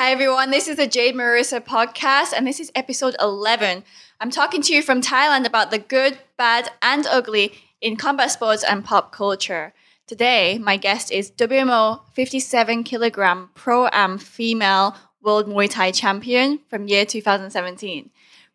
Hi, 0.00 0.12
everyone. 0.12 0.50
This 0.50 0.66
is 0.66 0.78
the 0.78 0.86
Jade 0.86 1.14
Marissa 1.14 1.60
podcast, 1.60 2.32
and 2.34 2.46
this 2.46 2.58
is 2.58 2.72
episode 2.74 3.14
11. 3.20 3.84
I'm 4.18 4.30
talking 4.30 4.62
to 4.62 4.72
you 4.72 4.80
from 4.80 5.02
Thailand 5.02 5.44
about 5.46 5.70
the 5.70 5.78
good, 5.78 6.18
bad, 6.38 6.70
and 6.80 7.06
ugly 7.06 7.52
in 7.82 7.96
combat 7.96 8.30
sports 8.30 8.64
and 8.64 8.82
pop 8.82 9.12
culture. 9.12 9.74
Today, 10.06 10.56
my 10.56 10.78
guest 10.78 11.12
is 11.12 11.30
WMO 11.30 12.00
57 12.14 12.82
kilogram 12.82 13.50
pro 13.54 13.90
am 13.92 14.16
female 14.16 14.96
world 15.20 15.46
Muay 15.46 15.68
Thai 15.68 15.90
champion 15.90 16.60
from 16.70 16.88
year 16.88 17.04
2017. 17.04 18.08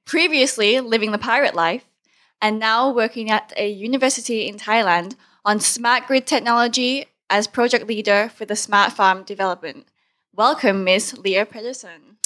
Previously 0.04 0.80
living 0.80 1.12
the 1.12 1.20
pirate 1.20 1.54
life, 1.54 1.86
and 2.42 2.58
now 2.58 2.92
working 2.92 3.30
at 3.30 3.54
a 3.56 3.70
university 3.70 4.48
in 4.48 4.56
Thailand 4.56 5.14
on 5.46 5.60
smart 5.60 6.08
grid 6.08 6.26
technology 6.26 7.06
as 7.30 7.46
project 7.46 7.86
leader 7.86 8.32
for 8.34 8.46
the 8.46 8.56
smart 8.56 8.94
farm 8.94 9.22
development. 9.22 9.86
Welcome, 10.38 10.84
Miss 10.84 11.18
Lea 11.18 11.46
Pedersen. 11.46 12.18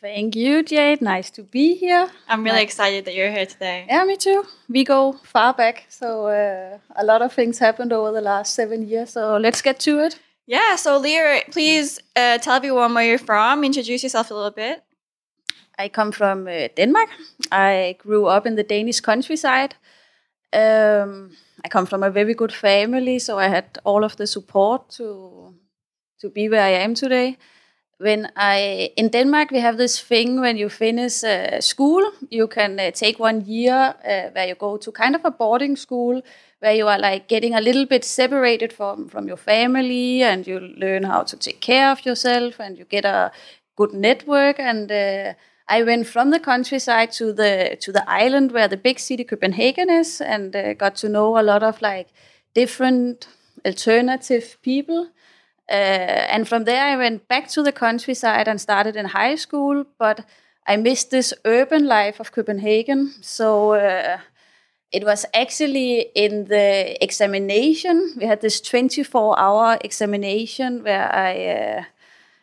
Thank 0.00 0.36
you, 0.36 0.62
Jade. 0.62 1.02
Nice 1.02 1.28
to 1.30 1.42
be 1.42 1.74
here. 1.74 2.08
I'm 2.28 2.44
really 2.44 2.62
excited 2.62 3.04
that 3.04 3.16
you're 3.16 3.32
here 3.32 3.46
today. 3.46 3.84
Yeah, 3.88 4.04
me 4.04 4.16
too. 4.16 4.44
We 4.68 4.84
go 4.84 5.14
far 5.24 5.54
back, 5.54 5.86
so 5.88 6.26
uh, 6.26 6.78
a 6.94 7.04
lot 7.04 7.20
of 7.20 7.32
things 7.32 7.58
happened 7.58 7.92
over 7.92 8.12
the 8.12 8.20
last 8.20 8.54
seven 8.54 8.86
years. 8.86 9.10
So 9.10 9.38
let's 9.38 9.60
get 9.60 9.80
to 9.80 9.98
it. 9.98 10.20
Yeah, 10.46 10.76
so 10.76 10.98
Lea, 10.98 11.42
please 11.50 11.98
uh, 12.14 12.38
tell 12.38 12.54
everyone 12.54 12.94
where 12.94 13.04
you're 13.04 13.18
from. 13.18 13.64
Introduce 13.64 14.04
yourself 14.04 14.30
a 14.30 14.34
little 14.34 14.52
bit. 14.52 14.84
I 15.76 15.88
come 15.88 16.12
from 16.12 16.46
uh, 16.46 16.68
Denmark. 16.76 17.08
I 17.50 17.96
grew 17.98 18.26
up 18.26 18.46
in 18.46 18.54
the 18.54 18.62
Danish 18.62 19.00
countryside. 19.00 19.74
Um, 20.52 21.36
I 21.64 21.68
come 21.68 21.86
from 21.86 22.04
a 22.04 22.10
very 22.10 22.34
good 22.34 22.52
family, 22.52 23.18
so 23.18 23.36
I 23.36 23.48
had 23.48 23.78
all 23.82 24.04
of 24.04 24.16
the 24.16 24.28
support 24.28 24.90
to 24.90 25.54
to 26.20 26.30
be 26.30 26.48
where 26.48 26.62
I 26.62 26.82
am 26.84 26.94
today. 26.94 27.36
When 27.98 28.30
I 28.36 28.92
in 28.96 29.08
Denmark, 29.08 29.50
we 29.50 29.60
have 29.60 29.76
this 29.76 30.00
thing 30.00 30.40
when 30.40 30.56
you 30.56 30.68
finish 30.68 31.24
uh, 31.24 31.60
school, 31.60 32.12
you 32.30 32.46
can 32.46 32.78
uh, 32.78 32.90
take 32.92 33.18
one 33.18 33.40
year 33.44 33.94
uh, 34.04 34.30
where 34.32 34.46
you 34.46 34.54
go 34.54 34.76
to 34.76 34.92
kind 34.92 35.16
of 35.16 35.24
a 35.24 35.30
boarding 35.32 35.76
school 35.76 36.22
where 36.60 36.74
you 36.74 36.86
are 36.88 36.98
like 36.98 37.28
getting 37.28 37.54
a 37.54 37.60
little 37.60 37.86
bit 37.86 38.04
separated 38.04 38.72
from 38.72 39.08
from 39.08 39.26
your 39.26 39.36
family, 39.36 40.22
and 40.22 40.46
you 40.46 40.60
learn 40.60 41.04
how 41.04 41.22
to 41.24 41.36
take 41.36 41.60
care 41.60 41.90
of 41.90 42.06
yourself, 42.06 42.60
and 42.60 42.78
you 42.78 42.84
get 42.84 43.04
a 43.04 43.30
good 43.76 43.92
network 43.92 44.58
and. 44.60 44.90
Uh, 44.92 45.34
I 45.70 45.82
went 45.82 46.06
from 46.06 46.30
the 46.30 46.40
countryside 46.40 47.12
to 47.12 47.32
the 47.34 47.76
to 47.80 47.92
the 47.92 48.02
island 48.08 48.52
where 48.52 48.68
the 48.68 48.78
big 48.78 48.98
city 48.98 49.24
Copenhagen 49.24 49.90
is, 49.90 50.20
and 50.20 50.56
uh, 50.56 50.72
got 50.74 50.96
to 50.96 51.08
know 51.08 51.38
a 51.38 51.42
lot 51.42 51.62
of 51.62 51.82
like 51.82 52.08
different 52.54 53.28
alternative 53.66 54.56
people. 54.62 55.08
Uh, 55.68 56.26
and 56.32 56.48
from 56.48 56.64
there, 56.64 56.84
I 56.84 56.96
went 56.96 57.28
back 57.28 57.48
to 57.48 57.62
the 57.62 57.72
countryside 57.72 58.48
and 58.48 58.60
started 58.60 58.96
in 58.96 59.06
high 59.06 59.36
school. 59.36 59.84
But 59.98 60.24
I 60.66 60.76
missed 60.76 61.10
this 61.10 61.34
urban 61.44 61.86
life 61.86 62.20
of 62.20 62.32
Copenhagen, 62.32 63.12
so 63.20 63.72
uh, 63.72 64.18
it 64.92 65.04
was 65.04 65.26
actually 65.34 66.10
in 66.14 66.46
the 66.46 66.96
examination. 67.02 68.14
We 68.18 68.26
had 68.26 68.40
this 68.40 68.60
24-hour 68.60 69.78
examination 69.82 70.82
where 70.84 71.14
I 71.14 71.46
uh, 71.46 71.84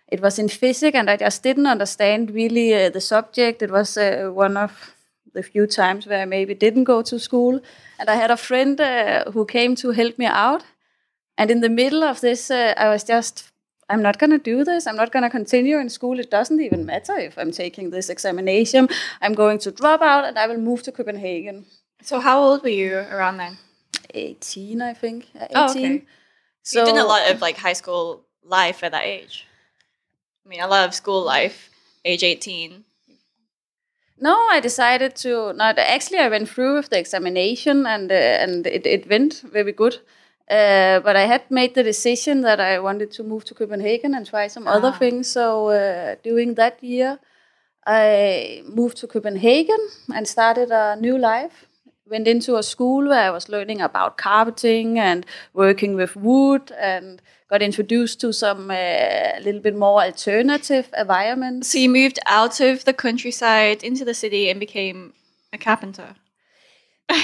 it 0.07 0.21
was 0.21 0.39
in 0.39 0.49
physics, 0.49 0.95
and 0.95 1.09
I 1.09 1.17
just 1.17 1.43
didn't 1.43 1.67
understand 1.67 2.31
really 2.31 2.73
uh, 2.73 2.89
the 2.89 3.01
subject. 3.01 3.61
It 3.61 3.71
was 3.71 3.97
uh, 3.97 4.29
one 4.33 4.57
of 4.57 4.95
the 5.33 5.43
few 5.43 5.67
times 5.67 6.07
where 6.07 6.21
I 6.21 6.25
maybe 6.25 6.55
didn't 6.55 6.85
go 6.85 7.01
to 7.01 7.19
school, 7.19 7.59
and 7.99 8.09
I 8.09 8.15
had 8.15 8.31
a 8.31 8.37
friend 8.37 8.79
uh, 8.79 9.31
who 9.31 9.45
came 9.45 9.75
to 9.75 9.91
help 9.91 10.17
me 10.17 10.25
out. 10.25 10.63
And 11.37 11.51
in 11.51 11.61
the 11.61 11.69
middle 11.69 12.03
of 12.03 12.21
this, 12.21 12.49
uh, 12.49 12.73
I 12.77 12.89
was 12.89 13.03
just, 13.03 13.51
I'm 13.89 14.01
not 14.01 14.19
going 14.19 14.31
to 14.31 14.37
do 14.37 14.63
this. 14.63 14.87
I'm 14.87 14.95
not 14.95 15.11
going 15.11 15.23
to 15.23 15.29
continue 15.29 15.77
in 15.77 15.89
school. 15.89 16.19
It 16.19 16.31
doesn't 16.31 16.61
even 16.61 16.85
matter 16.85 17.17
if 17.17 17.37
I'm 17.37 17.51
taking 17.51 17.89
this 17.89 18.09
examination. 18.09 18.87
I'm 19.21 19.33
going 19.33 19.59
to 19.59 19.71
drop 19.71 20.01
out, 20.01 20.25
and 20.25 20.39
I 20.39 20.47
will 20.47 20.57
move 20.57 20.83
to 20.83 20.91
Copenhagen. 20.91 21.65
So, 22.01 22.19
how 22.19 22.41
old 22.41 22.63
were 22.63 22.69
you 22.69 22.97
around 22.97 23.37
then? 23.37 23.57
18, 24.13 24.81
I 24.81 24.93
think. 24.93 25.27
18. 25.35 25.47
Oh, 25.55 25.69
okay. 25.69 26.03
So 26.63 26.79
you 26.79 26.85
did 26.85 26.97
a 26.97 27.05
lot 27.05 27.29
of 27.29 27.41
like 27.41 27.57
high 27.57 27.73
school 27.73 28.25
life 28.43 28.83
at 28.83 28.91
that 28.91 29.03
age. 29.03 29.45
I 30.45 30.49
mean, 30.49 30.61
I 30.61 30.65
love 30.65 30.95
school 30.95 31.23
life, 31.23 31.69
age 32.03 32.23
18. 32.23 32.83
No, 34.19 34.35
I 34.49 34.59
decided 34.59 35.15
to 35.17 35.53
not. 35.53 35.77
Actually, 35.77 36.19
I 36.19 36.29
went 36.29 36.49
through 36.49 36.75
with 36.77 36.89
the 36.89 36.97
examination 36.97 37.85
and 37.85 38.11
uh, 38.11 38.15
and 38.15 38.65
it, 38.65 38.85
it 38.87 39.09
went 39.09 39.43
very 39.51 39.73
good. 39.73 39.99
Uh, 40.49 40.99
but 40.99 41.15
I 41.15 41.25
had 41.25 41.49
made 41.49 41.73
the 41.73 41.81
decision 41.81 42.41
that 42.41 42.59
I 42.59 42.79
wanted 42.79 43.11
to 43.13 43.23
move 43.23 43.45
to 43.45 43.55
Copenhagen 43.55 44.13
and 44.13 44.25
try 44.27 44.47
some 44.47 44.67
ah. 44.67 44.73
other 44.73 44.91
things. 44.91 45.27
So 45.27 45.69
uh, 45.69 46.15
during 46.23 46.53
that 46.55 46.83
year, 46.83 47.19
I 47.85 48.61
moved 48.65 48.97
to 48.97 49.07
Copenhagen 49.07 49.79
and 50.13 50.27
started 50.27 50.69
a 50.71 50.95
new 50.95 51.17
life. 51.17 51.65
Went 52.07 52.27
into 52.27 52.55
a 52.57 52.61
school 52.61 53.07
where 53.07 53.27
I 53.27 53.31
was 53.31 53.49
learning 53.49 53.81
about 53.81 54.17
carpeting 54.17 54.99
and 54.99 55.25
working 55.53 55.95
with 55.95 56.15
wood 56.15 56.71
and 56.79 57.19
got 57.49 57.63
introduced 57.63 58.21
to 58.21 58.31
some 58.31 58.69
a 58.69 59.35
uh, 59.37 59.39
little 59.39 59.61
bit 59.61 59.75
more 59.75 60.03
alternative 60.03 60.89
environments. 60.95 61.69
So 61.71 61.79
you 61.79 61.89
moved 61.89 62.19
out 62.27 62.59
of 62.59 62.85
the 62.85 62.93
countryside 62.93 63.83
into 63.83 64.05
the 64.05 64.13
city 64.13 64.51
and 64.51 64.59
became 64.59 65.13
a 65.51 65.57
carpenter. 65.57 66.15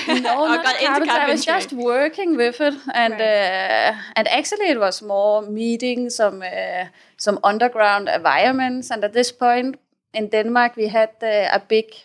No, 0.08 0.46
not 0.48 0.66
carpenter. 0.66 1.12
I 1.12 1.32
was 1.32 1.46
just 1.46 1.74
working 1.74 2.38
with 2.38 2.62
it, 2.62 2.76
and 2.94 3.14
right. 3.14 3.22
uh, 3.22 3.96
and 4.16 4.28
actually 4.28 4.70
it 4.70 4.80
was 4.80 5.02
more 5.02 5.42
meeting 5.42 6.10
some 6.10 6.42
uh, 6.42 6.86
some 7.18 7.40
underground 7.44 8.10
environments. 8.10 8.92
And 8.92 9.04
at 9.04 9.14
this 9.14 9.32
point 9.32 9.80
in 10.14 10.30
Denmark, 10.30 10.76
we 10.76 10.88
had 10.88 11.10
uh, 11.24 11.50
a 11.52 11.62
big 11.68 11.96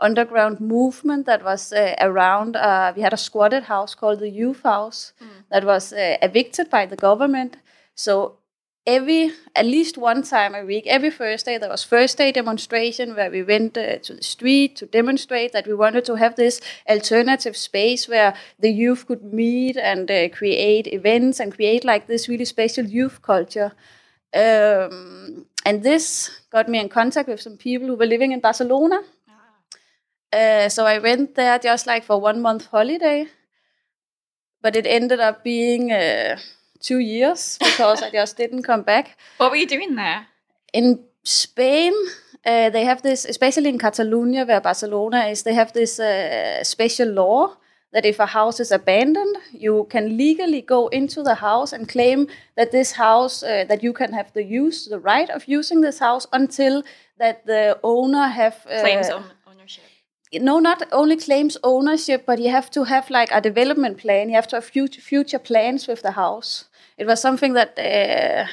underground 0.00 0.60
movement 0.60 1.26
that 1.26 1.44
was 1.44 1.72
uh, 1.72 1.94
around. 2.00 2.56
Uh, 2.56 2.92
we 2.96 3.02
had 3.02 3.12
a 3.12 3.16
squatted 3.16 3.64
house 3.64 3.94
called 3.94 4.20
the 4.20 4.30
Youth 4.30 4.62
House 4.62 5.12
mm. 5.20 5.28
that 5.50 5.64
was 5.64 5.92
uh, 5.92 6.16
evicted 6.22 6.70
by 6.70 6.86
the 6.86 6.96
government. 6.96 7.56
So 7.94 8.38
every 8.88 9.32
at 9.54 9.66
least 9.66 9.98
one 9.98 10.22
time 10.22 10.54
a 10.54 10.64
week, 10.64 10.86
every 10.86 11.10
Thursday 11.10 11.58
there 11.58 11.68
was 11.68 11.84
first 11.84 12.18
day 12.18 12.32
demonstration 12.32 13.14
where 13.14 13.30
we 13.30 13.42
went 13.42 13.76
uh, 13.76 13.98
to 13.98 14.14
the 14.14 14.22
street 14.22 14.76
to 14.76 14.86
demonstrate 14.86 15.52
that 15.52 15.66
we 15.66 15.74
wanted 15.74 16.04
to 16.06 16.16
have 16.16 16.34
this 16.36 16.60
alternative 16.88 17.56
space 17.56 18.08
where 18.08 18.34
the 18.58 18.70
youth 18.70 19.06
could 19.06 19.22
meet 19.22 19.76
and 19.76 20.10
uh, 20.10 20.28
create 20.30 20.86
events 20.86 21.40
and 21.40 21.54
create 21.54 21.84
like 21.84 22.06
this 22.06 22.28
really 22.28 22.46
special 22.46 22.84
youth 22.84 23.20
culture. 23.22 23.72
Um, 24.34 25.46
and 25.64 25.82
this 25.82 26.30
got 26.50 26.68
me 26.68 26.78
in 26.78 26.88
contact 26.88 27.28
with 27.28 27.40
some 27.40 27.56
people 27.56 27.88
who 27.88 27.96
were 27.96 28.06
living 28.06 28.32
in 28.32 28.40
Barcelona 28.40 29.00
uh, 30.32 30.68
so 30.68 30.84
I 30.84 30.98
went 30.98 31.34
there 31.34 31.58
just 31.58 31.86
like 31.86 32.04
for 32.04 32.20
one 32.20 32.42
month 32.42 32.66
holiday, 32.66 33.26
but 34.60 34.76
it 34.76 34.86
ended 34.86 35.20
up 35.20 35.42
being 35.42 35.90
uh, 35.90 36.36
two 36.80 36.98
years 36.98 37.58
because 37.58 38.02
I 38.02 38.10
just 38.10 38.36
didn't 38.36 38.62
come 38.62 38.82
back. 38.82 39.16
What 39.38 39.50
were 39.50 39.56
you 39.56 39.66
doing 39.66 39.94
there? 39.94 40.26
In 40.72 41.04
Spain, 41.22 41.92
uh, 42.46 42.70
they 42.70 42.84
have 42.84 43.02
this, 43.02 43.24
especially 43.24 43.68
in 43.68 43.78
Catalonia, 43.78 44.44
where 44.44 44.60
Barcelona 44.60 45.26
is, 45.26 45.42
they 45.42 45.54
have 45.54 45.72
this 45.72 45.98
uh, 45.98 46.62
special 46.64 47.08
law 47.08 47.56
that 47.92 48.04
if 48.04 48.18
a 48.18 48.26
house 48.26 48.60
is 48.60 48.70
abandoned, 48.70 49.36
you 49.52 49.86
can 49.90 50.16
legally 50.16 50.60
go 50.60 50.88
into 50.88 51.22
the 51.22 51.34
house 51.34 51.72
and 51.72 51.88
claim 51.88 52.28
that 52.56 52.70
this 52.70 52.92
house, 52.92 53.42
uh, 53.42 53.64
that 53.68 53.82
you 53.82 53.92
can 53.92 54.12
have 54.12 54.32
the 54.34 54.44
use, 54.44 54.86
the 54.86 55.00
right 55.00 55.30
of 55.30 55.48
using 55.48 55.80
this 55.80 55.98
house 55.98 56.26
until 56.32 56.82
that 57.18 57.46
the 57.46 57.78
owner 57.82 58.26
have 58.26 58.66
uh, 58.70 58.80
claims 58.80 59.08
own 59.08 59.24
ownership. 59.46 59.84
no, 60.34 60.58
not 60.58 60.82
only 60.92 61.16
claims 61.16 61.56
ownership, 61.62 62.24
but 62.26 62.38
you 62.38 62.50
have 62.50 62.70
to 62.70 62.84
have 62.84 63.08
like 63.08 63.30
a 63.32 63.40
development 63.40 63.96
plan. 63.96 64.28
You 64.28 64.34
have 64.34 64.48
to 64.48 64.56
have 64.56 64.64
future, 64.64 65.00
future 65.00 65.38
plans 65.38 65.88
with 65.88 66.02
the 66.02 66.12
house. 66.12 66.67
It 66.98 67.06
was 67.06 67.20
something 67.20 67.54
that 67.54 67.78
uh, 67.78 68.46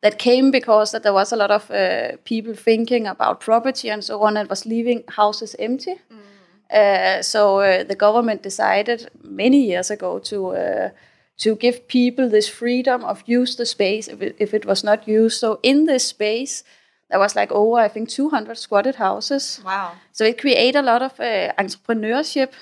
that 0.00 0.18
came 0.18 0.50
because 0.50 0.92
that 0.92 1.02
there 1.02 1.12
was 1.12 1.32
a 1.32 1.36
lot 1.36 1.50
of 1.50 1.70
uh, 1.70 2.16
people 2.24 2.54
thinking 2.54 3.06
about 3.06 3.40
property 3.40 3.90
and 3.90 4.04
so 4.04 4.22
on, 4.22 4.36
and 4.36 4.48
was 4.48 4.66
leaving 4.66 5.02
houses 5.08 5.56
empty. 5.58 5.94
Mm. 6.10 6.34
Uh, 6.70 7.22
so 7.22 7.60
uh, 7.60 7.84
the 7.84 7.96
government 7.96 8.42
decided 8.42 9.10
many 9.22 9.66
years 9.66 9.90
ago 9.90 10.18
to 10.18 10.46
uh, 10.48 10.90
to 11.36 11.56
give 11.56 11.88
people 11.88 12.28
this 12.28 12.48
freedom 12.48 13.04
of 13.04 13.22
use 13.26 13.56
the 13.56 13.66
space 13.66 14.08
if 14.08 14.22
it, 14.22 14.36
if 14.38 14.54
it 14.54 14.64
was 14.64 14.84
not 14.84 15.08
used. 15.08 15.38
So 15.38 15.58
in 15.62 15.86
this 15.86 16.06
space 16.06 16.64
there 17.10 17.18
was 17.18 17.36
like 17.36 17.52
over 17.52 17.78
I 17.78 17.88
think 17.88 18.08
200 18.08 18.56
squatted 18.56 18.96
houses. 18.96 19.60
Wow! 19.64 19.92
So 20.12 20.24
it 20.24 20.40
created 20.40 20.76
a 20.76 20.82
lot 20.82 21.02
of 21.02 21.12
uh, 21.20 21.52
entrepreneurship 21.58 22.52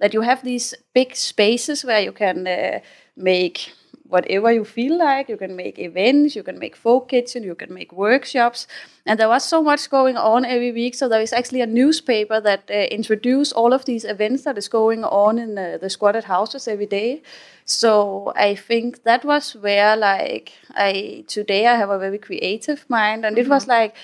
that 0.00 0.14
you 0.14 0.22
have 0.22 0.42
these 0.42 0.74
big 0.94 1.14
spaces 1.14 1.84
where 1.84 2.00
you 2.00 2.12
can 2.12 2.46
uh, 2.46 2.80
make 3.16 3.72
whatever 4.12 4.52
you 4.52 4.64
feel 4.64 4.98
like. 4.98 5.28
You 5.28 5.36
can 5.36 5.56
make 5.56 5.78
events, 5.78 6.36
you 6.36 6.42
can 6.42 6.58
make 6.58 6.76
folk 6.76 7.08
kitchen, 7.08 7.42
you 7.42 7.54
can 7.54 7.72
make 7.72 7.92
workshops. 7.92 8.66
And 9.06 9.18
there 9.18 9.28
was 9.28 9.44
so 9.44 9.62
much 9.62 9.88
going 9.90 10.16
on 10.16 10.44
every 10.44 10.72
week. 10.72 10.94
So 10.94 11.08
there 11.08 11.22
is 11.22 11.32
actually 11.32 11.62
a 11.62 11.66
newspaper 11.66 12.40
that 12.40 12.70
uh, 12.70 12.74
introduced 12.98 13.52
all 13.54 13.72
of 13.72 13.84
these 13.84 14.04
events 14.04 14.44
that 14.44 14.58
is 14.58 14.68
going 14.68 15.04
on 15.04 15.38
in 15.38 15.58
uh, 15.58 15.78
the 15.80 15.88
squatted 15.88 16.24
houses 16.24 16.68
every 16.68 16.86
day. 16.86 17.22
So 17.64 18.32
I 18.36 18.54
think 18.54 19.04
that 19.04 19.24
was 19.24 19.54
where 19.54 19.96
like 19.96 20.52
I 20.74 21.24
today 21.28 21.66
I 21.66 21.76
have 21.76 21.90
a 21.90 21.98
very 21.98 22.18
creative 22.18 22.84
mind, 22.88 23.24
and 23.24 23.36
mm-hmm. 23.36 23.46
it 23.46 23.48
was 23.48 23.62
mm-hmm. 23.62 23.82
like 23.82 23.96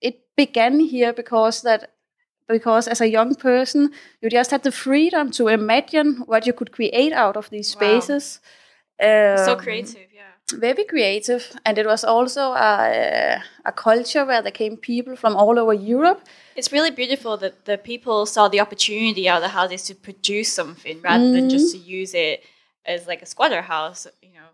it 0.00 0.20
began 0.36 0.80
here 0.80 1.12
because 1.12 1.62
that 1.62 1.92
because 2.48 2.88
as 2.88 3.00
a 3.00 3.08
young 3.08 3.34
person 3.34 3.90
you 4.20 4.28
just 4.28 4.50
had 4.50 4.62
the 4.64 4.72
freedom 4.72 5.30
to 5.30 5.48
imagine 5.48 6.22
what 6.26 6.46
you 6.46 6.52
could 6.52 6.72
create 6.72 7.12
out 7.12 7.36
of 7.36 7.48
these 7.50 7.68
spaces 7.68 8.40
wow. 8.42 8.50
Um, 9.02 9.38
so 9.44 9.56
creative 9.56 10.08
yeah 10.14 10.22
very 10.52 10.84
creative 10.84 11.56
and 11.64 11.78
it 11.78 11.86
was 11.86 12.04
also 12.04 12.52
a, 12.52 13.42
a 13.64 13.72
culture 13.72 14.24
where 14.26 14.42
there 14.42 14.52
came 14.52 14.76
people 14.76 15.16
from 15.16 15.34
all 15.34 15.58
over 15.58 15.72
europe 15.72 16.20
it's 16.54 16.70
really 16.70 16.90
beautiful 16.90 17.36
that 17.36 17.64
the 17.64 17.78
people 17.78 18.26
saw 18.26 18.46
the 18.46 18.60
opportunity 18.60 19.28
out 19.28 19.38
of 19.38 19.42
the 19.42 19.48
houses 19.48 19.82
to 19.82 19.94
produce 19.94 20.52
something 20.52 21.00
rather 21.00 21.24
mm. 21.24 21.32
than 21.32 21.50
just 21.50 21.74
to 21.74 21.78
use 21.78 22.14
it 22.14 22.42
as 22.84 23.06
like 23.06 23.22
a 23.22 23.26
squatter 23.26 23.62
house 23.62 24.06
you 24.22 24.28
know 24.34 24.48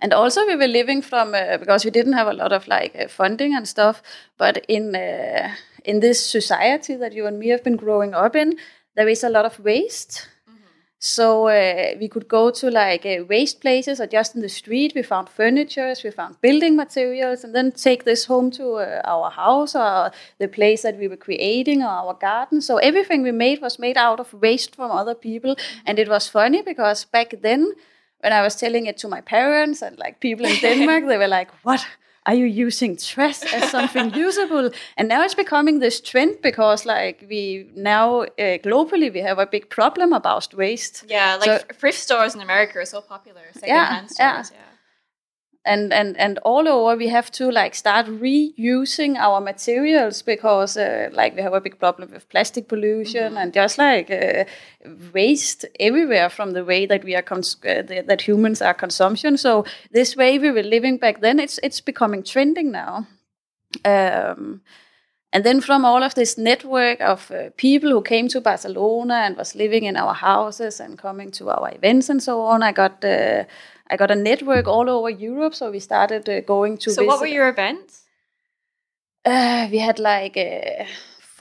and 0.00 0.12
also 0.12 0.46
we 0.46 0.54
were 0.54 0.68
living 0.68 1.00
from 1.00 1.34
uh, 1.34 1.56
because 1.56 1.84
we 1.84 1.90
didn't 1.90 2.12
have 2.12 2.26
a 2.26 2.34
lot 2.34 2.52
of 2.52 2.68
like 2.68 2.94
uh, 2.94 3.08
funding 3.08 3.54
and 3.54 3.66
stuff 3.66 4.02
but 4.36 4.64
in 4.68 4.94
uh, 4.94 5.54
in 5.84 6.00
this 6.00 6.24
society 6.24 6.94
that 6.96 7.12
you 7.12 7.26
and 7.26 7.38
me 7.38 7.48
have 7.48 7.64
been 7.64 7.76
growing 7.76 8.14
up 8.14 8.36
in, 8.36 8.56
there 8.94 9.08
is 9.08 9.24
a 9.24 9.28
lot 9.28 9.44
of 9.44 9.58
waste. 9.60 10.28
So 11.04 11.48
uh, 11.48 11.96
we 11.98 12.06
could 12.06 12.28
go 12.28 12.52
to 12.52 12.70
like 12.70 13.04
uh, 13.04 13.24
waste 13.28 13.60
places 13.60 14.00
or 14.00 14.06
just 14.06 14.36
in 14.36 14.40
the 14.40 14.48
street. 14.48 14.92
We 14.94 15.02
found 15.02 15.28
furniture, 15.28 15.92
we 16.04 16.12
found 16.12 16.40
building 16.40 16.76
materials, 16.76 17.42
and 17.42 17.52
then 17.52 17.72
take 17.72 18.04
this 18.04 18.26
home 18.26 18.52
to 18.52 18.74
uh, 18.74 19.00
our 19.04 19.28
house 19.32 19.74
or 19.74 20.12
the 20.38 20.46
place 20.46 20.82
that 20.82 20.98
we 21.00 21.08
were 21.08 21.16
creating 21.16 21.82
or 21.82 21.88
our 21.88 22.14
garden. 22.14 22.60
So 22.60 22.76
everything 22.76 23.24
we 23.24 23.32
made 23.32 23.60
was 23.60 23.80
made 23.80 23.96
out 23.96 24.20
of 24.20 24.32
waste 24.32 24.76
from 24.76 24.92
other 24.92 25.16
people, 25.16 25.56
and 25.84 25.98
it 25.98 26.08
was 26.08 26.28
funny 26.28 26.62
because 26.62 27.04
back 27.04 27.34
then. 27.42 27.72
When 28.24 28.32
I 28.32 28.40
was 28.42 28.54
telling 28.54 28.86
it 28.86 28.98
to 28.98 29.08
my 29.08 29.20
parents 29.20 29.82
and 29.82 29.98
like 29.98 30.20
people 30.20 30.46
in 30.46 30.54
Denmark, 30.62 31.08
they 31.08 31.18
were 31.18 31.26
like, 31.26 31.50
"What? 31.64 31.84
Are 32.26 32.34
you 32.34 32.46
using 32.46 32.96
trash 32.96 33.42
as 33.52 33.70
something 33.70 34.14
usable? 34.26 34.70
And 34.96 35.08
now 35.08 35.22
it's 35.22 35.34
becoming 35.34 35.80
this 35.80 36.00
trend 36.00 36.38
because 36.42 36.86
like 36.86 37.24
we 37.28 37.68
now 37.74 38.22
uh, 38.22 38.58
globally 38.62 39.12
we 39.12 39.20
have 39.20 39.38
a 39.38 39.46
big 39.46 39.68
problem 39.70 40.12
about 40.12 40.54
waste. 40.54 41.04
Yeah, 41.08 41.36
like 41.36 41.60
so, 41.60 41.74
thrift 41.74 41.98
stores 41.98 42.34
in 42.34 42.40
America 42.40 42.78
are 42.78 42.84
so 42.84 43.00
popular. 43.00 43.42
Yeah, 43.66 44.06
stores, 44.06 44.18
yeah. 44.18 44.42
yeah 44.50 44.71
and 45.64 45.92
and 45.92 46.16
and 46.18 46.38
all 46.38 46.68
over 46.68 46.96
we 46.96 47.08
have 47.08 47.30
to 47.30 47.50
like 47.50 47.74
start 47.74 48.06
reusing 48.06 49.16
our 49.16 49.40
materials 49.40 50.22
because 50.22 50.76
uh, 50.76 51.08
like 51.12 51.36
we 51.36 51.42
have 51.42 51.54
a 51.54 51.60
big 51.60 51.78
problem 51.78 52.10
with 52.10 52.28
plastic 52.28 52.68
pollution 52.68 53.28
mm-hmm. 53.28 53.36
and 53.36 53.52
just 53.52 53.78
like 53.78 54.10
uh, 54.10 54.44
waste 55.12 55.64
everywhere 55.78 56.28
from 56.28 56.52
the 56.52 56.64
way 56.64 56.84
that 56.86 57.04
we 57.04 57.14
are 57.14 57.22
cons- 57.22 57.56
uh, 57.64 57.82
that 58.06 58.22
humans 58.22 58.60
are 58.60 58.74
consumption 58.74 59.36
so 59.36 59.64
this 59.92 60.16
way 60.16 60.38
we 60.38 60.50
were 60.50 60.62
living 60.64 60.96
back 60.98 61.20
then 61.20 61.38
it's 61.38 61.58
it's 61.62 61.80
becoming 61.80 62.22
trending 62.22 62.72
now 62.72 63.06
um, 63.84 64.60
and 65.32 65.44
then 65.44 65.60
from 65.60 65.84
all 65.84 66.02
of 66.02 66.14
this 66.14 66.36
network 66.36 67.00
of 67.00 67.30
uh, 67.30 67.50
people 67.56 67.90
who 67.90 68.02
came 68.02 68.28
to 68.28 68.40
Barcelona 68.40 69.14
and 69.14 69.36
was 69.36 69.54
living 69.54 69.84
in 69.84 69.96
our 69.96 70.14
houses 70.14 70.80
and 70.80 70.98
coming 70.98 71.30
to 71.32 71.48
our 71.48 71.70
events 71.74 72.10
and 72.10 72.22
so 72.22 72.42
on, 72.42 72.62
I 72.62 72.72
got 72.72 73.04
uh, 73.04 73.44
I 73.90 73.96
got 73.96 74.10
a 74.10 74.14
network 74.14 74.66
all 74.68 74.88
over 74.88 75.10
Europe, 75.10 75.54
so 75.54 75.70
we 75.70 75.80
started 75.80 76.28
uh, 76.28 76.40
going 76.40 76.78
to. 76.78 76.90
So, 76.90 77.02
visit. 77.02 77.06
what 77.06 77.20
were 77.20 77.26
your 77.26 77.48
events? 77.48 78.02
Uh, 79.24 79.68
we 79.70 79.78
had 79.78 79.98
like 79.98 80.36
uh, 80.36 80.84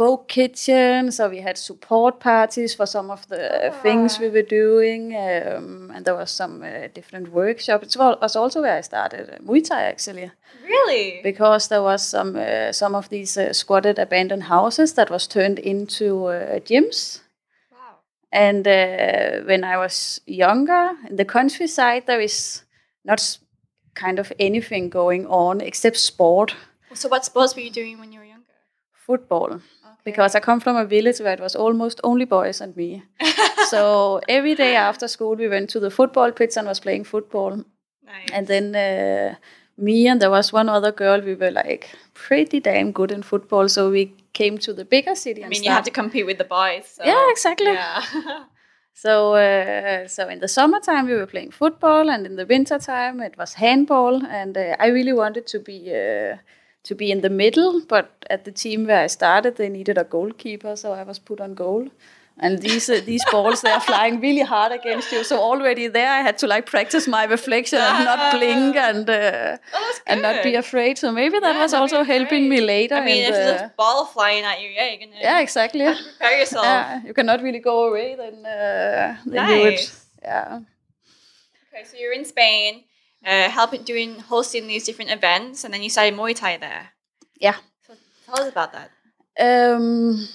folk 0.02 0.28
kitchens, 0.28 1.18
so 1.18 1.30
we 1.30 1.42
had 1.42 1.58
support 1.58 2.20
parties 2.20 2.74
for 2.74 2.88
some 2.88 3.12
of 3.12 3.28
the 3.28 3.68
oh. 3.68 3.72
things 3.84 4.20
we 4.20 4.30
were 4.30 4.48
doing, 4.64 5.16
um, 5.16 5.92
and 5.94 6.06
there 6.06 6.16
was 6.16 6.32
some 6.32 6.64
uh, 6.64 6.88
different 6.96 7.28
workshops. 7.32 7.96
It 7.96 8.00
was 8.00 8.36
also 8.36 8.62
where 8.62 8.78
I 8.80 8.82
started 8.82 9.30
uh, 9.30 9.38
Muay 9.46 9.64
Thai 9.64 9.84
actually. 9.84 10.32
Really? 10.66 11.22
Because 11.24 11.68
there 11.68 11.84
was 11.84 12.02
some 12.02 12.36
uh, 12.36 12.72
some 12.72 12.96
of 12.98 13.10
these 13.10 13.38
uh, 13.38 13.54
squatted 13.54 14.00
abandoned 14.00 14.44
houses 14.44 14.94
that 14.94 15.10
was 15.12 15.28
turned 15.28 15.60
into 15.60 16.26
uh, 16.26 16.60
gyms. 16.66 17.22
Wow. 17.72 18.00
And 18.32 18.68
uh, 18.68 19.46
when 19.46 19.64
I 19.64 19.78
was 19.78 20.22
younger, 20.26 20.98
in 21.10 21.18
the 21.18 21.26
countryside, 21.26 22.08
there 22.08 22.24
is 22.24 22.64
not 23.06 23.40
kind 23.94 24.20
of 24.20 24.34
anything 24.40 24.90
going 24.90 25.28
on 25.28 25.62
except 25.62 25.98
sport. 25.98 26.56
So, 26.94 27.10
what 27.10 27.24
sports 27.24 27.56
were 27.56 27.62
you 27.62 27.72
doing 27.72 28.00
when 28.00 28.12
you 28.12 28.20
were 28.20 28.26
younger? 28.26 28.56
Football. 29.06 29.62
Because 30.04 30.36
I 30.36 30.40
come 30.40 30.60
from 30.60 30.76
a 30.76 30.86
village 30.86 31.20
where 31.20 31.34
it 31.34 31.40
was 31.40 31.56
almost 31.56 32.00
only 32.04 32.26
boys 32.26 32.62
and 32.62 32.76
me. 32.76 33.04
so, 33.70 34.20
every 34.28 34.56
day 34.56 34.76
after 34.76 35.08
school, 35.08 35.36
we 35.36 35.48
went 35.48 35.70
to 35.72 35.80
the 35.80 35.92
football 35.92 36.32
pitch 36.32 36.58
and 36.58 36.68
was 36.68 36.80
playing 36.80 37.04
football. 37.04 37.64
Nice. 38.04 38.30
And 38.34 38.48
then 38.48 38.76
uh, 38.76 39.36
me 39.78 40.08
and 40.08 40.22
there 40.22 40.32
was 40.32 40.52
one 40.52 40.70
other 40.70 40.92
girl, 40.92 41.22
we 41.22 41.36
were 41.36 41.52
like 41.52 41.90
pretty 42.14 42.60
damn 42.60 42.92
good 42.92 43.12
in 43.12 43.22
football. 43.22 43.70
So, 43.70 43.92
we 43.92 44.14
came 44.34 44.58
to 44.60 44.74
the 44.74 44.86
bigger 44.86 45.16
city. 45.16 45.44
I 45.44 45.50
mean, 45.50 45.64
you 45.64 45.70
had 45.70 45.86
to 45.86 45.92
compete 45.92 46.26
with 46.26 46.38
the 46.38 46.46
boys. 46.46 46.88
So. 46.88 47.04
Yeah, 47.06 47.30
exactly. 47.30 47.74
Yeah. 47.74 48.02
so, 48.94 49.34
uh, 49.36 50.08
so 50.08 50.30
in 50.30 50.40
the 50.40 50.48
summertime 50.48 51.06
we 51.06 51.14
were 51.14 51.28
playing 51.28 51.52
football, 51.52 52.10
and 52.10 52.26
in 52.26 52.36
the 52.36 52.46
wintertime 52.46 53.22
it 53.22 53.38
was 53.38 53.54
handball. 53.54 54.26
And 54.26 54.58
uh, 54.58 54.76
I 54.80 54.88
really 54.88 55.14
wanted 55.14 55.48
to 55.48 55.60
be 55.60 55.94
uh, 55.94 56.38
to 56.84 56.96
be 56.96 57.12
in 57.12 57.22
the 57.22 57.30
middle, 57.30 57.82
but 57.88 58.26
at 58.30 58.46
the 58.46 58.52
team 58.52 58.88
where 58.88 59.04
I 59.04 59.08
started, 59.08 59.58
they 59.58 59.70
needed 59.70 59.98
a 59.98 60.04
goalkeeper, 60.04 60.76
so 60.76 60.94
I 60.94 61.04
was 61.04 61.20
put 61.20 61.40
on 61.40 61.54
goal 61.54 61.90
and 62.42 62.60
these 62.60 62.90
uh, 62.90 63.02
these 63.06 63.24
balls 63.32 63.62
they 63.62 63.72
are 63.72 63.82
flying 63.82 64.20
really 64.20 64.42
hard 64.42 64.72
against 64.72 65.12
you. 65.12 65.24
So 65.24 65.40
already 65.40 65.88
there, 65.88 66.10
I 66.10 66.22
had 66.22 66.38
to 66.40 66.48
like 66.48 66.66
practice 66.66 67.08
my 67.08 67.26
reflection 67.26 67.80
and 67.80 68.06
not 68.06 68.34
blink 68.34 68.76
and 68.76 69.10
uh, 69.10 69.58
oh, 69.74 69.94
and 70.08 70.22
not 70.22 70.44
be 70.44 70.56
afraid. 70.56 70.98
So 70.98 71.12
maybe 71.12 71.40
that 71.40 71.56
yeah, 71.56 71.62
was 71.62 71.74
also 71.74 72.04
helping 72.04 72.50
me 72.50 72.62
later. 72.62 72.96
I 72.96 73.06
mean, 73.06 73.24
if 73.24 73.34
the, 73.34 73.38
there's 73.38 73.62
a 73.62 73.74
ball 73.78 74.06
flying 74.06 74.44
at 74.44 74.62
you, 74.62 74.70
yeah, 74.70 74.92
you 74.92 74.98
can. 74.98 75.10
yeah, 75.20 75.40
exactly. 75.40 75.86
prepare 76.20 76.40
yourself. 76.40 76.66
Yeah, 76.66 77.04
you 77.06 77.14
cannot 77.14 77.42
really 77.42 77.60
go 77.60 77.88
away. 77.90 78.16
Then, 78.16 78.46
uh, 78.46 79.18
then 79.26 79.36
nice. 79.36 79.56
you 79.56 79.62
would, 79.62 79.80
yeah. 80.24 80.60
Okay, 81.74 81.84
so 81.86 81.98
you're 81.98 82.14
in 82.14 82.26
Spain, 82.26 82.84
uh, 83.26 83.50
helping 83.50 83.84
doing 83.84 84.20
hosting 84.20 84.68
these 84.68 84.86
different 84.86 85.12
events, 85.12 85.64
and 85.64 85.74
then 85.74 85.84
you 85.84 85.90
started 85.90 86.16
Muay 86.16 86.36
Thai 86.36 86.58
there. 86.58 86.90
Yeah. 87.40 87.58
So 87.88 87.94
tell 88.26 88.44
us 88.44 88.52
about 88.52 88.74
that. 88.74 88.92
Um, 89.40 90.28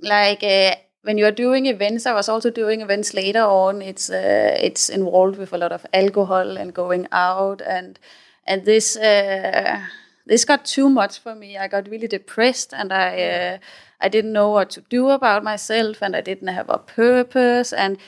like 0.00 0.42
uh, 0.42 0.76
when 1.02 1.18
you 1.18 1.26
are 1.26 1.32
doing 1.32 1.66
events, 1.66 2.06
I 2.06 2.12
was 2.12 2.28
also 2.28 2.50
doing 2.50 2.80
events 2.80 3.14
later 3.14 3.42
on. 3.42 3.82
It's 3.82 4.10
uh, 4.10 4.56
it's 4.60 4.88
involved 4.88 5.38
with 5.38 5.52
a 5.52 5.58
lot 5.58 5.72
of 5.72 5.86
alcohol 5.92 6.56
and 6.56 6.74
going 6.74 7.06
out, 7.12 7.60
and 7.62 7.98
and 8.46 8.64
this 8.64 8.96
uh, 8.96 9.80
this 10.26 10.44
got 10.44 10.64
too 10.64 10.88
much 10.88 11.18
for 11.18 11.34
me. 11.34 11.56
I 11.58 11.68
got 11.68 11.88
really 11.88 12.08
depressed, 12.08 12.72
and 12.74 12.92
I 12.92 13.22
uh, 13.22 13.58
I 14.00 14.08
didn't 14.08 14.32
know 14.32 14.50
what 14.50 14.70
to 14.70 14.80
do 14.82 15.10
about 15.10 15.44
myself, 15.44 16.02
and 16.02 16.16
I 16.16 16.20
didn't 16.20 16.48
have 16.48 16.70
a 16.70 16.78
purpose, 16.78 17.72
and 17.72 17.98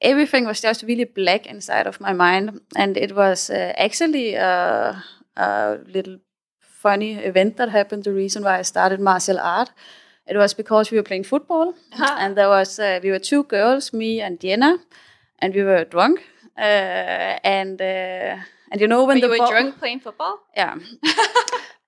everything 0.00 0.46
was 0.46 0.60
just 0.60 0.82
really 0.82 1.04
black 1.04 1.46
inside 1.46 1.86
of 1.86 2.00
my 2.00 2.12
mind. 2.12 2.60
And 2.76 2.96
it 2.96 3.14
was 3.14 3.50
uh, 3.50 3.72
actually 3.76 4.34
a, 4.34 5.02
a 5.36 5.78
little 5.86 6.18
funny 6.60 7.14
event 7.14 7.56
that 7.56 7.70
happened. 7.70 8.04
The 8.04 8.12
reason 8.12 8.42
why 8.42 8.58
I 8.58 8.62
started 8.62 9.00
martial 9.00 9.38
art 9.38 9.70
it 10.26 10.36
was 10.36 10.54
because 10.54 10.90
we 10.90 10.96
were 10.98 11.04
playing 11.04 11.24
football, 11.24 11.74
uh-huh. 11.92 12.16
and 12.18 12.36
there 12.36 12.48
was 12.48 12.78
uh, 12.78 13.00
we 13.02 13.10
were 13.10 13.18
two 13.18 13.44
girls, 13.44 13.92
me 13.92 14.20
and 14.20 14.40
Jenna, 14.40 14.78
and 15.38 15.54
we 15.54 15.62
were 15.62 15.84
drunk, 15.84 16.22
uh, 16.58 17.38
and 17.44 17.80
uh, 17.80 18.36
and 18.72 18.80
you 18.80 18.88
know 18.88 19.04
when 19.04 19.20
but 19.20 19.28
the 19.28 19.34
you 19.34 19.40
were 19.40 19.48
drunk 19.48 19.78
playing 19.78 20.00
football, 20.00 20.40
yeah. 20.56 20.76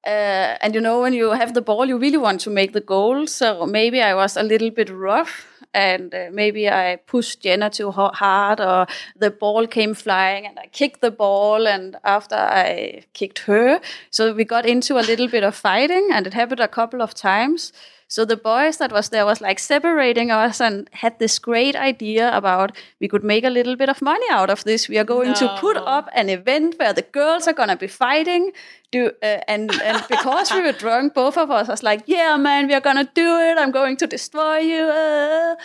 Uh, 0.07 0.57
and 0.63 0.75
you 0.75 0.81
know 0.81 1.03
when 1.03 1.13
you 1.13 1.33
have 1.33 1.53
the 1.53 1.61
ball, 1.61 1.85
you 1.85 1.99
really 1.99 2.17
want 2.17 2.41
to 2.41 2.49
make 2.49 2.73
the 2.73 2.81
goal. 2.81 3.27
So 3.27 3.67
maybe 3.67 4.01
I 4.01 4.15
was 4.15 4.39
a 4.39 4.43
little 4.43 4.71
bit 4.71 4.89
rough, 4.89 5.45
and 5.75 6.15
uh, 6.15 6.29
maybe 6.33 6.69
I 6.69 6.97
pushed 7.07 7.41
Jenna 7.43 7.71
too 7.71 7.91
hard, 7.91 8.61
or 8.61 8.87
the 9.17 9.31
ball 9.31 9.67
came 9.67 9.95
flying, 9.95 10.47
and 10.47 10.59
I 10.59 10.67
kicked 10.67 11.01
the 11.01 11.11
ball. 11.11 11.67
And 11.67 11.97
after 12.05 12.37
I 12.37 13.05
kicked 13.13 13.41
her, 13.41 13.81
so 14.11 14.33
we 14.33 14.45
got 14.45 14.67
into 14.67 14.99
a 14.99 15.05
little 15.05 15.29
bit 15.29 15.45
of 15.45 15.55
fighting, 15.55 16.09
and 16.13 16.27
it 16.27 16.35
happened 16.35 16.61
a 16.61 16.69
couple 16.69 17.03
of 17.03 17.15
times. 17.15 17.73
So 18.11 18.25
the 18.25 18.39
boys 18.39 18.79
that 18.79 18.91
was 18.91 19.11
there 19.11 19.27
was 19.27 19.41
like 19.43 19.59
separating 19.59 20.31
us 20.31 20.61
and 20.63 20.89
had 20.93 21.19
this 21.19 21.39
great 21.39 21.77
idea 21.77 22.35
about 22.35 22.73
we 23.01 23.09
could 23.09 23.23
make 23.23 23.45
a 23.45 23.51
little 23.51 23.77
bit 23.77 23.91
of 23.91 24.01
money 24.01 24.25
out 24.31 24.49
of 24.49 24.65
this. 24.65 24.89
We 24.89 24.97
are 24.99 25.05
going 25.05 25.29
no. 25.29 25.35
to 25.35 25.57
put 25.61 25.77
up 25.77 26.09
an 26.15 26.31
event 26.31 26.77
where 26.79 26.95
the 26.95 27.03
girls 27.03 27.47
are 27.47 27.53
gonna 27.53 27.77
be 27.77 27.87
fighting. 27.87 28.53
Do 28.93 29.13
uh, 29.23 29.41
and 29.47 29.71
and 29.83 30.03
because 30.09 30.51
we 30.51 30.63
were 30.63 30.73
drunk, 30.85 31.13
both 31.13 31.37
of 31.37 31.51
us 31.51 31.69
was 31.69 31.83
like, 31.83 32.05
yeah, 32.07 32.37
man, 32.39 32.67
we 32.67 32.73
are 32.75 32.81
gonna 32.81 33.11
do 33.15 33.37
it. 33.39 33.59
I'm 33.59 33.71
going 33.73 33.99
to 33.99 34.07
destroy 34.07 34.59
you. 34.59 34.85
Uh. 34.85 35.57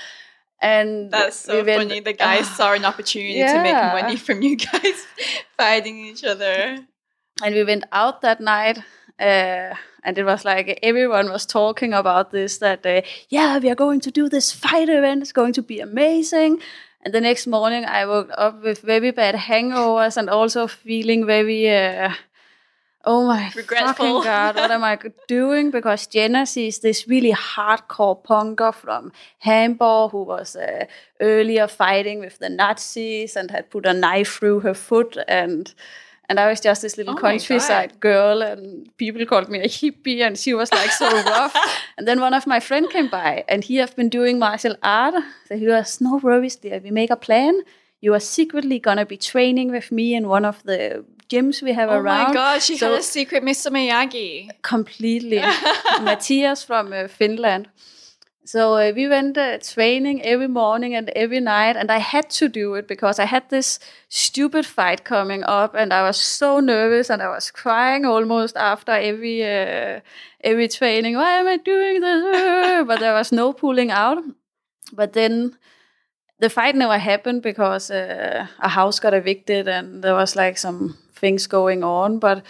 And 0.61 1.11
That's 1.11 1.37
so 1.39 1.57
we 1.57 1.63
went- 1.63 1.89
funny. 1.89 1.99
The 2.01 2.13
guys 2.13 2.49
saw 2.57 2.73
an 2.73 2.85
opportunity 2.85 3.39
to 3.39 3.61
make 3.63 3.73
money 3.75 4.15
from 4.17 4.41
you 4.41 4.55
guys 4.57 5.05
fighting 5.57 5.97
each 6.05 6.23
other. 6.23 6.77
and 7.43 7.55
we 7.55 7.63
went 7.63 7.83
out 7.91 8.21
that 8.21 8.39
night 8.39 8.79
uh, 9.19 9.75
and 10.03 10.17
it 10.17 10.23
was 10.23 10.45
like 10.45 10.79
everyone 10.83 11.29
was 11.29 11.45
talking 11.45 11.93
about 11.93 12.31
this 12.31 12.57
that 12.57 12.85
uh, 12.85 13.01
yeah 13.29 13.57
we 13.59 13.69
are 13.69 13.75
going 13.75 13.99
to 14.01 14.11
do 14.11 14.29
this 14.29 14.51
fight 14.51 14.89
event. 14.89 15.21
It's 15.21 15.31
going 15.31 15.53
to 15.53 15.61
be 15.61 15.79
amazing. 15.79 16.61
And 17.05 17.13
the 17.13 17.21
next 17.21 17.47
morning 17.47 17.85
i 17.85 18.05
woke 18.05 18.29
up 18.37 18.63
with 18.63 18.79
very 18.81 19.11
bad 19.11 19.35
hangovers 19.35 20.17
and 20.17 20.29
also 20.29 20.67
feeling 20.67 21.25
very 21.25 21.69
uh, 21.69 22.13
oh 23.03 23.27
my 23.27 23.51
Regretful. 23.53 23.93
fucking 23.93 24.23
god 24.23 24.55
what 24.55 24.71
am 24.71 24.83
i 24.83 24.97
doing? 25.27 25.69
Because 25.69 26.07
jenna 26.07 26.45
she's 26.45 26.79
this 26.79 27.05
really 27.07 27.33
hardcore 27.33 28.23
punker 28.23 28.73
from 28.73 29.11
hamburg 29.39 30.11
who 30.11 30.23
was 30.23 30.55
uh, 30.55 30.85
earlier 31.19 31.67
fighting 31.67 32.21
with 32.21 32.39
the 32.39 32.49
nazis 32.49 33.35
and 33.35 33.51
had 33.51 33.69
put 33.69 33.85
a 33.85 33.93
knife 33.93 34.35
through 34.35 34.61
her 34.61 34.73
foot 34.73 35.17
and 35.27 35.73
and 36.29 36.39
I 36.39 36.47
was 36.49 36.59
just 36.61 36.81
this 36.81 36.97
little 36.97 37.13
Oh 37.15 37.21
countryside 37.21 37.99
girl, 37.99 38.41
and 38.41 38.89
people 38.97 39.25
called 39.25 39.49
me 39.49 39.59
a 39.59 39.67
hippie, 39.67 40.21
and 40.25 40.37
she 40.37 40.53
was 40.53 40.71
like 40.71 40.91
so 40.91 41.07
rough. 41.35 41.55
and 41.97 42.07
then 42.07 42.19
one 42.21 42.33
of 42.33 42.47
my 42.47 42.59
friend 42.59 42.89
came 42.89 43.09
by, 43.09 43.43
and 43.47 43.63
he 43.63 43.75
have 43.77 43.95
been 43.95 44.09
doing 44.09 44.39
martial 44.39 44.75
art. 44.83 45.15
So 45.47 45.57
he 45.57 45.67
was, 45.67 45.99
no 46.01 46.17
worries, 46.17 46.55
dear. 46.55 46.79
We 46.83 46.91
make 46.91 47.09
a 47.11 47.15
plan. 47.17 47.61
You 48.01 48.13
are 48.13 48.19
secretly 48.19 48.79
gonna 48.79 49.05
be 49.05 49.17
training 49.17 49.71
with 49.71 49.91
me 49.91 50.13
in 50.15 50.27
one 50.27 50.43
of 50.45 50.61
the 50.63 51.05
gyms 51.29 51.61
we 51.61 51.73
have 51.73 51.89
Oh 51.89 51.97
around. 51.99 52.25
Oh 52.25 52.27
my 52.29 52.33
god, 52.33 52.61
she 52.61 52.77
So- 52.77 52.91
had 52.91 52.99
a 52.99 53.03
secret 53.03 53.43
Mr. 53.43 53.71
Miyagi. 53.71 54.49
completely. 54.61 55.37
Matthias 56.01 56.63
from 56.65 56.91
uh, 56.93 57.07
Finland. 57.07 57.69
So 58.45 58.73
uh, 58.75 58.91
we 58.93 59.07
went 59.07 59.37
uh, 59.37 59.57
training 59.59 60.21
every 60.23 60.49
morning 60.49 60.95
and 60.95 61.09
every 61.15 61.39
night, 61.39 61.77
and 61.77 61.89
I 61.89 61.99
had 61.99 62.29
to 62.31 62.49
do 62.49 62.73
it 62.75 62.87
because 62.89 63.17
I 63.17 63.25
had 63.25 63.49
this 63.49 63.79
stupid 64.09 64.65
fight 64.65 65.05
coming 65.05 65.43
up, 65.45 65.73
and 65.75 65.93
I 65.93 66.03
was 66.03 66.17
so 66.17 66.59
nervous, 66.59 67.09
and 67.09 67.21
I 67.21 67.29
was 67.29 67.51
crying 67.51 68.05
almost 68.05 68.57
after 68.57 68.91
every 68.91 69.43
uh, 69.43 70.01
every 70.41 70.67
training. 70.67 71.15
Why 71.15 71.39
am 71.39 71.47
I 71.47 71.57
doing 71.57 72.01
this? 72.01 72.85
but 72.87 72.99
there 72.99 73.13
was 73.13 73.31
no 73.31 73.53
pulling 73.53 73.91
out. 73.91 74.21
But 74.91 75.13
then 75.13 75.57
the 76.39 76.49
fight 76.49 76.75
never 76.75 76.97
happened 76.97 77.41
because 77.43 77.91
uh, 77.91 78.47
a 78.59 78.69
house 78.69 78.99
got 78.99 79.13
evicted, 79.13 79.67
and 79.69 80.03
there 80.03 80.15
was 80.15 80.35
like 80.35 80.57
some 80.57 80.97
things 81.15 81.47
going 81.47 81.83
on, 81.83 82.19
but 82.19 82.43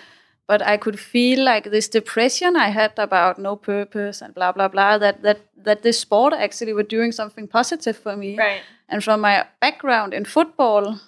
but 0.47 0.61
I 0.61 0.77
could 0.77 0.99
feel 0.99 1.43
like 1.43 1.71
this 1.71 1.87
depression 1.87 2.55
I 2.55 2.69
had 2.69 2.93
about 2.97 3.39
no 3.39 3.55
purpose 3.55 4.21
and 4.21 4.33
blah 4.33 4.51
blah 4.51 4.67
blah. 4.67 4.97
That 4.97 5.21
that 5.21 5.39
that 5.65 5.81
this 5.81 5.99
sport 5.99 6.33
actually 6.33 6.73
were 6.73 6.83
doing 6.83 7.11
something 7.11 7.47
positive 7.47 7.97
for 7.97 8.15
me. 8.15 8.37
Right. 8.37 8.61
And 8.89 9.03
from 9.03 9.21
my 9.21 9.45
background 9.61 10.13
in 10.13 10.25
football, 10.25 10.99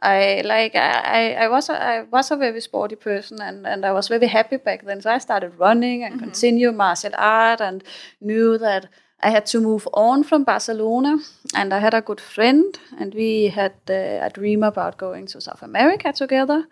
I 0.00 0.42
like 0.44 0.74
I, 0.74 1.34
I 1.34 1.48
was 1.48 1.68
a, 1.68 1.82
I 1.82 2.02
was 2.02 2.30
a 2.30 2.36
very 2.36 2.60
sporty 2.60 2.96
person 2.96 3.40
and, 3.40 3.66
and 3.66 3.84
I 3.84 3.92
was 3.92 4.08
very 4.08 4.26
happy 4.26 4.56
back 4.56 4.84
then. 4.84 5.00
So 5.00 5.10
I 5.10 5.18
started 5.18 5.58
running 5.58 6.02
and 6.02 6.18
continue 6.18 6.72
martial 6.72 7.12
art 7.16 7.60
and 7.60 7.84
knew 8.20 8.58
that 8.58 8.88
I 9.22 9.30
had 9.30 9.46
to 9.46 9.60
move 9.60 9.86
on 9.94 10.24
from 10.24 10.44
Barcelona. 10.44 11.18
And 11.54 11.72
I 11.72 11.78
had 11.78 11.94
a 11.94 12.00
good 12.00 12.20
friend 12.20 12.76
and 12.98 13.14
we 13.14 13.48
had 13.48 13.74
uh, 13.88 14.26
a 14.26 14.30
dream 14.32 14.62
about 14.64 14.96
going 14.96 15.26
to 15.26 15.40
South 15.40 15.62
America 15.62 16.12
together. 16.12 16.66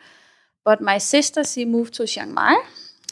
But 0.65 0.81
my 0.81 0.99
sister, 0.99 1.45
she 1.45 1.65
moved 1.65 1.95
to 1.95 2.07
Chiang 2.07 2.35
Mai. 2.35 2.57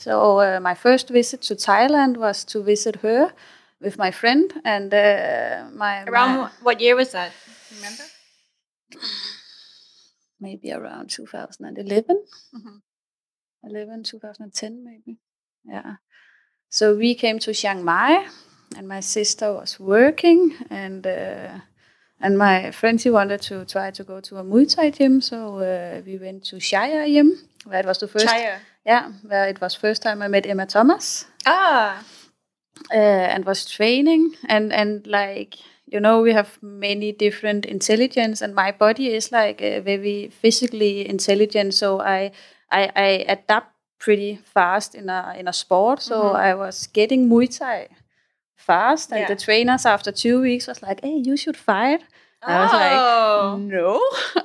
So 0.00 0.40
uh, 0.40 0.60
my 0.60 0.74
first 0.74 1.08
visit 1.08 1.42
to 1.42 1.54
Thailand 1.54 2.16
was 2.16 2.44
to 2.44 2.62
visit 2.62 2.96
her 2.96 3.32
with 3.80 3.96
my 3.98 4.10
friend 4.10 4.52
and 4.64 4.92
uh, 4.92 5.64
my 5.74 6.04
Around 6.04 6.36
my- 6.40 6.50
what 6.62 6.80
year 6.80 6.96
was 6.96 7.10
that? 7.12 7.32
Remember? 7.74 8.04
maybe 10.40 10.72
around 10.72 11.10
2011 11.10 12.22
Mhm. 12.54 12.80
11 13.64 14.02
2010 14.04 14.84
maybe 14.84 15.18
yeah 15.64 15.96
so 16.68 16.94
we 16.96 17.14
came 17.14 17.38
to 17.40 17.52
chiang 17.52 17.84
mai 17.84 18.26
and 18.76 18.86
my 18.86 19.00
sister 19.00 19.52
was 19.52 19.80
working 19.80 20.54
and 20.70 21.06
uh, 21.06 21.58
and 22.20 22.36
my 22.38 22.70
friend 22.70 23.00
she 23.00 23.10
wanted 23.10 23.40
to 23.42 23.64
try 23.64 23.90
to 23.90 24.04
go 24.04 24.20
to 24.20 24.36
a 24.38 24.44
muay 24.44 24.64
thai 24.74 24.90
gym 24.90 25.20
so 25.20 25.58
uh, 25.58 26.00
we 26.06 26.18
went 26.18 26.44
to 26.44 26.60
shire 26.60 27.06
gym 27.06 27.38
where 27.64 27.80
it 27.80 27.86
was 27.86 27.98
the 27.98 28.08
first 28.08 28.26
Chaya. 28.26 28.58
yeah 28.84 29.12
where 29.22 29.48
it 29.48 29.60
was 29.60 29.74
first 29.74 30.02
time 30.02 30.22
i 30.22 30.28
met 30.28 30.46
emma 30.46 30.66
thomas. 30.66 31.26
Ah. 31.46 32.04
uh, 32.92 32.94
and 33.34 33.44
was 33.44 33.64
training. 33.64 34.34
And 34.48 34.72
and 34.72 35.06
like 35.06 35.56
you 35.86 36.00
know 36.00 36.20
we 36.20 36.32
have 36.32 36.58
many 36.62 37.12
different 37.12 37.64
intelligence 37.66 38.42
and 38.42 38.54
my 38.54 38.72
body 38.72 39.14
is 39.14 39.32
like 39.32 39.62
uh, 39.62 39.80
very 39.80 40.28
physically 40.28 41.08
intelligent 41.08 41.74
so 41.74 42.00
I, 42.00 42.30
I 42.70 42.90
i 42.94 43.24
adapt 43.28 43.72
pretty 43.98 44.36
fast 44.54 44.94
in 44.94 45.08
a 45.08 45.34
in 45.38 45.48
a 45.48 45.52
sport. 45.52 46.02
So 46.02 46.32
i 46.32 46.54
was 46.54 46.86
getting 46.88 47.28
muay 47.28 47.48
thai 47.58 47.88
fast 48.70 49.06
and 49.12 49.20
Yeah. 49.20 49.28
the 49.32 49.36
trainers 49.46 49.84
after 49.94 50.10
two 50.22 50.36
weeks 50.46 50.66
was 50.70 50.80
like 50.86 50.98
hey 51.06 51.16
you 51.28 51.36
should 51.42 51.58
fight 51.70 52.02
And 52.46 52.54
I 52.56 52.58
was 52.64 52.72
Oh. 52.74 52.78
like 52.86 53.02
no 53.74 53.90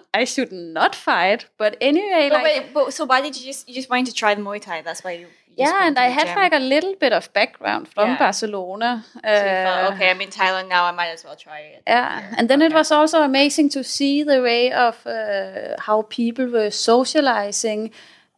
i 0.22 0.24
should 0.34 0.52
not 0.80 0.94
fight 1.10 1.42
but 1.62 1.72
anyway 1.90 2.24
But 2.30 2.38
like 2.38 2.46
wait, 2.50 2.74
but 2.76 2.86
so 2.98 3.02
why 3.12 3.20
did 3.26 3.34
you 3.38 3.44
just 3.52 3.62
you 3.70 3.74
just 3.80 3.90
wanted 3.92 4.08
to 4.12 4.16
try 4.22 4.32
the 4.38 4.42
Muay 4.48 4.60
Thai? 4.68 4.78
That's 4.88 5.04
why 5.06 5.14
you. 5.22 5.28
you 5.56 5.56
yeah 5.66 5.80
and 5.88 5.96
i 6.06 6.08
had 6.18 6.28
gym. 6.28 6.38
like 6.44 6.56
a 6.62 6.64
little 6.74 6.96
bit 7.04 7.14
of 7.20 7.24
background 7.40 7.84
from 7.94 8.08
Yeah. 8.10 8.18
barcelona 8.26 8.92
So 9.38 9.44
you 9.50 9.56
thought, 9.66 9.84
Uh, 9.84 9.92
okay, 9.92 10.08
I'm 10.12 10.22
in 10.28 10.32
Thailand 10.40 10.68
now. 10.76 10.84
I 10.92 10.94
might 11.00 11.12
as 11.18 11.22
well 11.26 11.38
try 11.48 11.60
it. 11.76 11.80
Yeah, 11.94 12.12
here. 12.22 12.36
and 12.38 12.46
then 12.50 12.62
it 12.68 12.74
was 12.80 12.90
also 13.00 13.18
amazing 13.32 13.68
to 13.76 13.82
see 13.98 14.16
the 14.32 14.40
way 14.50 14.64
of 14.88 14.96
uh, 15.06 15.76
how 15.88 15.98
people 16.20 16.48
were 16.58 16.72
socializing, 16.90 17.82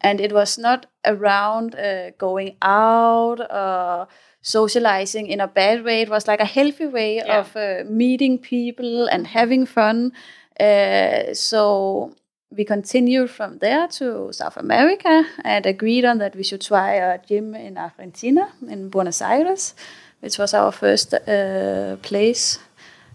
and 0.07 0.19
it 0.25 0.31
was 0.39 0.57
not 0.57 0.85
around 1.13 1.75
uh, 1.75 2.11
going 2.25 2.51
out 2.61 3.39
or 3.63 4.07
socializing 4.45 5.27
in 5.27 5.41
a 5.41 5.47
bad 5.47 5.83
way. 5.83 6.01
It 6.03 6.09
was 6.09 6.27
like 6.27 6.39
a 6.39 6.45
healthy 6.57 6.85
way 6.87 7.17
Yeah. 7.17 7.39
of 7.39 7.55
uh, 7.55 7.83
meeting 7.89 8.37
people 8.39 9.07
and 9.13 9.27
having 9.27 9.65
fun. 9.67 10.11
Uh, 10.59 11.33
so 11.33 12.13
we 12.57 12.63
continued 12.63 13.29
from 13.29 13.57
there 13.59 13.87
to 13.99 14.31
South 14.31 14.57
America 14.57 15.25
and 15.43 15.65
agreed 15.65 16.05
on 16.05 16.19
that 16.19 16.35
we 16.35 16.43
should 16.43 16.61
try 16.61 16.93
a 16.93 17.17
gym 17.27 17.55
in 17.55 17.77
Argentina, 17.77 18.43
in 18.69 18.89
Buenos 18.89 19.21
Aires, 19.21 19.73
which 20.21 20.37
was 20.37 20.53
our 20.53 20.71
first 20.71 21.13
uh, 21.13 21.95
place. 22.01 22.59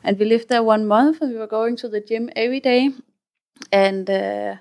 And 0.05 0.19
we 0.19 0.25
lived 0.25 0.49
there 0.49 0.63
one 0.65 0.87
month 0.87 1.23
and 1.23 1.33
we 1.33 1.39
were 1.39 1.47
going 1.59 1.77
to 1.77 1.89
the 1.89 2.01
gym 2.01 2.29
every 2.35 2.61
day. 2.61 2.91
And 3.73 4.09
uh, 4.11 4.57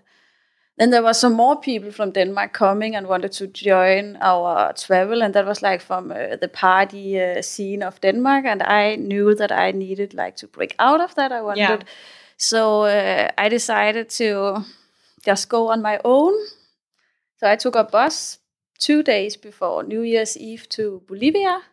then 0.79 0.91
there 0.91 1.03
was 1.03 1.19
some 1.19 1.33
more 1.33 1.59
people 1.59 1.91
from 1.91 2.11
Denmark 2.11 2.53
coming 2.53 2.95
and 2.95 3.05
wanted 3.07 3.33
to 3.33 3.47
join 3.47 4.17
our 4.21 4.71
travel. 4.73 5.21
And 5.21 5.33
that 5.33 5.45
was 5.45 5.61
like 5.61 5.81
from 5.81 6.11
uh, 6.11 6.37
the 6.37 6.47
party 6.47 7.21
uh, 7.21 7.41
scene 7.41 7.83
of 7.83 7.99
Denmark. 7.99 8.45
And 8.45 8.63
I 8.63 8.95
knew 8.95 9.35
that 9.35 9.51
I 9.51 9.71
needed 9.71 10.13
like 10.13 10.37
to 10.37 10.47
break 10.47 10.75
out 10.79 11.01
of 11.01 11.15
that. 11.15 11.31
I 11.33 11.41
wanted. 11.41 11.59
Yeah. 11.59 11.83
So 12.37 12.83
uh, 12.83 13.27
I 13.37 13.49
decided 13.49 14.09
to 14.11 14.63
just 15.25 15.49
go 15.49 15.67
on 15.67 15.81
my 15.81 15.99
own. 16.05 16.33
So 17.39 17.47
I 17.51 17.57
took 17.57 17.75
a 17.75 17.83
bus 17.83 18.39
two 18.79 19.03
days 19.03 19.35
before 19.37 19.83
New 19.83 20.01
Year's 20.01 20.37
Eve 20.37 20.67
to 20.69 21.01
Bolivia. 21.07 21.61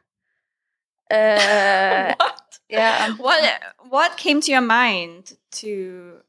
Uh, 1.09 2.13
what? 2.19 2.59
yeah, 2.69 3.15
What 3.17 3.45
what 3.91 4.17
came 4.17 4.41
to 4.41 4.51
your 4.51 4.61
mind 4.61 5.37
to? 5.53 6.26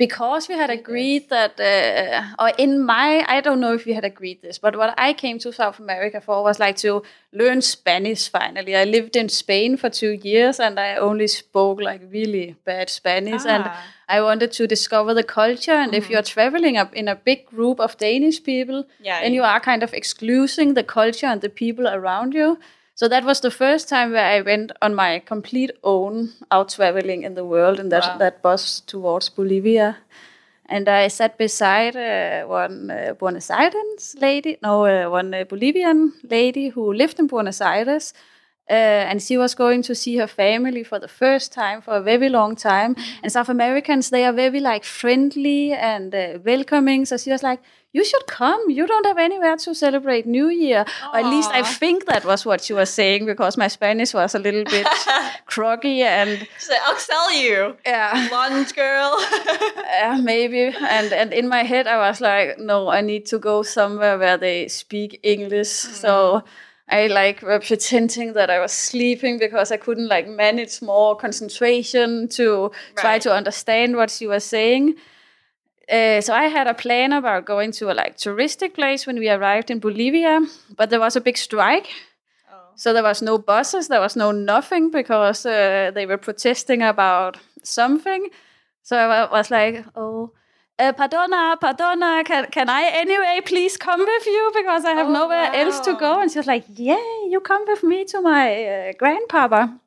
Because 0.00 0.48
we 0.48 0.54
had 0.54 0.70
agreed 0.70 1.28
that, 1.28 1.60
uh, 1.60 2.42
or 2.42 2.48
in 2.64 2.70
my, 2.92 3.22
I 3.28 3.42
don't 3.42 3.60
know 3.60 3.74
if 3.74 3.84
we 3.84 3.92
had 3.92 4.04
agreed 4.12 4.40
this, 4.40 4.56
but 4.58 4.74
what 4.74 4.94
I 4.96 5.12
came 5.12 5.38
to 5.40 5.52
South 5.52 5.78
America 5.78 6.22
for 6.22 6.42
was 6.42 6.58
like 6.58 6.76
to 6.78 7.02
learn 7.40 7.60
Spanish 7.60 8.22
finally. 8.30 8.74
I 8.74 8.84
lived 8.84 9.14
in 9.14 9.28
Spain 9.28 9.76
for 9.76 9.90
two 9.90 10.12
years 10.12 10.58
and 10.58 10.80
I 10.80 10.96
only 10.96 11.26
spoke 11.28 11.82
like 11.82 12.00
really 12.10 12.56
bad 12.64 12.88
Spanish. 12.88 13.44
And 13.44 13.64
Ah. 13.66 13.76
I 14.16 14.20
wanted 14.22 14.50
to 14.52 14.66
discover 14.66 15.12
the 15.14 15.22
culture. 15.40 15.78
And 15.82 15.94
if 15.94 16.08
you're 16.10 16.28
traveling 16.36 16.76
up 16.82 16.90
in 16.94 17.06
a 17.06 17.14
big 17.14 17.40
group 17.54 17.78
of 17.78 17.96
Danish 17.98 18.42
people, 18.42 18.84
Yeah, 19.08 19.20
then 19.22 19.34
you 19.34 19.44
are 19.44 19.60
kind 19.60 19.82
of 19.82 19.92
excluding 19.92 20.74
the 20.74 20.82
culture 20.98 21.28
and 21.32 21.40
the 21.40 21.50
people 21.62 21.86
around 21.86 22.34
you. 22.34 22.58
So 23.00 23.08
that 23.08 23.24
was 23.24 23.40
the 23.40 23.50
first 23.50 23.88
time 23.88 24.12
where 24.12 24.26
I 24.26 24.42
went 24.42 24.72
on 24.82 24.94
my 24.94 25.20
complete 25.20 25.70
own 25.82 26.28
out 26.50 26.68
traveling 26.68 27.22
in 27.22 27.34
the 27.34 27.46
world 27.46 27.80
in 27.80 27.88
that 27.88 28.04
Wow. 28.04 28.18
that 28.18 28.42
bus 28.42 28.82
towards 28.86 29.30
Bolivia. 29.30 29.96
And 30.68 30.86
I 30.86 31.08
sat 31.08 31.38
beside 31.38 31.96
uh, 31.96 32.46
one 32.60 32.90
uh, 32.90 33.14
Buenos 33.18 33.50
Aires 33.50 34.16
lady, 34.20 34.58
no, 34.62 34.84
uh, 34.84 35.08
one 35.08 35.32
uh, 35.34 35.44
Bolivian 35.48 36.12
lady 36.30 36.68
who 36.74 36.92
lived 36.92 37.18
in 37.18 37.26
Buenos 37.26 37.60
Aires. 37.60 38.12
Uh, 38.70 39.08
and 39.10 39.22
she 39.22 39.38
was 39.38 39.54
going 39.54 39.82
to 39.82 39.94
see 39.94 40.18
her 40.18 40.28
family 40.28 40.84
for 40.84 41.00
the 41.00 41.08
first 41.08 41.52
time 41.52 41.80
for 41.80 41.96
a 41.96 42.02
very 42.02 42.28
long 42.28 42.54
time. 42.54 42.94
And 43.22 43.32
South 43.32 43.48
Americans, 43.48 44.10
they 44.10 44.24
are 44.26 44.36
very 44.36 44.60
like 44.60 44.84
friendly 44.84 45.72
and 45.72 46.14
uh, 46.14 46.38
welcoming. 46.44 47.06
So 47.06 47.16
she 47.16 47.32
was 47.32 47.42
like, 47.42 47.60
"You 47.92 48.04
should 48.04 48.26
come. 48.26 48.70
You 48.70 48.86
don't 48.86 49.06
have 49.06 49.18
anywhere 49.18 49.56
to 49.56 49.74
celebrate 49.74 50.26
New 50.26 50.48
Year." 50.48 50.84
Or 51.12 51.18
at 51.18 51.26
least 51.26 51.50
I 51.50 51.62
think 51.62 52.06
that 52.06 52.24
was 52.24 52.46
what 52.46 52.60
she 52.60 52.72
was 52.72 52.90
saying 52.90 53.26
because 53.26 53.56
my 53.56 53.68
Spanish 53.68 54.14
was 54.14 54.34
a 54.34 54.38
little 54.38 54.64
bit 54.64 54.86
croaky 55.46 56.02
and 56.02 56.30
like, 56.68 56.80
I'll 56.86 56.96
sell 56.96 57.32
you, 57.32 57.76
yeah. 57.84 58.28
blonde 58.28 58.74
girl. 58.74 59.18
Yeah, 60.00 60.18
maybe. 60.22 60.72
And 60.80 61.12
and 61.12 61.32
in 61.32 61.48
my 61.48 61.62
head, 61.62 61.86
I 61.86 61.98
was 62.08 62.20
like, 62.20 62.58
no, 62.58 62.88
I 62.88 63.00
need 63.00 63.26
to 63.26 63.38
go 63.38 63.62
somewhere 63.62 64.18
where 64.18 64.38
they 64.38 64.68
speak 64.68 65.20
English. 65.22 65.68
Mm. 65.68 65.94
So 66.02 66.42
I 66.90 67.06
like 67.06 67.42
were 67.42 67.60
pretending 67.60 68.32
that 68.34 68.50
I 68.50 68.58
was 68.58 68.72
sleeping 68.72 69.38
because 69.38 69.70
I 69.70 69.76
couldn't 69.76 70.08
like 70.08 70.28
manage 70.28 70.82
more 70.82 71.16
concentration 71.16 72.28
to 72.30 72.72
try 72.96 73.18
to 73.20 73.32
understand 73.32 73.96
what 73.96 74.10
she 74.10 74.26
was 74.26 74.44
saying. 74.44 74.96
Uh, 75.90 76.20
so 76.20 76.32
I 76.32 76.44
had 76.44 76.66
a 76.68 76.74
plan 76.74 77.12
about 77.12 77.44
going 77.46 77.72
to 77.72 77.90
a 77.90 77.94
like 77.94 78.16
touristic 78.16 78.74
place 78.74 79.06
when 79.06 79.18
we 79.18 79.28
arrived 79.28 79.70
in 79.70 79.80
Bolivia, 79.80 80.40
but 80.76 80.88
there 80.90 81.00
was 81.00 81.16
a 81.16 81.20
big 81.20 81.36
strike. 81.36 81.88
oh. 82.52 82.72
So 82.76 82.92
there 82.92 83.02
was 83.02 83.22
no 83.22 83.38
buses, 83.38 83.88
there 83.88 84.00
was 84.00 84.14
no 84.16 84.30
nothing 84.30 84.90
because 84.90 85.44
uh, 85.46 85.90
they 85.94 86.06
were 86.06 86.18
protesting 86.18 86.82
about 86.82 87.38
something. 87.64 88.28
So 88.82 88.96
I 88.96 89.30
was 89.30 89.50
like, 89.50 89.84
oh, 89.96 90.30
uh, 90.78 90.92
pardona, 90.92 91.56
pardona, 91.60 92.22
can, 92.24 92.46
can 92.50 92.68
I 92.70 92.84
anyway 92.94 93.40
please 93.44 93.76
come 93.76 94.00
with 94.00 94.26
you 94.26 94.50
because 94.54 94.84
I 94.84 94.92
have 94.92 95.08
Oh, 95.08 95.12
nowhere 95.12 95.50
else 95.54 95.80
to 95.80 95.94
go? 95.94 96.20
And 96.20 96.30
she 96.30 96.38
was 96.38 96.46
like, 96.46 96.64
yeah, 96.68 97.04
you 97.28 97.40
come 97.40 97.64
with 97.66 97.82
me 97.82 98.04
to 98.06 98.20
my 98.20 98.64
uh, 98.64 98.92
grandpapa. 98.96 99.78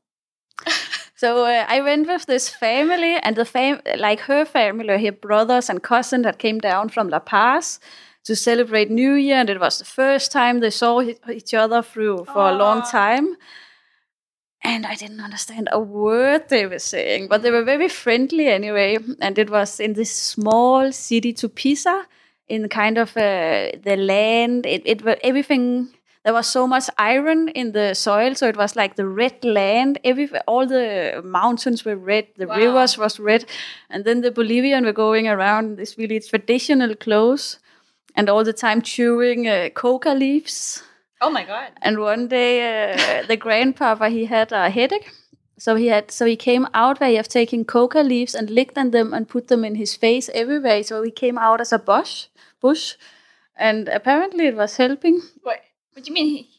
So 1.24 1.46
uh, 1.46 1.66
I 1.70 1.80
went 1.80 2.06
with 2.06 2.26
this 2.26 2.50
family 2.50 3.16
and 3.24 3.38
the 3.38 3.46
fam, 3.46 3.80
like 3.98 4.20
her 4.28 4.44
family, 4.44 5.06
her 5.06 5.14
brothers 5.14 5.70
and 5.70 5.82
cousin 5.82 6.24
that 6.24 6.38
came 6.38 6.60
down 6.60 6.90
from 6.90 7.08
La 7.08 7.20
Paz 7.20 7.80
to 8.26 8.36
celebrate 8.36 8.92
New 8.92 9.14
Year, 9.14 9.38
and 9.38 9.50
it 9.50 9.58
was 9.58 9.80
the 9.80 9.86
first 9.86 10.34
time 10.34 10.60
they 10.60 10.70
saw 10.70 11.02
each 11.02 11.54
other 11.54 11.82
through 11.82 12.26
for 12.26 12.50
a 12.50 12.54
long 12.54 12.82
time. 12.82 13.38
And 14.66 14.86
I 14.86 14.96
didn't 14.96 15.22
understand 15.22 15.70
a 15.72 15.80
word 15.80 16.50
they 16.50 16.66
were 16.66 16.80
saying, 16.80 17.30
but 17.30 17.42
they 17.42 17.52
were 17.52 17.64
very 17.64 17.88
friendly 17.88 18.48
anyway. 18.48 18.98
And 19.22 19.40
it 19.40 19.50
was 19.50 19.80
in 19.80 19.94
this 19.94 20.12
small 20.12 20.92
city 20.92 21.32
Tupiza, 21.32 22.04
in 22.50 22.68
kind 22.68 22.98
of 22.98 23.16
uh, 23.16 23.72
the 23.82 23.96
land. 23.96 24.66
It, 24.66 24.82
it 24.84 25.06
was 25.06 25.16
everything. 25.24 25.88
There 26.24 26.34
was 26.34 26.48
so 26.48 26.68
much 26.68 26.90
iron 26.98 27.50
in 27.50 27.74
the 27.74 27.94
soil, 27.94 28.34
so 28.36 28.48
it 28.48 28.56
was 28.56 28.76
like 28.76 28.96
the 28.96 29.06
red 29.06 29.44
land. 29.44 30.00
Every 30.06 30.30
all 30.48 30.66
the 30.66 31.22
mountains 31.24 31.84
were 31.86 31.98
red, 31.98 32.28
the 32.38 32.48
Wow. 32.48 32.56
rivers 32.56 32.98
was 32.98 33.20
red, 33.20 33.46
and 33.90 34.06
then 34.06 34.22
the 34.22 34.32
Bolivian 34.32 34.86
were 34.86 34.94
going 34.94 35.28
around 35.28 35.66
in 35.66 35.76
this 35.76 35.98
really 35.98 36.20
traditional 36.22 36.96
clothes, 36.96 37.60
and 38.16 38.30
all 38.30 38.44
the 38.46 38.54
time 38.54 38.82
chewing 38.82 39.48
uh, 39.48 39.70
coca 39.74 40.14
leaves. 40.14 40.84
oh 41.22 41.30
my 41.30 41.44
god. 41.44 41.72
And 41.82 42.00
one 42.00 42.28
day, 42.28 42.54
uh, 42.62 43.28
the 43.28 43.38
grandpapa 43.38 44.10
he 44.10 44.26
had 44.26 44.52
a 44.54 44.70
headache, 44.70 45.12
so 45.58 45.76
he 45.76 45.88
had 45.88 46.10
so 46.12 46.26
he 46.26 46.36
came 46.38 46.68
out 46.74 47.00
way 47.02 47.18
of 47.20 47.28
taking 47.28 47.66
coca 47.66 48.00
leaves 48.00 48.36
and 48.36 48.50
licked 48.50 48.78
on 48.78 48.92
them 48.92 49.14
and 49.14 49.28
put 49.28 49.48
them 49.48 49.64
in 49.66 49.76
his 49.76 49.96
face 49.96 50.30
everywhere. 50.34 50.84
So 50.84 51.04
he 51.04 51.12
came 51.12 51.38
out 51.38 51.60
as 51.62 51.74
a 51.74 51.80
bush, 51.80 52.28
bush, 52.62 52.96
and 53.58 53.90
apparently 53.90 54.48
it 54.48 54.56
was 54.56 54.78
helping. 54.78 55.22
What? 55.44 55.60
What 55.94 56.04
do 56.04 56.10
you 56.10 56.14
mean? 56.14 56.28
He, 56.28 56.50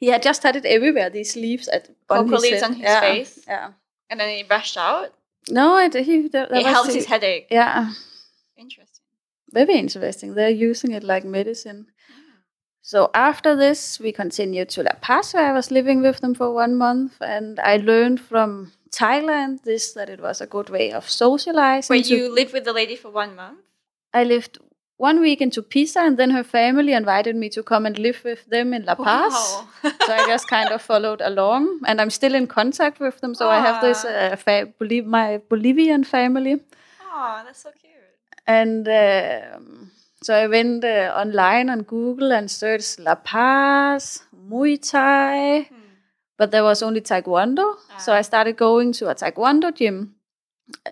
He 0.00 0.06
had 0.08 0.22
just 0.22 0.42
had 0.42 0.56
it 0.56 0.64
everywhere. 0.64 1.10
These 1.10 1.36
leaves 1.36 1.68
at 1.68 1.88
on 2.10 2.28
his 2.28 2.42
leaves 2.42 2.62
on 2.62 2.74
his 2.74 2.82
yeah, 2.82 3.00
face? 3.00 3.44
Yeah. 3.46 3.72
and 4.10 4.20
then 4.20 4.28
he 4.28 4.44
rushed 4.44 4.76
out. 4.76 5.12
No, 5.50 5.76
it 5.78 5.94
he 5.94 6.28
that, 6.28 6.50
that 6.50 6.60
it 6.60 6.66
helped 6.66 6.92
his 6.92 7.06
headache. 7.06 7.46
Yeah, 7.50 7.92
Interesting. 8.56 9.04
very 9.52 9.74
interesting. 9.78 10.34
They're 10.34 10.48
using 10.70 10.92
it 10.92 11.04
like 11.04 11.24
medicine. 11.24 11.86
Ah. 12.10 12.14
So 12.82 13.10
after 13.14 13.54
this, 13.56 14.00
we 14.00 14.12
continued 14.12 14.68
to 14.70 14.82
La 14.82 14.94
Paz, 15.00 15.34
where 15.34 15.50
I 15.50 15.52
was 15.52 15.70
living 15.70 16.02
with 16.02 16.20
them 16.20 16.34
for 16.34 16.52
one 16.54 16.74
month, 16.76 17.14
and 17.20 17.60
I 17.60 17.76
learned 17.76 18.20
from 18.20 18.72
Thailand 18.90 19.62
this 19.64 19.92
that 19.92 20.08
it 20.08 20.20
was 20.20 20.40
a 20.40 20.46
good 20.46 20.70
way 20.70 20.92
of 20.92 21.08
socializing. 21.10 22.02
To- 22.02 22.16
you 22.16 22.34
lived 22.34 22.52
with 22.52 22.64
the 22.64 22.72
lady 22.72 22.96
for 22.96 23.10
one 23.10 23.34
month? 23.36 23.60
I 24.12 24.24
lived 24.24 24.58
one 24.96 25.20
week 25.20 25.40
in 25.40 25.50
Tupiza, 25.50 26.06
and 26.06 26.16
then 26.16 26.30
her 26.30 26.44
family 26.44 26.92
invited 26.92 27.34
me 27.36 27.48
to 27.50 27.62
come 27.62 27.84
and 27.86 27.98
live 27.98 28.20
with 28.24 28.44
them 28.46 28.72
in 28.72 28.84
La 28.84 28.94
Paz. 28.94 29.32
Wow. 29.32 29.68
so 30.06 30.12
I 30.14 30.26
just 30.26 30.48
kind 30.48 30.70
of 30.70 30.80
followed 30.82 31.20
along, 31.20 31.80
and 31.86 32.00
I'm 32.00 32.10
still 32.10 32.34
in 32.34 32.46
contact 32.46 33.00
with 33.00 33.20
them. 33.20 33.34
So 33.34 33.48
I 33.50 33.60
have 33.60 33.80
this 33.80 34.04
uh, 34.04 34.36
fa- 34.36 34.68
Boliv- 34.80 35.06
my 35.06 35.40
Bolivian 35.48 36.04
family, 36.04 36.60
oh, 37.12 37.42
that's 37.44 37.62
so 37.62 37.70
cute. 37.72 37.92
and 38.46 38.86
um, 38.88 39.90
so 40.22 40.34
I 40.34 40.46
went 40.46 40.84
uh, 40.84 41.12
online 41.16 41.68
on 41.70 41.82
Google 41.82 42.32
and 42.32 42.50
searched 42.50 42.98
La 43.00 43.14
Paz, 43.16 44.22
Muay 44.48 44.78
Thai, 44.90 45.62
Hmm. 45.68 45.80
but 46.38 46.50
there 46.50 46.62
was 46.64 46.82
only 46.82 47.00
Taekwondo. 47.00 47.66
So 47.98 48.12
Ah. 48.12 48.16
I 48.18 48.22
started 48.22 48.56
going 48.56 48.92
to 49.00 49.08
a 49.10 49.14
Taekwondo 49.14 49.74
gym 49.74 50.14
uh, 50.86 50.90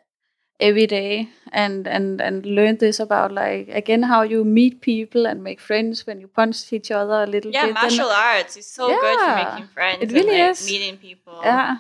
every 0.69 0.87
day 0.87 1.29
and 1.53 1.87
and 1.87 2.21
and 2.21 2.47
learned 2.59 2.79
this 2.79 2.99
about 3.05 3.33
like 3.39 3.69
again 3.69 4.03
how 4.13 4.23
you 4.23 4.45
meet 4.45 4.81
people 4.81 5.27
and 5.27 5.43
make 5.45 5.61
friends 5.61 6.07
when 6.07 6.21
you 6.21 6.29
punch 6.29 6.73
each 6.73 6.91
other 6.91 7.23
a 7.23 7.27
little 7.27 7.51
Yeah, 7.53 7.67
bit. 7.67 7.75
Yeah, 7.75 7.83
martial 7.83 8.09
arts 8.11 8.57
is 8.57 8.67
so 8.67 8.89
good 8.89 9.19
for 9.21 9.35
making 9.45 9.69
friends. 9.69 9.99
it 10.03 10.09
and, 10.09 10.13
really 10.13 10.39
like, 10.39 10.51
is. 10.53 10.67
Meeting 10.67 10.97
people. 10.97 11.41
yeah. 11.43 11.79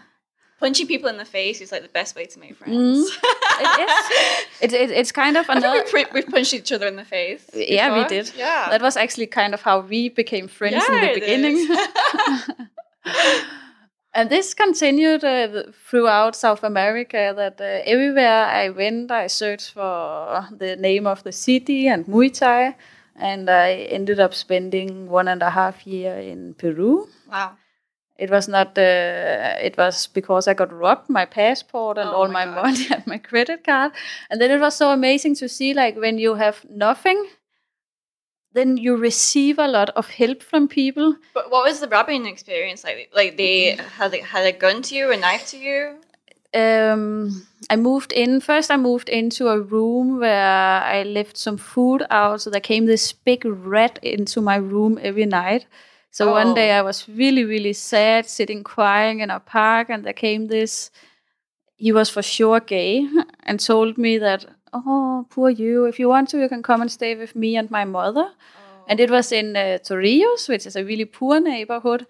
Punching 0.60 0.86
people 0.86 1.08
in 1.08 1.16
the 1.16 1.24
face 1.24 1.60
is 1.60 1.72
like 1.72 1.82
the 1.82 1.88
best 2.00 2.14
way 2.14 2.24
to 2.24 2.38
make 2.38 2.54
friends. 2.54 2.78
Mm, 2.78 3.04
it 3.64 3.80
is. 3.88 3.94
It, 4.60 4.72
it, 4.82 4.90
it's 4.92 5.10
kind 5.10 5.36
of 5.36 5.48
another. 5.48 5.82
we, 5.92 6.04
we 6.14 6.22
punched 6.22 6.54
each 6.54 6.70
other 6.70 6.86
in 6.86 6.94
the 6.94 7.04
face. 7.04 7.44
Yeah, 7.52 7.88
we 7.98 8.04
did. 8.08 8.30
Yeah. 8.36 8.68
That 8.70 8.80
was 8.80 8.96
actually 8.96 9.26
kind 9.26 9.54
of 9.54 9.62
how 9.62 9.80
we 9.80 10.08
became 10.08 10.46
friends 10.46 10.84
in 10.88 11.00
the 11.00 11.14
beginning. 11.14 11.58
and 14.14 14.28
this 14.30 14.54
continued 14.54 15.24
uh, 15.24 15.64
throughout 15.88 16.36
South 16.36 16.62
America. 16.64 17.32
That 17.36 17.60
uh, 17.60 17.82
everywhere 17.90 18.44
I 18.46 18.68
went, 18.70 19.10
I 19.10 19.26
searched 19.28 19.72
for 19.72 20.46
the 20.50 20.76
name 20.76 21.06
of 21.06 21.22
the 21.22 21.32
city 21.32 21.88
and 21.88 22.04
Muay 22.06 22.32
Thai, 22.32 22.76
and 23.16 23.48
I 23.50 23.72
ended 23.90 24.20
up 24.20 24.34
spending 24.34 25.08
one 25.08 25.28
and 25.28 25.42
a 25.42 25.50
half 25.50 25.86
year 25.86 26.16
in 26.18 26.54
Peru. 26.54 27.08
wow. 27.30 27.56
It 28.18 28.30
was 28.30 28.46
not. 28.46 28.78
Uh, 28.78 29.56
it 29.60 29.76
was 29.76 30.06
because 30.06 30.46
I 30.46 30.54
got 30.54 30.70
robbed 30.72 31.08
my 31.08 31.24
passport 31.24 31.98
and 31.98 32.08
Oh 32.10 32.12
all 32.12 32.28
my 32.28 32.44
my, 32.44 32.54
God. 32.54 32.62
money 32.62 32.86
and 32.94 33.06
my 33.06 33.18
credit 33.18 33.64
card, 33.64 33.92
and 34.30 34.40
then 34.40 34.50
it 34.50 34.60
was 34.60 34.76
so 34.76 34.90
amazing 34.90 35.34
to 35.36 35.48
see 35.48 35.74
like 35.74 35.96
when 35.96 36.18
you 36.18 36.34
have 36.34 36.64
nothing, 36.70 37.26
then 38.54 38.76
you 38.76 38.96
receive 38.96 39.58
a 39.58 39.68
lot 39.68 39.90
of 39.90 40.10
help 40.10 40.42
from 40.42 40.68
people. 40.68 41.16
But 41.34 41.50
what 41.50 41.64
was 41.64 41.80
the 41.80 41.88
robbing 41.88 42.26
experience 42.26 42.84
like? 42.84 43.10
Like 43.14 43.36
they 43.36 43.76
had 43.98 44.14
a, 44.14 44.18
had 44.22 44.46
a 44.46 44.52
gun 44.52 44.82
to 44.82 44.94
you, 44.94 45.10
a 45.12 45.16
knife 45.16 45.46
to 45.48 45.58
you? 45.58 45.98
um, 46.54 47.46
I 47.70 47.76
moved 47.76 48.12
in. 48.12 48.40
First, 48.40 48.70
I 48.70 48.76
moved 48.76 49.08
into 49.08 49.48
a 49.48 49.58
room 49.60 50.18
where 50.20 50.82
I 50.82 51.02
left 51.02 51.36
some 51.36 51.56
food 51.56 52.04
out. 52.10 52.42
So 52.42 52.50
there 52.50 52.60
came 52.60 52.86
this 52.86 53.12
big 53.12 53.44
rat 53.44 53.98
into 54.02 54.40
my 54.40 54.56
room 54.56 54.98
every 55.02 55.26
night. 55.26 55.66
So 56.10 56.28
Oh. 56.28 56.32
one 56.32 56.54
day 56.54 56.72
I 56.72 56.82
was 56.82 57.08
really, 57.08 57.44
really 57.44 57.72
sad, 57.72 58.26
sitting 58.26 58.62
crying 58.64 59.20
in 59.20 59.30
a 59.30 59.40
park, 59.40 59.88
and 59.88 60.04
there 60.04 60.12
came 60.12 60.48
this. 60.48 60.90
He 61.76 61.90
was 61.92 62.10
for 62.10 62.22
sure 62.22 62.60
gay, 62.60 63.08
and 63.44 63.58
told 63.58 63.96
me 63.96 64.18
that, 64.18 64.44
"Oh, 64.72 65.26
poor 65.30 65.50
you. 65.50 65.84
If 65.86 65.98
you 65.98 66.08
want 66.08 66.28
to, 66.30 66.38
you 66.40 66.48
can 66.48 66.62
come 66.62 66.80
and 66.80 66.90
stay 66.90 67.14
with 67.14 67.34
me 67.36 67.56
and 67.56 67.70
my 67.70 67.84
mother." 67.84 68.32
And 68.88 69.00
it 69.00 69.10
was 69.10 69.32
in 69.32 69.56
uh, 69.56 69.78
Torrijos, 69.82 70.48
which 70.48 70.66
is 70.66 70.76
a 70.76 70.84
really 70.84 71.04
poor 71.04 71.40
neighborhood. 71.40 72.06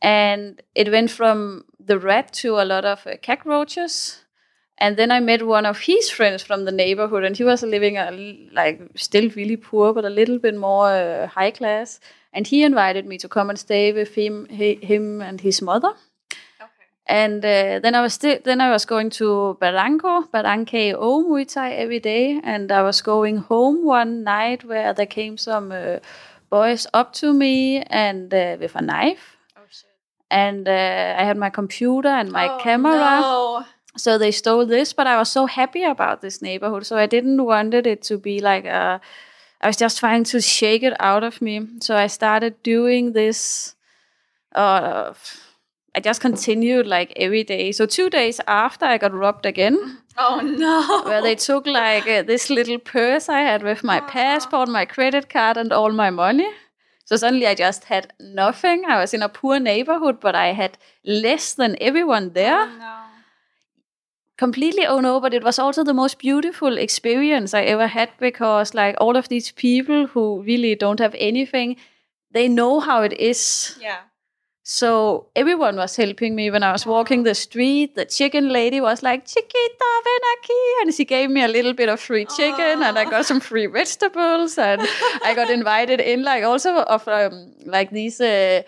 And 0.00 0.60
it 0.74 0.90
went 0.90 1.10
from 1.10 1.64
the 1.78 1.98
rat 1.98 2.32
to 2.34 2.60
a 2.60 2.64
lot 2.64 2.84
of 2.84 3.06
uh, 3.06 3.16
cockroaches. 3.22 4.24
And 4.78 4.96
then 4.96 5.12
I 5.12 5.20
met 5.20 5.46
one 5.46 5.64
of 5.64 5.80
his 5.80 6.10
friends 6.10 6.42
from 6.42 6.64
the 6.64 6.72
neighborhood, 6.72 7.24
and 7.24 7.36
he 7.36 7.44
was 7.44 7.62
living 7.62 7.98
a, 7.98 8.10
like 8.52 8.80
still 8.96 9.30
really 9.30 9.56
poor, 9.56 9.92
but 9.92 10.04
a 10.04 10.10
little 10.10 10.38
bit 10.38 10.56
more 10.56 10.88
uh, 10.88 11.26
high 11.28 11.52
class. 11.52 12.00
And 12.32 12.46
he 12.46 12.64
invited 12.64 13.06
me 13.06 13.18
to 13.18 13.28
come 13.28 13.48
and 13.48 13.58
stay 13.58 13.92
with 13.92 14.14
him, 14.14 14.46
he, 14.50 14.74
him 14.76 15.22
and 15.22 15.40
his 15.40 15.62
mother. 15.62 15.94
And 17.06 17.44
uh, 17.44 17.80
then 17.80 17.94
I 17.94 18.00
was 18.00 18.14
still 18.14 18.38
then 18.44 18.60
I 18.60 18.70
was 18.70 18.84
going 18.84 19.10
to 19.10 19.58
Barranco, 19.60 20.28
Barranque 20.30 20.94
O 20.96 21.24
Muay 21.24 21.46
Thai 21.52 21.72
every 21.72 21.98
day, 22.00 22.40
and 22.44 22.70
I 22.70 22.82
was 22.82 23.02
going 23.02 23.38
home 23.38 23.84
one 23.84 24.22
night 24.22 24.64
where 24.64 24.94
there 24.94 25.06
came 25.06 25.36
some 25.36 25.72
uh, 25.72 25.98
boys 26.48 26.86
up 26.94 27.12
to 27.14 27.32
me 27.32 27.82
and 27.82 28.32
uh, 28.32 28.56
with 28.60 28.76
a 28.76 28.82
knife, 28.82 29.36
Oh 29.56 29.62
shit. 29.68 29.90
and 30.30 30.68
uh, 30.68 31.16
I 31.18 31.24
had 31.24 31.36
my 31.36 31.50
computer 31.50 32.08
and 32.08 32.30
my 32.30 32.48
Oh, 32.48 32.58
camera. 32.58 33.20
No. 33.20 33.64
So 33.96 34.16
they 34.16 34.30
stole 34.30 34.64
this, 34.64 34.92
but 34.94 35.06
I 35.06 35.18
was 35.18 35.28
so 35.28 35.46
happy 35.46 35.82
about 35.84 36.22
this 36.22 36.40
neighborhood, 36.40 36.86
so 36.86 36.96
I 36.96 37.06
didn't 37.06 37.44
wanted 37.44 37.86
it 37.86 38.02
to 38.04 38.16
be 38.16 38.40
like 38.40 38.64
a. 38.64 39.00
I 39.60 39.66
was 39.66 39.76
just 39.76 39.98
trying 39.98 40.24
to 40.24 40.40
shake 40.40 40.82
it 40.84 40.94
out 41.00 41.24
of 41.24 41.42
me. 41.42 41.66
So 41.80 41.96
I 41.96 42.06
started 42.06 42.62
doing 42.62 43.12
this. 43.12 43.74
Uh, 44.54 45.14
I 45.94 46.00
just 46.00 46.20
continued 46.20 46.86
like 46.86 47.12
every 47.16 47.44
day. 47.44 47.70
So 47.72 47.86
two 47.86 48.08
days 48.08 48.40
after, 48.46 48.86
I 48.86 48.98
got 48.98 49.12
robbed 49.12 49.46
again. 49.46 49.98
Oh 50.18 50.40
no! 50.42 51.04
Where 51.04 51.22
they 51.22 51.34
took 51.34 51.66
like 51.66 52.06
uh, 52.06 52.20
this 52.22 52.50
little 52.50 52.78
purse 52.78 53.30
I 53.30 53.40
had 53.40 53.62
with 53.62 53.82
my 53.82 53.98
passport, 54.00 54.68
my 54.68 54.84
credit 54.84 55.30
card, 55.30 55.56
and 55.56 55.72
all 55.72 55.90
my 55.90 56.10
money. 56.10 56.50
So 57.06 57.16
suddenly 57.16 57.46
I 57.46 57.54
just 57.54 57.84
had 57.84 58.12
nothing. 58.20 58.84
I 58.84 58.98
was 59.00 59.14
in 59.14 59.22
a 59.22 59.30
poor 59.30 59.58
neighborhood, 59.58 60.20
but 60.20 60.34
I 60.34 60.52
had 60.52 60.76
less 61.02 61.54
than 61.54 61.78
everyone 61.80 62.34
there. 62.34 62.60
Oh, 62.60 62.76
no. 62.78 62.98
Completely 64.36 64.84
oh 64.86 65.00
no, 65.00 65.18
but 65.18 65.32
it 65.32 65.42
was 65.42 65.58
also 65.58 65.82
the 65.82 65.94
most 65.94 66.18
beautiful 66.18 66.76
experience 66.76 67.54
I 67.54 67.62
ever 67.62 67.86
had 67.86 68.10
because 68.18 68.74
like 68.74 68.96
all 69.00 69.16
of 69.16 69.28
these 69.28 69.52
people 69.52 70.08
who 70.08 70.42
really 70.42 70.74
don't 70.74 71.00
have 71.00 71.14
anything, 71.18 71.76
they 72.32 72.48
know 72.48 72.80
how 72.80 73.02
it 73.02 73.12
is. 73.14 73.78
Yeah. 73.80 74.00
So 74.64 75.26
everyone 75.34 75.76
was 75.76 75.96
helping 75.96 76.36
me 76.36 76.48
when 76.48 76.62
I 76.62 76.70
was 76.70 76.86
walking 76.86 77.24
the 77.24 77.34
street. 77.34 77.96
The 77.96 78.04
chicken 78.04 78.48
lady 78.50 78.80
was 78.80 79.02
like, 79.02 79.26
Chiquita, 79.26 79.90
ven 80.04 80.20
aquí. 80.36 80.82
And 80.82 80.94
she 80.94 81.04
gave 81.04 81.30
me 81.30 81.42
a 81.42 81.48
little 81.48 81.72
bit 81.72 81.88
of 81.88 81.98
free 81.98 82.26
chicken 82.26 82.82
and 82.82 82.96
I 82.96 83.04
got 83.04 83.26
some 83.26 83.40
free 83.40 83.66
vegetables. 83.66 84.56
And 84.58 84.80
I 85.24 85.34
got 85.34 85.50
invited 85.58 85.98
in 85.98 86.22
like 86.22 86.44
also 86.44 86.82
of 86.82 87.08
um, 87.08 87.52
like 87.66 87.90
these 87.90 88.20
uh, 88.20 88.62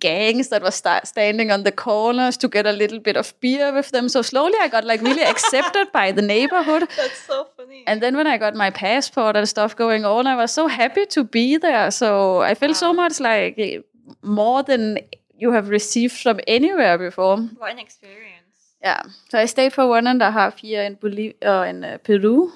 gangs 0.00 0.48
that 0.48 0.62
were 0.62 0.72
sta- 0.72 1.04
standing 1.04 1.52
on 1.52 1.62
the 1.62 1.70
corners 1.70 2.36
to 2.38 2.48
get 2.48 2.66
a 2.66 2.72
little 2.72 2.98
bit 2.98 3.16
of 3.16 3.32
beer 3.40 3.72
with 3.72 3.92
them. 3.92 4.08
So 4.08 4.22
slowly 4.22 4.58
I 4.60 4.66
got 4.66 4.84
like 4.84 5.00
really 5.02 5.22
accepted 5.22 5.92
by 5.92 6.10
the 6.10 6.22
neighborhood. 6.22 6.88
That's 6.96 7.20
so 7.20 7.46
funny. 7.56 7.84
And 7.86 8.02
then 8.02 8.16
when 8.16 8.26
I 8.26 8.38
got 8.38 8.56
my 8.56 8.70
passport 8.70 9.36
and 9.36 9.48
stuff 9.48 9.76
going 9.76 10.04
on, 10.04 10.26
I 10.26 10.34
was 10.34 10.52
so 10.52 10.66
happy 10.66 11.06
to 11.06 11.22
be 11.22 11.56
there. 11.58 11.92
So 11.92 12.40
I 12.42 12.54
felt 12.56 12.76
so 12.76 12.92
much 12.92 13.20
like 13.20 13.54
eh, 13.58 13.78
more 14.22 14.62
than 14.62 14.98
you 15.36 15.52
have 15.52 15.68
received 15.68 16.12
from 16.22 16.40
anywhere 16.46 16.98
before. 16.98 17.36
what 17.58 17.72
an 17.72 17.78
experience. 17.78 18.76
Yeah. 18.82 19.02
So 19.30 19.38
I 19.38 19.46
stayed 19.46 19.72
for 19.72 19.86
one 19.88 20.06
and 20.06 20.20
a 20.22 20.30
half 20.30 20.62
year 20.64 20.82
in 20.82 20.96
Boliv- 20.96 21.36
uh, 21.44 21.64
in 21.68 21.84
uh, 21.84 21.98
Peru, 22.02 22.52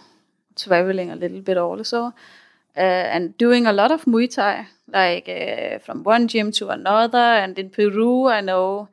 traveling 0.56 1.10
a 1.10 1.16
little 1.16 1.40
bit 1.40 1.56
also, 1.56 2.06
uh, 2.76 3.14
and 3.14 3.36
doing 3.38 3.66
a 3.66 3.72
lot 3.72 3.90
of 3.92 4.04
Muay 4.06 4.28
Thai, 4.32 4.66
like 4.88 5.28
uh, 5.28 5.78
from 5.78 6.02
one 6.02 6.26
gym 6.28 6.50
to 6.52 6.68
another. 6.70 7.18
And 7.42 7.58
in 7.58 7.70
Peru, 7.70 8.26
I 8.28 8.40
know 8.40 8.88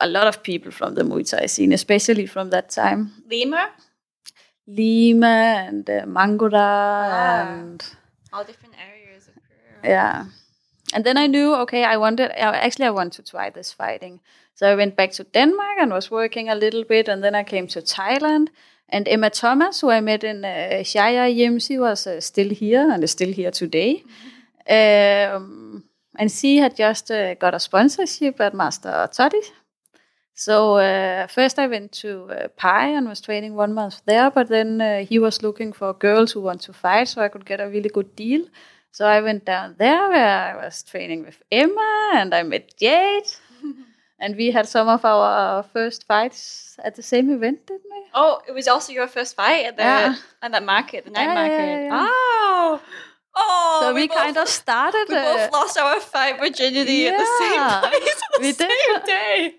a 0.00 0.06
lot 0.06 0.26
of 0.26 0.42
people 0.42 0.70
from 0.72 0.94
the 0.94 1.02
Muay 1.02 1.28
Thai 1.28 1.46
scene, 1.46 1.72
especially 1.72 2.26
from 2.26 2.50
that 2.50 2.70
time. 2.70 3.12
Lima, 3.30 3.70
Lima 4.66 5.64
and 5.68 5.88
uh, 5.90 6.04
Ah. 6.06 7.42
and 7.42 7.84
all 8.32 8.44
different 8.44 8.74
areas 8.80 9.28
of 9.28 9.34
Peru. 9.34 9.90
yeah. 9.90 10.24
And 10.94 11.04
then 11.04 11.18
I 11.18 11.26
knew, 11.26 11.54
okay, 11.62 11.82
I 11.84 11.96
wanted, 11.96 12.30
actually, 12.36 12.86
I 12.86 12.90
want 12.90 13.12
to 13.14 13.22
try 13.22 13.50
this 13.50 13.72
fighting. 13.72 14.20
So 14.54 14.70
I 14.70 14.76
went 14.76 14.94
back 14.94 15.10
to 15.12 15.24
Denmark 15.24 15.78
and 15.80 15.92
was 15.92 16.10
working 16.10 16.48
a 16.48 16.54
little 16.54 16.84
bit. 16.84 17.08
And 17.08 17.22
then 17.22 17.34
I 17.34 17.42
came 17.42 17.66
to 17.66 17.80
Thailand. 17.80 18.48
And 18.88 19.08
Emma 19.08 19.30
Thomas, 19.30 19.80
who 19.80 19.90
I 19.90 20.00
met 20.00 20.22
in 20.22 20.44
uh, 20.44 20.82
Shaya 20.82 21.28
Yimsi, 21.34 21.80
was 21.80 22.06
uh, 22.06 22.20
still 22.20 22.50
here 22.50 22.88
and 22.92 23.02
is 23.02 23.10
still 23.10 23.32
here 23.32 23.50
today. 23.50 24.04
Um, 24.70 25.82
and 26.16 26.30
she 26.30 26.58
had 26.58 26.76
just 26.76 27.10
uh, 27.10 27.34
got 27.34 27.54
a 27.54 27.58
sponsorship 27.58 28.40
at 28.40 28.54
Master 28.54 29.08
Toddy. 29.12 29.42
So 30.34 30.76
uh, 30.76 31.26
first 31.26 31.58
I 31.58 31.66
went 31.66 31.92
to 32.02 32.28
uh, 32.30 32.48
Pai 32.56 32.94
and 32.94 33.08
was 33.08 33.20
training 33.20 33.54
one 33.54 33.72
month 33.72 34.02
there, 34.06 34.30
but 34.30 34.48
then 34.48 34.80
uh, 34.80 35.04
he 35.04 35.18
was 35.18 35.42
looking 35.42 35.72
for 35.72 35.92
girls 35.94 36.32
who 36.32 36.40
want 36.40 36.60
to 36.62 36.72
fight, 36.72 37.08
so 37.08 37.22
I 37.22 37.28
could 37.28 37.46
get 37.46 37.60
a 37.60 37.68
really 37.68 37.88
good 37.88 38.14
deal. 38.16 38.46
So 38.94 39.04
I 39.06 39.20
went 39.20 39.44
down 39.44 39.74
there 39.78 40.08
where 40.08 40.54
I 40.54 40.64
was 40.64 40.84
training 40.84 41.24
with 41.26 41.38
Emma, 41.50 42.12
and 42.14 42.30
I 42.32 42.42
met 42.44 42.76
Jade, 42.78 43.26
and 44.20 44.36
we 44.36 44.52
had 44.52 44.68
some 44.68 44.86
of 44.88 45.04
our 45.04 45.64
first 45.74 46.06
fights 46.06 46.76
at 46.78 46.94
the 46.94 47.02
same 47.02 47.28
event, 47.36 47.66
didn't 47.66 47.90
we? 47.90 48.02
Oh, 48.14 48.40
it 48.48 48.52
was 48.52 48.68
also 48.68 48.92
your 48.92 49.08
first 49.08 49.34
fight 49.34 49.66
at 49.66 49.76
the 49.76 49.82
Yeah. 49.82 50.14
at 50.42 50.52
that 50.52 50.62
market, 50.64 51.04
the 51.06 51.10
night 51.10 51.26
Yeah, 51.26 51.34
market. 51.34 51.68
yeah. 51.90 52.06
Oh, 52.06 52.80
oh. 53.34 53.78
so 53.82 53.94
we, 53.94 54.06
both- 54.06 54.16
kind 54.16 54.36
of 54.36 54.46
started. 54.48 55.06
we 55.08 55.16
uh, 55.16 55.24
both 55.24 55.52
lost 55.52 55.76
our 55.76 55.98
fight 56.00 56.38
virginity 56.38 57.08
at 57.08 57.18
the 57.18 57.30
same 57.42 57.64
place 57.90 58.20
on 58.22 58.30
the 58.30 58.46
we 58.46 58.52
did. 58.52 58.70
same 58.70 59.00
day. 59.06 59.54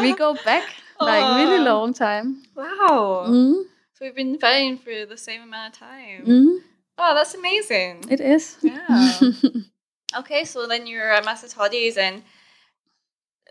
we 0.00 0.14
go 0.14 0.34
back 0.44 0.64
like 1.00 1.24
really 1.42 1.58
Oh. 1.58 1.70
long 1.74 1.92
time. 1.92 2.42
Wow. 2.54 3.26
Mm, 3.28 3.64
So 3.94 4.04
we've 4.06 4.14
been 4.14 4.38
fighting 4.38 4.78
for 4.78 4.94
the 5.06 5.16
same 5.18 5.42
amount 5.42 5.74
of 5.74 5.80
time. 5.80 6.22
mm, 6.24 6.58
Oh, 6.98 7.14
that's 7.14 7.34
amazing. 7.34 8.04
it 8.10 8.20
is. 8.20 8.56
Yeah. 8.62 9.20
okay, 10.18 10.44
so 10.44 10.66
then 10.66 10.86
you're 10.86 11.12
at 11.12 11.24
Master 11.24 11.48
Toddy's 11.48 11.96
and 11.96 12.22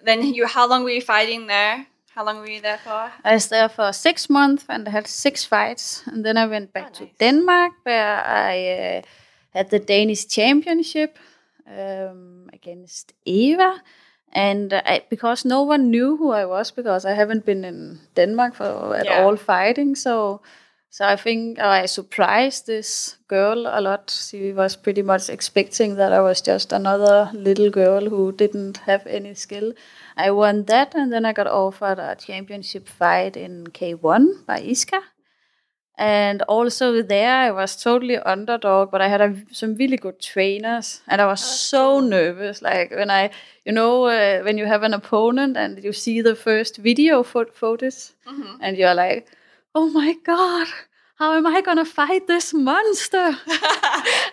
then 0.04 0.34
you 0.34 0.48
how 0.48 0.68
long 0.68 0.84
were 0.84 0.90
you 0.96 1.02
fighting 1.02 1.48
there? 1.48 1.86
How 2.16 2.26
long 2.26 2.40
were 2.40 2.50
you 2.50 2.62
there 2.62 2.78
for? 2.84 3.12
I 3.24 3.34
was 3.34 3.48
there 3.48 3.70
for 3.70 3.94
six 3.94 4.30
months 4.30 4.66
and 4.70 4.88
I 4.88 4.92
had 4.92 5.08
six 5.08 5.46
fights. 5.46 6.04
And 6.08 6.26
then 6.26 6.38
I 6.38 6.46
went 6.46 6.74
back 6.74 6.88
Oh, 6.90 6.94
to 6.98 7.04
nice. 7.04 7.14
Denmark 7.20 7.72
where 7.84 8.24
I 8.26 8.98
uh, 8.98 9.02
had 9.54 9.70
the 9.70 9.80
Danish 9.80 10.26
championship 10.28 11.18
um, 11.68 12.50
against 12.54 13.14
Eva. 13.26 13.82
And 14.34 14.74
I, 14.74 15.02
because 15.10 15.46
no 15.46 15.62
one 15.64 15.90
knew 15.90 16.18
who 16.18 16.32
I 16.32 16.46
was, 16.46 16.72
because 16.72 17.06
I 17.06 17.14
haven't 17.14 17.46
been 17.46 17.66
in 17.66 18.00
Denmark 18.16 18.56
for 18.56 18.96
at 18.96 19.06
Yeah. 19.06 19.24
all 19.26 19.36
fighting, 19.38 19.96
so 19.96 20.42
so 20.92 21.06
I 21.06 21.16
think 21.16 21.60
I 21.60 21.86
surprised 21.88 22.68
this 22.68 23.18
girl 23.28 23.66
a 23.68 23.82
lot. 23.82 24.12
She 24.12 24.52
was 24.54 24.76
pretty 24.76 25.02
much 25.02 25.30
expecting 25.30 25.96
that 25.96 26.12
I 26.14 26.22
was 26.22 26.42
just 26.42 26.74
another 26.74 27.32
little 27.34 27.70
girl 27.72 28.10
who 28.10 28.32
didn't 28.34 28.78
have 28.90 29.08
any 29.08 29.34
skill. 29.34 29.74
I 30.18 30.32
won 30.32 30.66
that, 30.66 30.94
and 30.96 31.12
then 31.14 31.26
I 31.26 31.34
got 31.34 31.48
offered 31.48 32.00
a 32.00 32.16
championship 32.16 32.88
fight 32.90 33.38
in 33.38 33.68
K1 33.68 34.44
by 34.46 34.60
ISKA. 34.62 35.02
And 35.98 36.42
also 36.44 37.02
there, 37.04 37.32
I 37.36 37.52
was 37.52 37.76
totally 37.82 38.18
underdog, 38.18 38.90
but 38.92 39.02
I 39.02 39.08
had 39.08 39.22
a, 39.22 39.36
some 39.52 39.76
really 39.76 39.98
good 39.98 40.20
trainers, 40.20 41.02
and 41.08 41.22
I 41.22 41.26
was 41.28 41.42
so 41.42 42.00
nervous. 42.00 42.62
Like 42.62 42.92
when 42.92 43.12
I, 43.12 43.30
you 43.66 43.72
know, 43.72 44.06
uh, 44.06 44.42
when 44.42 44.58
you 44.58 44.66
have 44.66 44.84
an 44.84 44.94
opponent 44.94 45.58
and 45.58 45.84
you 45.84 45.94
see 45.94 46.22
the 46.22 46.36
first 46.36 46.78
video 46.78 47.24
fo- 47.24 47.52
photos, 47.54 48.14
Mhm. 48.26 48.58
and 48.62 48.78
you're 48.78 48.96
like, 48.96 49.28
"Oh 49.74 49.90
my 49.90 50.14
god, 50.24 50.68
how 51.16 51.34
am 51.34 51.46
I 51.48 51.62
gonna 51.62 51.86
fight 51.86 52.28
this 52.28 52.54
monster?" 52.54 53.38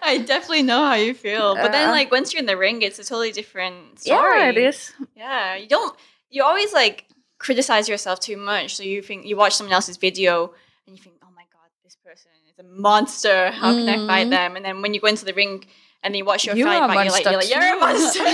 I 0.02 0.22
definitely 0.26 0.62
know 0.62 0.84
how 0.84 0.94
you 0.94 1.14
feel. 1.14 1.54
But 1.54 1.72
then 1.72 1.90
like 1.90 2.10
once 2.10 2.32
you're 2.32 2.40
in 2.40 2.46
the 2.46 2.56
ring 2.56 2.82
it's 2.82 2.98
a 2.98 3.04
totally 3.04 3.32
different 3.32 4.00
story. 4.00 4.38
yeah, 4.40 4.48
it 4.50 4.56
is. 4.58 4.92
Yeah. 5.16 5.54
You 5.56 5.68
don't 5.68 5.96
you 6.30 6.42
always 6.44 6.72
like 6.72 7.06
criticize 7.38 7.88
yourself 7.88 8.20
too 8.20 8.36
much. 8.36 8.76
So 8.76 8.82
you 8.82 9.02
think 9.02 9.26
you 9.26 9.36
watch 9.36 9.54
someone 9.54 9.72
else's 9.72 9.96
video 9.96 10.52
and 10.86 10.96
you 10.96 11.02
think, 11.02 11.16
Oh 11.22 11.30
my 11.34 11.44
god, 11.52 11.70
this 11.84 11.96
person 11.96 12.30
is 12.50 12.58
a 12.58 12.64
monster. 12.64 13.50
How 13.50 13.72
can 13.74 13.88
I 13.88 14.06
fight 14.06 14.26
Mhm. 14.28 14.30
them? 14.30 14.56
And 14.56 14.64
then 14.64 14.82
when 14.82 14.92
you 14.94 15.00
go 15.00 15.06
into 15.08 15.24
the 15.24 15.34
ring 15.34 15.64
and 16.02 16.12
then 16.14 16.18
you 16.18 16.24
watch 16.24 16.46
your 16.46 16.56
You 16.56 16.64
fight 16.64 16.86
back, 16.86 17.04
you're 17.04 17.12
like, 17.12 17.24
you're 17.30 17.36
like, 17.42 17.50
you're 17.50 17.76
a 17.76 17.78
monster. 17.78 18.24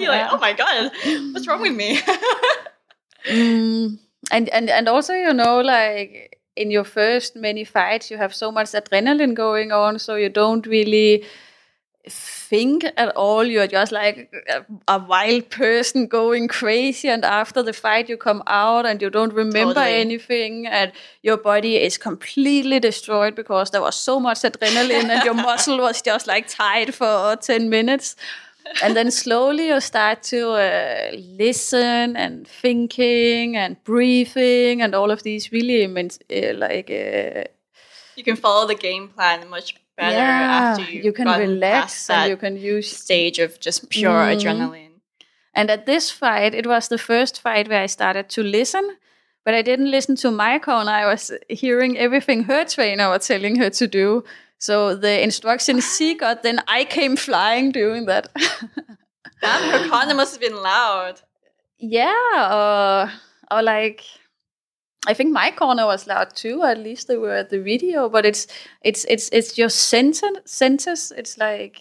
You're 0.00 0.10
like, 0.10 0.28
oh 0.32 0.38
my 0.38 0.52
god, 0.52 0.90
what's 1.32 1.46
wrong 1.46 1.60
with 1.60 1.74
me? 1.74 2.00
Mm, 3.26 3.98
and 4.30 4.48
and 4.50 4.70
and 4.70 4.88
also 4.88 5.12
you 5.14 5.32
know 5.32 5.60
like 5.60 6.38
in 6.56 6.70
your 6.70 6.84
first 6.84 7.36
many 7.36 7.64
fights 7.64 8.10
you 8.10 8.16
have 8.16 8.34
so 8.34 8.50
much 8.52 8.68
adrenaline 8.68 9.34
going 9.34 9.72
on 9.72 9.98
so 9.98 10.14
you 10.14 10.28
don't 10.28 10.66
really 10.66 11.24
think 12.06 12.84
at 12.98 13.08
all 13.16 13.44
you're 13.44 13.66
just 13.66 13.90
like 13.90 14.30
a, 14.50 14.64
a 14.88 14.98
wild 14.98 15.48
person 15.48 16.06
going 16.06 16.46
crazy 16.46 17.08
and 17.08 17.24
after 17.24 17.62
the 17.62 17.72
fight 17.72 18.10
you 18.10 18.16
come 18.16 18.42
out 18.46 18.84
and 18.84 19.00
you 19.00 19.08
don't 19.08 19.32
remember 19.32 19.72
Totally. 19.74 19.94
anything 19.94 20.66
and 20.66 20.92
your 21.22 21.38
body 21.38 21.76
is 21.76 21.96
completely 21.96 22.78
destroyed 22.78 23.34
because 23.34 23.70
there 23.70 23.80
was 23.80 23.94
so 23.94 24.20
much 24.20 24.42
adrenaline 24.42 25.08
and 25.08 25.24
your 25.24 25.34
muscle 25.48 25.78
was 25.78 26.02
just 26.02 26.26
like 26.26 26.46
tight 26.46 26.92
for 26.92 27.36
10 27.36 27.70
minutes 27.70 28.16
and 28.82 28.96
then 28.96 29.10
slowly 29.10 29.68
you 29.68 29.80
start 29.80 30.22
to 30.24 30.50
uh, 30.52 31.10
listen 31.14 32.16
and 32.16 32.46
thinking 32.46 33.56
and 33.56 33.76
breathing 33.84 34.82
and 34.82 34.94
all 34.94 35.10
of 35.10 35.22
these 35.22 35.52
really 35.52 35.82
immense, 35.82 36.18
uh, 36.30 36.54
like 36.54 36.90
uh, 36.90 37.44
you 38.16 38.24
can 38.24 38.36
follow 38.36 38.66
the 38.66 38.74
game 38.74 39.08
plan 39.08 39.48
much 39.48 39.74
better 39.96 40.16
yeah, 40.16 40.70
after 40.70 40.82
you, 40.90 41.02
you 41.02 41.12
can 41.12 41.28
relax 41.28 42.10
and 42.10 42.28
you 42.28 42.36
can 42.36 42.56
use 42.56 42.96
stage 42.96 43.38
of 43.38 43.58
just 43.60 43.88
pure 43.90 44.10
Mm. 44.12 44.36
adrenaline. 44.36 44.90
And 45.54 45.70
at 45.70 45.86
this 45.86 46.10
fight, 46.10 46.54
it 46.54 46.66
was 46.66 46.88
the 46.88 46.98
first 46.98 47.40
fight 47.40 47.68
where 47.68 47.82
I 47.82 47.86
started 47.86 48.28
to 48.30 48.42
listen, 48.42 48.96
but 49.44 49.54
I 49.54 49.62
didn't 49.62 49.90
listen 49.90 50.16
to 50.16 50.30
my 50.30 50.58
corner. 50.58 50.90
I 50.90 51.06
was 51.06 51.30
hearing 51.48 51.96
everything 51.96 52.44
her 52.44 52.64
trainer 52.64 53.08
was 53.08 53.26
telling 53.26 53.56
her 53.56 53.70
to 53.70 53.86
do. 53.86 54.24
So 54.64 54.96
the 54.96 55.22
instructions 55.22 55.96
she 55.96 56.14
got, 56.14 56.42
then 56.42 56.58
I 56.78 56.84
came 56.86 57.16
flying 57.16 57.72
doing 57.72 58.06
that. 58.06 58.28
Damn, 59.42 59.62
her 59.70 59.88
corner 59.90 60.14
must 60.14 60.32
have 60.32 60.40
been 60.40 60.62
loud. 60.62 61.20
yeah, 61.78 62.48
or, 62.58 63.10
or 63.50 63.62
like, 63.62 64.00
I 65.06 65.14
think 65.14 65.32
my 65.32 65.50
corner 65.50 65.84
was 65.86 66.06
loud 66.06 66.34
too. 66.34 66.62
At 66.62 66.78
least 66.78 67.08
they 67.08 67.18
were 67.18 67.36
at 67.36 67.50
the 67.50 67.60
video, 67.60 68.08
but 68.08 68.24
it's 68.24 68.46
it's 68.82 69.04
it's 69.04 69.28
it's 69.32 69.58
your 69.58 69.68
sentence. 69.70 70.38
Sentence. 70.50 71.12
It's 71.20 71.36
like 71.36 71.80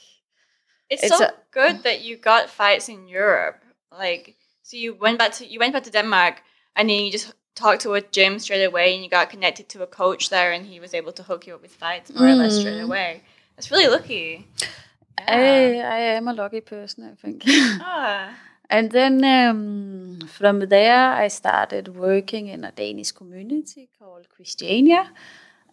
It's, 0.89 1.03
It's 1.03 1.17
so 1.17 1.25
a- 1.25 1.33
good 1.51 1.83
that 1.83 2.01
you 2.01 2.17
got 2.17 2.49
fights 2.49 2.89
in 2.89 3.07
Europe. 3.07 3.63
Like 3.91 4.35
So 4.63 4.77
you 4.77 4.95
went 5.01 5.17
back 5.19 5.31
to 5.37 5.45
you 5.45 5.59
went 5.59 5.73
back 5.73 5.83
to 5.83 5.91
Denmark, 5.91 6.41
and 6.75 6.89
then 6.89 6.99
you 7.05 7.11
just 7.11 7.33
talked 7.55 7.81
to 7.81 7.93
a 7.93 8.01
gym 8.01 8.39
straight 8.39 8.63
away, 8.63 8.93
and 8.95 9.03
you 9.03 9.09
got 9.09 9.29
connected 9.29 9.69
to 9.69 9.83
a 9.83 9.87
coach 9.87 10.29
there, 10.29 10.51
and 10.51 10.65
he 10.65 10.79
was 10.79 10.93
able 10.93 11.11
to 11.13 11.23
hook 11.23 11.45
you 11.47 11.55
up 11.55 11.61
with 11.61 11.75
fights 11.75 12.13
more 12.13 12.27
or 12.27 12.35
less 12.35 12.59
straight 12.59 12.79
Mm. 12.79 12.83
away. 12.85 13.21
That's 13.55 13.69
really 13.71 13.87
lucky. 13.87 14.47
I, 15.17 15.79
I 15.79 15.97
am 16.17 16.27
a 16.27 16.33
lucky 16.33 16.61
person, 16.61 17.03
I 17.11 17.15
think. 17.15 17.43
Ah. 17.81 18.35
and 18.69 18.91
then 18.91 19.23
um, 19.23 20.19
from 20.27 20.59
there, 20.61 21.11
I 21.13 21.27
started 21.27 21.95
working 21.95 22.47
in 22.47 22.63
a 22.63 22.71
Danish 22.71 23.11
community 23.11 23.89
called 23.99 24.27
Christiania. 24.29 25.11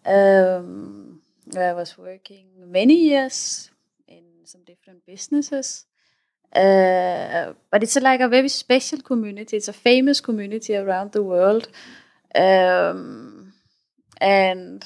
Um, 0.05 1.21
where 1.51 1.69
I 1.71 1.73
was 1.73 1.97
working 1.97 2.47
many 2.57 2.95
years 2.95 3.69
in 4.07 4.23
some 4.45 4.61
different 4.63 5.05
businesses. 5.05 5.85
Uh, 6.53 7.53
but 7.71 7.83
it's 7.83 7.95
a, 7.95 8.01
like 8.01 8.19
a 8.19 8.27
very 8.27 8.49
special 8.49 9.01
community. 9.01 9.57
It's 9.57 9.69
a 9.69 9.73
famous 9.73 10.19
community 10.19 10.75
around 10.75 11.13
the 11.13 11.23
world, 11.23 11.69
um, 12.35 13.53
and 14.19 14.85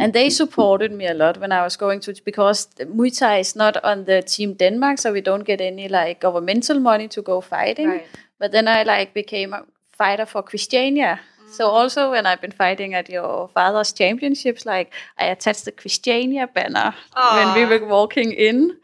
and 0.00 0.12
they 0.14 0.30
supported 0.30 0.92
me 0.92 1.06
a 1.06 1.14
lot 1.14 1.38
when 1.38 1.52
I 1.52 1.62
was 1.62 1.76
going 1.76 2.00
to 2.00 2.14
because 2.24 2.66
Muay 2.78 3.16
Thai 3.18 3.38
is 3.38 3.54
not 3.54 3.76
on 3.84 4.04
the 4.04 4.22
team 4.22 4.54
Denmark, 4.54 4.98
so 4.98 5.12
we 5.12 5.20
don't 5.20 5.44
get 5.44 5.60
any 5.60 5.88
like 5.88 6.20
governmental 6.20 6.80
money 6.80 7.08
to 7.08 7.20
go 7.20 7.40
fighting. 7.42 7.88
Right. 7.88 8.06
But 8.38 8.52
then 8.52 8.68
I 8.68 8.84
like 8.84 9.12
became 9.12 9.52
a 9.52 9.64
fighter 9.92 10.26
for 10.26 10.42
Christiania. 10.42 11.20
So 11.52 11.68
also 11.68 12.12
when 12.12 12.24
I've 12.24 12.40
been 12.40 12.52
fighting 12.52 12.94
at 12.94 13.10
your 13.10 13.48
father's 13.48 13.92
championships, 13.92 14.64
like 14.64 14.90
I 15.18 15.26
attached 15.26 15.66
the 15.66 15.72
Christiania 15.72 16.46
banner 16.46 16.94
when 17.14 17.54
we 17.54 17.66
were 17.66 17.86
walking 17.86 18.32
in, 18.32 18.78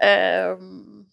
um, 0.00 1.06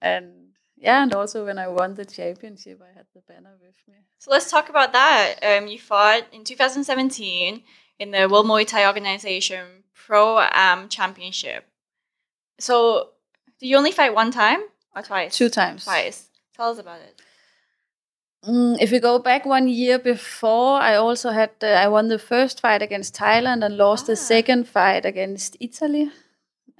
and 0.00 0.32
yeah, 0.76 1.02
and 1.02 1.14
also 1.14 1.44
when 1.44 1.58
I 1.58 1.68
won 1.68 1.94
the 1.94 2.04
championship, 2.04 2.80
I 2.82 2.96
had 2.96 3.06
the 3.14 3.20
banner 3.28 3.56
with 3.60 3.76
me. 3.88 3.96
So 4.18 4.30
let's 4.30 4.50
talk 4.50 4.68
about 4.68 4.92
that. 4.92 5.34
Um, 5.42 5.66
you 5.68 5.78
fought 5.78 6.24
in 6.32 6.44
2017 6.44 7.62
in 7.98 8.10
the 8.10 8.28
World 8.28 8.46
Muay 8.46 8.66
Thai 8.66 8.86
Organization 8.86 9.84
Pro 9.94 10.40
Am 10.40 10.88
Championship. 10.88 11.66
So, 12.58 13.10
do 13.58 13.66
you 13.66 13.76
only 13.76 13.92
fight 13.92 14.14
one 14.14 14.30
time 14.30 14.60
or 14.96 15.02
twice? 15.02 15.36
Two 15.36 15.48
times. 15.50 15.84
Twice. 15.84 16.28
Tell 16.56 16.70
us 16.70 16.78
about 16.78 17.00
it. 17.00 17.20
Mm, 18.46 18.78
if 18.80 18.90
we 18.90 19.00
go 19.00 19.18
back 19.18 19.44
one 19.44 19.68
year 19.68 19.98
before, 19.98 20.80
I 20.80 20.94
also 20.96 21.30
had 21.30 21.50
I 21.62 21.88
won 21.88 22.08
the 22.08 22.18
first 22.18 22.60
fight 22.60 22.80
against 22.80 23.14
Thailand 23.14 23.62
and 23.64 23.76
lost 23.76 24.06
the 24.06 24.12
Ah. 24.12 24.26
second 24.32 24.66
fight 24.66 25.04
against 25.04 25.58
Italy. 25.60 26.10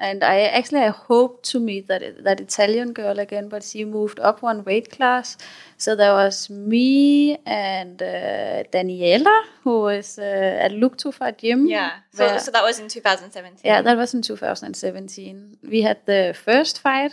And 0.02 0.24
I 0.24 0.36
actually 0.58 0.80
I 0.80 0.88
hoped 1.08 1.42
to 1.52 1.60
meet 1.60 1.86
that 1.88 2.02
that 2.24 2.40
Italian 2.40 2.92
girl 2.94 3.18
again, 3.18 3.48
but 3.50 3.62
she 3.62 3.84
moved 3.84 4.18
up 4.28 4.40
one 4.42 4.64
weight 4.64 4.88
class. 4.96 5.36
So 5.76 5.94
there 5.94 6.14
was 6.14 6.48
me 6.48 7.36
and 7.44 8.00
uh, 8.02 8.62
Daniela, 8.72 9.36
who 9.62 9.74
was 9.82 10.18
uh, 10.18 10.64
at 10.64 10.72
Luktufa 10.72 11.36
Gym. 11.36 11.66
Yeah. 11.66 11.90
So, 12.12 12.24
where- 12.26 12.40
so 12.40 12.50
that 12.50 12.62
was 12.64 12.78
in 12.80 12.88
2017. 12.88 13.60
yeah, 13.70 13.82
that 13.82 13.96
was 13.98 14.14
in 14.14 14.22
2017. 14.22 15.58
We 15.62 15.82
had 15.82 15.98
the 16.06 16.34
first 16.44 16.80
fight, 16.80 17.12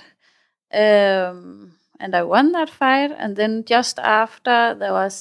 um, 0.73 1.73
and 1.99 2.15
I 2.15 2.23
won 2.23 2.51
that 2.53 2.69
fight. 2.69 3.11
And 3.17 3.35
then 3.35 3.63
just 3.65 3.99
after, 3.99 4.75
there 4.79 4.93
was 4.93 5.13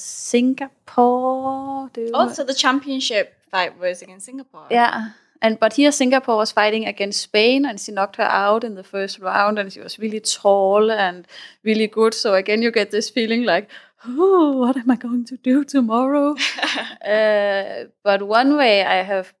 Singapore. 0.97 1.89
Also, 2.13 2.43
Oh, 2.43 2.45
the 2.45 2.53
championship 2.53 3.33
fight 3.51 3.77
was 3.79 4.01
against 4.01 4.25
Singapore. 4.25 4.67
yeah. 4.71 5.09
And 5.41 5.59
but 5.59 5.73
here 5.73 5.91
Singapore 5.91 6.37
was 6.37 6.51
fighting 6.51 6.85
against 6.85 7.21
Spain, 7.21 7.65
and 7.65 7.79
she 7.79 7.91
knocked 7.91 8.15
her 8.15 8.23
out 8.23 8.63
in 8.63 8.75
the 8.75 8.83
first 8.83 9.19
round, 9.19 9.59
and 9.59 9.71
she 9.71 9.79
was 9.79 9.99
really 9.99 10.19
tall 10.19 10.91
and 10.91 11.27
really 11.63 11.87
good. 11.87 12.13
So 12.13 12.33
again, 12.33 12.61
you 12.61 12.71
get 12.71 12.91
this 12.91 13.09
feeling 13.09 13.43
like, 13.43 13.69
oh, 14.07 14.57
what 14.57 14.77
am 14.77 14.89
I 14.89 14.95
going 14.95 15.25
to 15.25 15.37
do 15.37 15.63
tomorrow? 15.63 16.35
uh, 17.05 17.85
but 18.03 18.27
one 18.27 18.57
way 18.57 18.83
I 18.83 19.03
have, 19.03 19.33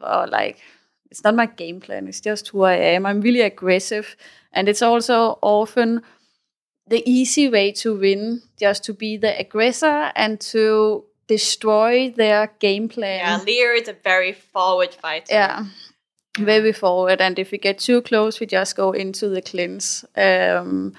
or 0.00 0.26
like, 0.26 0.58
it's 1.10 1.24
not 1.24 1.34
my 1.34 1.46
game 1.46 1.80
plan. 1.80 2.06
It's 2.06 2.20
just 2.20 2.48
who 2.48 2.62
I 2.62 2.74
am. 2.74 3.04
I'm 3.06 3.20
really 3.20 3.40
aggressive, 3.40 4.16
and 4.52 4.68
it's 4.68 4.82
also 4.82 5.38
often 5.42 6.02
the 6.86 7.02
easy 7.08 7.48
way 7.48 7.72
to 7.72 7.96
win, 7.96 8.42
just 8.58 8.84
to 8.84 8.92
be 8.92 9.16
the 9.16 9.38
aggressor 9.38 10.12
and 10.14 10.40
to 10.40 11.04
destroy 11.36 12.10
their 12.22 12.50
game 12.58 12.88
plan. 12.88 13.20
Yeah, 13.20 13.44
Lea 13.46 13.80
is 13.80 13.88
a 13.88 13.96
very 14.10 14.32
forward 14.32 14.92
fighter. 15.02 15.34
Yeah, 15.34 15.64
very 16.38 16.72
forward. 16.72 17.20
And 17.20 17.38
if 17.38 17.52
we 17.52 17.58
get 17.58 17.78
too 17.78 18.00
close, 18.02 18.40
we 18.40 18.46
just 18.46 18.76
go 18.76 18.92
into 18.92 19.28
the 19.28 19.42
clinch. 19.42 20.04
Um, 20.16 20.92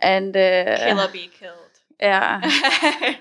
and 0.00 0.34
uh, 0.36 0.76
Kill 0.78 1.00
or 1.00 1.08
be 1.08 1.30
killed. 1.40 1.74
yeah, 2.00 2.40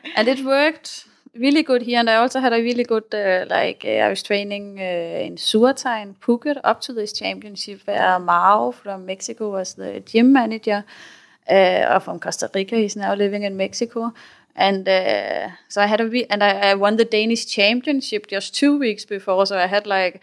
and 0.15 0.27
it 0.27 0.39
worked 0.45 1.05
really 1.35 1.63
good 1.63 1.81
here. 1.81 1.99
And 1.99 2.09
I 2.09 2.15
also 2.15 2.39
had 2.39 2.53
a 2.53 2.61
really 2.69 2.85
good 2.93 3.13
uh, 3.13 3.45
like 3.49 3.83
uh, 3.85 4.05
I 4.05 4.09
was 4.09 4.23
training 4.23 4.79
uh, 4.79 5.25
in 5.27 5.35
Suatai 5.35 6.01
in 6.01 6.15
Phuket 6.15 6.57
up 6.63 6.79
to 6.81 6.93
this 6.93 7.11
championship 7.11 7.81
where 7.85 8.19
Mao 8.19 8.71
from 8.71 9.05
Mexico 9.05 9.51
was 9.51 9.73
the 9.73 9.99
gym 9.99 10.31
manager. 10.31 10.83
Uh, 11.49 11.95
or 11.95 11.99
from 11.99 12.19
Costa 12.19 12.47
Rica, 12.53 12.75
he's 12.75 12.95
now 12.95 13.15
living 13.15 13.41
in 13.41 13.57
Mexico, 13.57 14.13
and 14.55 14.87
uh, 14.87 15.49
so 15.67 15.81
I 15.81 15.85
had 15.85 16.01
a 16.01 16.31
and 16.31 16.43
I, 16.43 16.71
I 16.71 16.73
won 16.75 16.97
the 16.97 17.05
Danish 17.05 17.45
championship 17.45 18.27
just 18.27 18.55
two 18.55 18.77
weeks 18.77 19.05
before. 19.05 19.45
So 19.45 19.57
I 19.57 19.67
had 19.67 19.87
like 19.87 20.21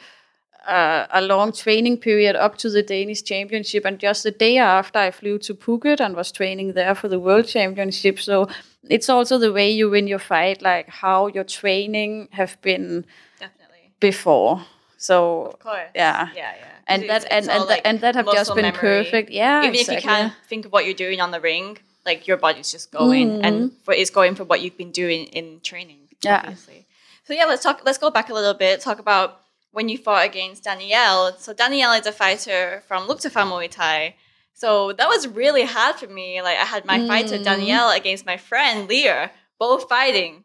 uh, 0.67 1.07
a 1.11 1.23
long 1.23 1.53
training 1.53 1.99
period 1.99 2.37
up 2.37 2.59
to 2.59 2.71
the 2.71 2.83
Danish 2.83 3.23
championship, 3.23 3.85
and 3.85 3.99
just 3.99 4.23
the 4.23 4.31
day 4.31 4.59
after, 4.59 4.99
I 4.99 5.11
flew 5.11 5.39
to 5.39 5.55
Phuket 5.55 6.01
and 6.01 6.17
was 6.17 6.33
training 6.33 6.73
there 6.73 6.95
for 6.95 7.09
the 7.09 7.21
world 7.21 7.47
championship. 7.47 8.19
So 8.19 8.49
it's 8.89 9.09
also 9.09 9.39
the 9.39 9.53
way 9.53 9.71
you 9.71 9.91
win 9.91 10.07
your 10.07 10.19
fight, 10.19 10.63
like 10.63 10.89
how 10.89 11.29
your 11.29 11.45
training 11.45 12.29
have 12.33 12.61
been 12.63 13.07
Definitely. 13.39 13.93
before. 14.01 14.65
So. 14.99 15.57
Yeah. 15.95 16.29
Yeah, 16.35 16.53
yeah. 16.59 16.67
and 16.87 17.03
that 17.09 17.27
and 17.31 17.45
it's 17.45 17.49
and, 17.49 17.69
that 17.69 17.81
and 17.85 18.01
that 18.01 18.15
have 18.15 18.27
just 18.33 18.55
been 18.55 18.63
memory. 18.63 18.81
perfect. 18.81 19.31
Yeah, 19.31 19.63
Even 19.63 19.75
if 19.75 19.89
you 19.89 19.99
can't 19.99 20.33
think 20.49 20.67
of 20.67 20.73
what 20.73 20.85
you're 20.85 20.95
doing 20.95 21.21
on 21.21 21.31
the 21.31 21.41
ring, 21.41 21.79
like 22.07 22.27
your 22.27 22.37
body's 22.37 22.71
just 22.71 22.91
going 22.91 23.45
and 23.45 23.73
for, 23.85 23.93
it's 23.93 24.11
going 24.11 24.35
for 24.35 24.45
what 24.45 24.61
you've 24.63 24.79
been 24.79 24.93
doing 24.93 25.25
in 25.27 25.61
training. 25.61 25.99
Yeah. 26.23 26.39
Obviously. 26.39 26.87
So 27.25 27.35
yeah, 27.35 27.45
let's 27.45 27.63
talk. 27.63 27.83
Let's 27.85 27.99
go 27.99 28.11
back 28.11 28.31
a 28.31 28.35
little 28.35 28.55
bit. 28.55 28.81
Talk 28.81 28.99
about 28.99 29.41
when 29.73 29.89
you 29.89 29.99
fought 29.99 30.25
against 30.25 30.65
Danielle. 30.65 31.37
So 31.39 31.53
Danielle 31.53 31.93
is 31.93 32.07
a 32.07 32.13
fighter 32.13 32.83
from 32.87 33.07
Luktufa 33.09 33.43
Muay 33.45 33.71
Thai. 33.71 34.15
So 34.55 34.93
that 34.93 35.09
was 35.09 35.29
really 35.29 35.65
hard 35.65 35.97
for 35.97 36.07
me. 36.07 36.41
Like 36.41 36.57
I 36.57 36.65
had 36.65 36.87
my 36.87 37.07
fighter 37.07 37.37
Mm. 37.37 37.45
Danielle 37.45 37.91
against 37.91 38.25
my 38.25 38.39
friend 38.39 38.89
Lea, 38.89 39.27
both 39.59 39.89
fighting. 39.89 40.45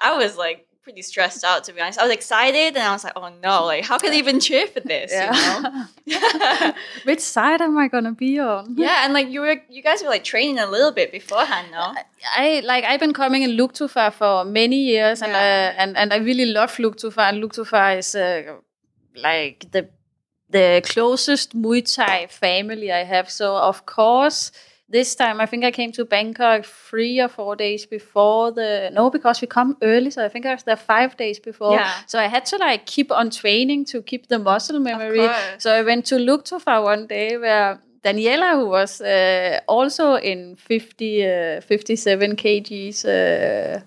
I 0.00 0.16
was 0.16 0.36
like 0.36 0.66
pretty 0.90 1.02
stressed 1.02 1.44
out 1.44 1.64
to 1.64 1.72
be 1.72 1.80
honest. 1.80 1.98
I 2.00 2.02
was 2.04 2.12
excited 2.12 2.76
and 2.76 2.78
I 2.78 2.92
was 2.92 3.04
like, 3.04 3.12
oh 3.16 3.30
no, 3.42 3.64
like 3.64 3.84
how 3.84 3.96
can 3.98 4.12
I 4.12 4.16
even 4.16 4.40
cheer 4.40 4.66
for 4.66 4.80
this? 4.80 5.12
You 5.12 5.30
know? 5.30 6.72
Which 7.04 7.20
side 7.20 7.60
am 7.60 7.78
I 7.78 7.86
gonna 7.88 8.12
be 8.12 8.38
on? 8.40 8.74
Yeah, 8.76 9.04
and 9.04 9.12
like 9.12 9.28
you 9.28 9.40
were, 9.40 9.56
you 9.68 9.82
guys 9.82 10.02
were 10.02 10.08
like 10.08 10.24
training 10.24 10.58
a 10.58 10.66
little 10.66 10.92
bit 10.92 11.12
beforehand, 11.12 11.68
no? 11.70 11.94
I 12.36 12.60
like 12.64 12.84
I've 12.84 13.00
been 13.00 13.12
coming 13.12 13.42
in 13.42 13.50
Luktufa 13.52 14.12
for 14.12 14.44
many 14.44 14.76
years, 14.94 15.22
and 15.22 15.32
Yeah. 15.32 15.72
uh, 15.76 15.80
and 15.82 15.96
and 15.96 16.12
I 16.12 16.16
really 16.18 16.46
love 16.46 16.72
Luktufa. 16.76 17.22
And 17.30 17.42
Luktufa 17.42 17.98
is 17.98 18.14
uh, 18.14 18.56
like 19.14 19.70
the 19.70 19.88
the 20.48 20.82
closest 20.84 21.56
Muay 21.56 21.82
Thai 21.94 22.26
family 22.26 22.90
I 22.92 23.04
have. 23.04 23.30
So 23.30 23.56
of 23.56 23.86
course, 23.86 24.50
this 24.90 25.14
time 25.14 25.40
I 25.40 25.46
think 25.46 25.64
I 25.64 25.70
came 25.70 25.92
to 25.92 26.04
Bangkok 26.04 26.64
three 26.64 27.20
or 27.20 27.28
four 27.28 27.56
days 27.56 27.86
before 27.86 28.52
the 28.52 28.90
no, 28.92 29.08
because 29.08 29.40
we 29.40 29.46
come 29.46 29.76
early. 29.82 30.10
So 30.10 30.24
I 30.24 30.28
think 30.28 30.46
I 30.46 30.54
was 30.54 30.64
there 30.64 30.76
five 30.76 31.16
days 31.16 31.38
before. 31.38 31.74
Yeah. 31.74 31.92
So 32.06 32.18
I 32.18 32.26
had 32.26 32.44
to 32.46 32.56
like 32.56 32.86
keep 32.86 33.12
on 33.12 33.30
training 33.30 33.84
to 33.86 34.02
keep 34.02 34.26
the 34.26 34.38
muscle 34.38 34.80
memory. 34.80 35.28
So 35.58 35.72
I 35.72 35.82
went 35.82 36.06
to 36.06 36.16
Luktufa 36.16 36.82
one 36.82 37.06
day 37.06 37.38
where 37.38 37.80
Daniela, 38.02 38.54
who 38.54 38.68
was 38.68 39.00
uh, 39.00 39.60
also 39.68 40.14
in 40.14 40.56
50, 40.56 41.26
uh, 41.26 41.60
57 41.60 42.36
kgs, 42.36 43.04
uh, 43.04 43.80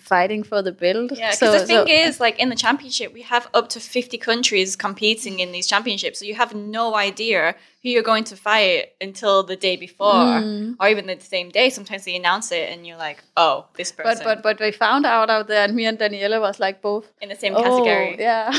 fighting 0.00 0.42
for 0.42 0.60
the 0.62 0.72
build. 0.72 1.12
Yeah, 1.16 1.30
because 1.30 1.38
So- 1.38 1.52
the 1.58 1.66
thing 1.66 1.86
so- 1.86 1.92
is, 2.08 2.20
like 2.20 2.38
in 2.38 2.48
the 2.50 2.56
championship, 2.56 3.12
we 3.14 3.22
have 3.22 3.48
up 3.54 3.68
to 3.70 3.80
50 3.80 4.18
countries 4.18 4.76
competing 4.76 5.40
in 5.40 5.52
these 5.52 5.66
championships. 5.66 6.18
So 6.18 6.24
you 6.24 6.34
have 6.34 6.54
no 6.54 6.94
idea 6.94 7.54
who 7.82 7.88
you're 7.90 8.02
going 8.02 8.24
to 8.24 8.36
fight 8.36 8.92
until 9.00 9.42
the 9.44 9.56
day 9.56 9.76
before 9.76 10.24
Mm. 10.42 10.76
or 10.80 10.88
even 10.88 11.06
the 11.06 11.18
same 11.20 11.48
day. 11.50 11.70
Sometimes 11.70 12.04
they 12.04 12.16
announce 12.16 12.50
it 12.52 12.70
and 12.70 12.86
you're 12.86 12.98
like, 12.98 13.18
oh, 13.36 13.66
this 13.76 13.92
person 13.92 14.24
but 14.24 14.42
but 14.42 14.56
but 14.58 14.60
we 14.60 14.72
found 14.72 15.06
out 15.06 15.30
out 15.30 15.46
there, 15.48 15.64
and 15.64 15.74
me 15.74 15.86
and 15.86 15.98
Daniela 15.98 16.40
was 16.40 16.58
like 16.60 16.82
both. 16.82 17.06
in 17.22 17.28
the 17.28 17.36
same 17.36 17.54
Oh, 17.56 17.62
category. 17.62 18.16
yeah. 18.18 18.50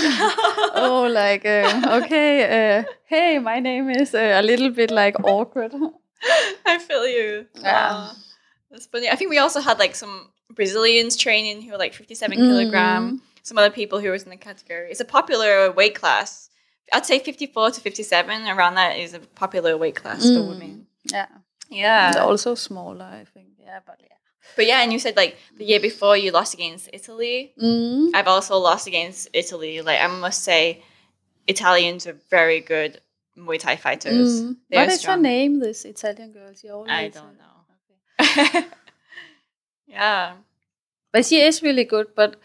oh, 0.75 1.07
like 1.11 1.45
uh, 1.45 1.99
okay. 2.03 2.77
Uh, 2.77 2.83
hey, 3.05 3.39
my 3.39 3.59
name 3.59 3.89
is 3.89 4.13
uh, 4.15 4.39
a 4.41 4.43
little 4.43 4.69
bit 4.71 4.89
like 4.91 5.15
awkward. 5.23 5.73
I 6.65 6.77
feel 6.79 7.05
you. 7.07 7.45
Yeah. 7.61 7.91
Aw, 7.93 8.15
that's 8.71 8.87
funny. 8.87 9.09
I 9.09 9.15
think 9.15 9.29
we 9.29 9.37
also 9.37 9.59
had 9.61 9.79
like 9.79 9.95
some 9.95 10.29
Brazilians 10.53 11.15
training 11.15 11.61
who 11.61 11.73
are 11.73 11.77
like 11.77 11.93
57 11.93 12.37
Mm. 12.37 12.41
kilogram. 12.41 13.21
Some 13.43 13.57
other 13.57 13.69
people 13.69 13.99
who 13.99 14.09
was 14.11 14.23
in 14.23 14.29
the 14.29 14.37
category. 14.37 14.91
It's 14.91 14.99
a 14.99 15.05
popular 15.05 15.71
weight 15.71 15.95
class. 15.95 16.49
I'd 16.93 17.05
say 17.05 17.19
54 17.19 17.71
to 17.71 17.81
57 17.81 18.47
around 18.47 18.75
that 18.75 18.97
is 18.97 19.13
a 19.13 19.19
popular 19.19 19.77
weight 19.77 19.95
class 19.95 20.21
for 20.23 20.41
Mm. 20.41 20.47
women. 20.49 20.87
yeah. 21.05 21.27
Yeah. 21.69 22.07
And 22.07 22.17
also 22.17 22.55
smaller, 22.55 23.05
I 23.05 23.25
think. 23.33 23.47
Yeah, 23.59 23.79
but 23.85 23.97
yeah. 24.01 24.07
But 24.55 24.65
yeah, 24.65 24.81
and 24.81 24.91
you 24.91 24.97
said 24.99 25.15
like 25.15 25.37
the 25.57 25.65
year 25.65 25.79
before 25.79 26.17
you 26.17 26.31
lost 26.31 26.53
against 26.55 26.89
Italy. 26.91 27.53
Mm. 27.61 28.09
I've 28.15 28.27
also 28.27 28.57
lost 28.57 28.87
against 28.87 29.29
Italy. 29.33 29.81
Like 29.81 30.01
I 30.01 30.07
must 30.07 30.43
say, 30.43 30.81
Italians 31.47 32.07
are 32.07 32.17
very 32.31 32.59
good 32.59 32.99
Muay 33.37 33.59
Thai 33.59 33.75
fighters. 33.75 34.41
Mm. 34.41 34.57
What 34.69 34.87
is 34.87 34.93
her 34.95 34.99
strong. 34.99 35.21
name? 35.21 35.59
This 35.59 35.85
Italian 35.85 36.31
girl. 36.31 36.85
I 36.89 37.09
don't 37.09 37.37
know. 37.37 37.55
Okay. 38.19 38.65
yeah. 39.89 40.33
But 41.11 41.25
she 41.25 41.41
is 41.41 41.61
really 41.63 41.85
good. 41.85 42.07
But 42.15 42.35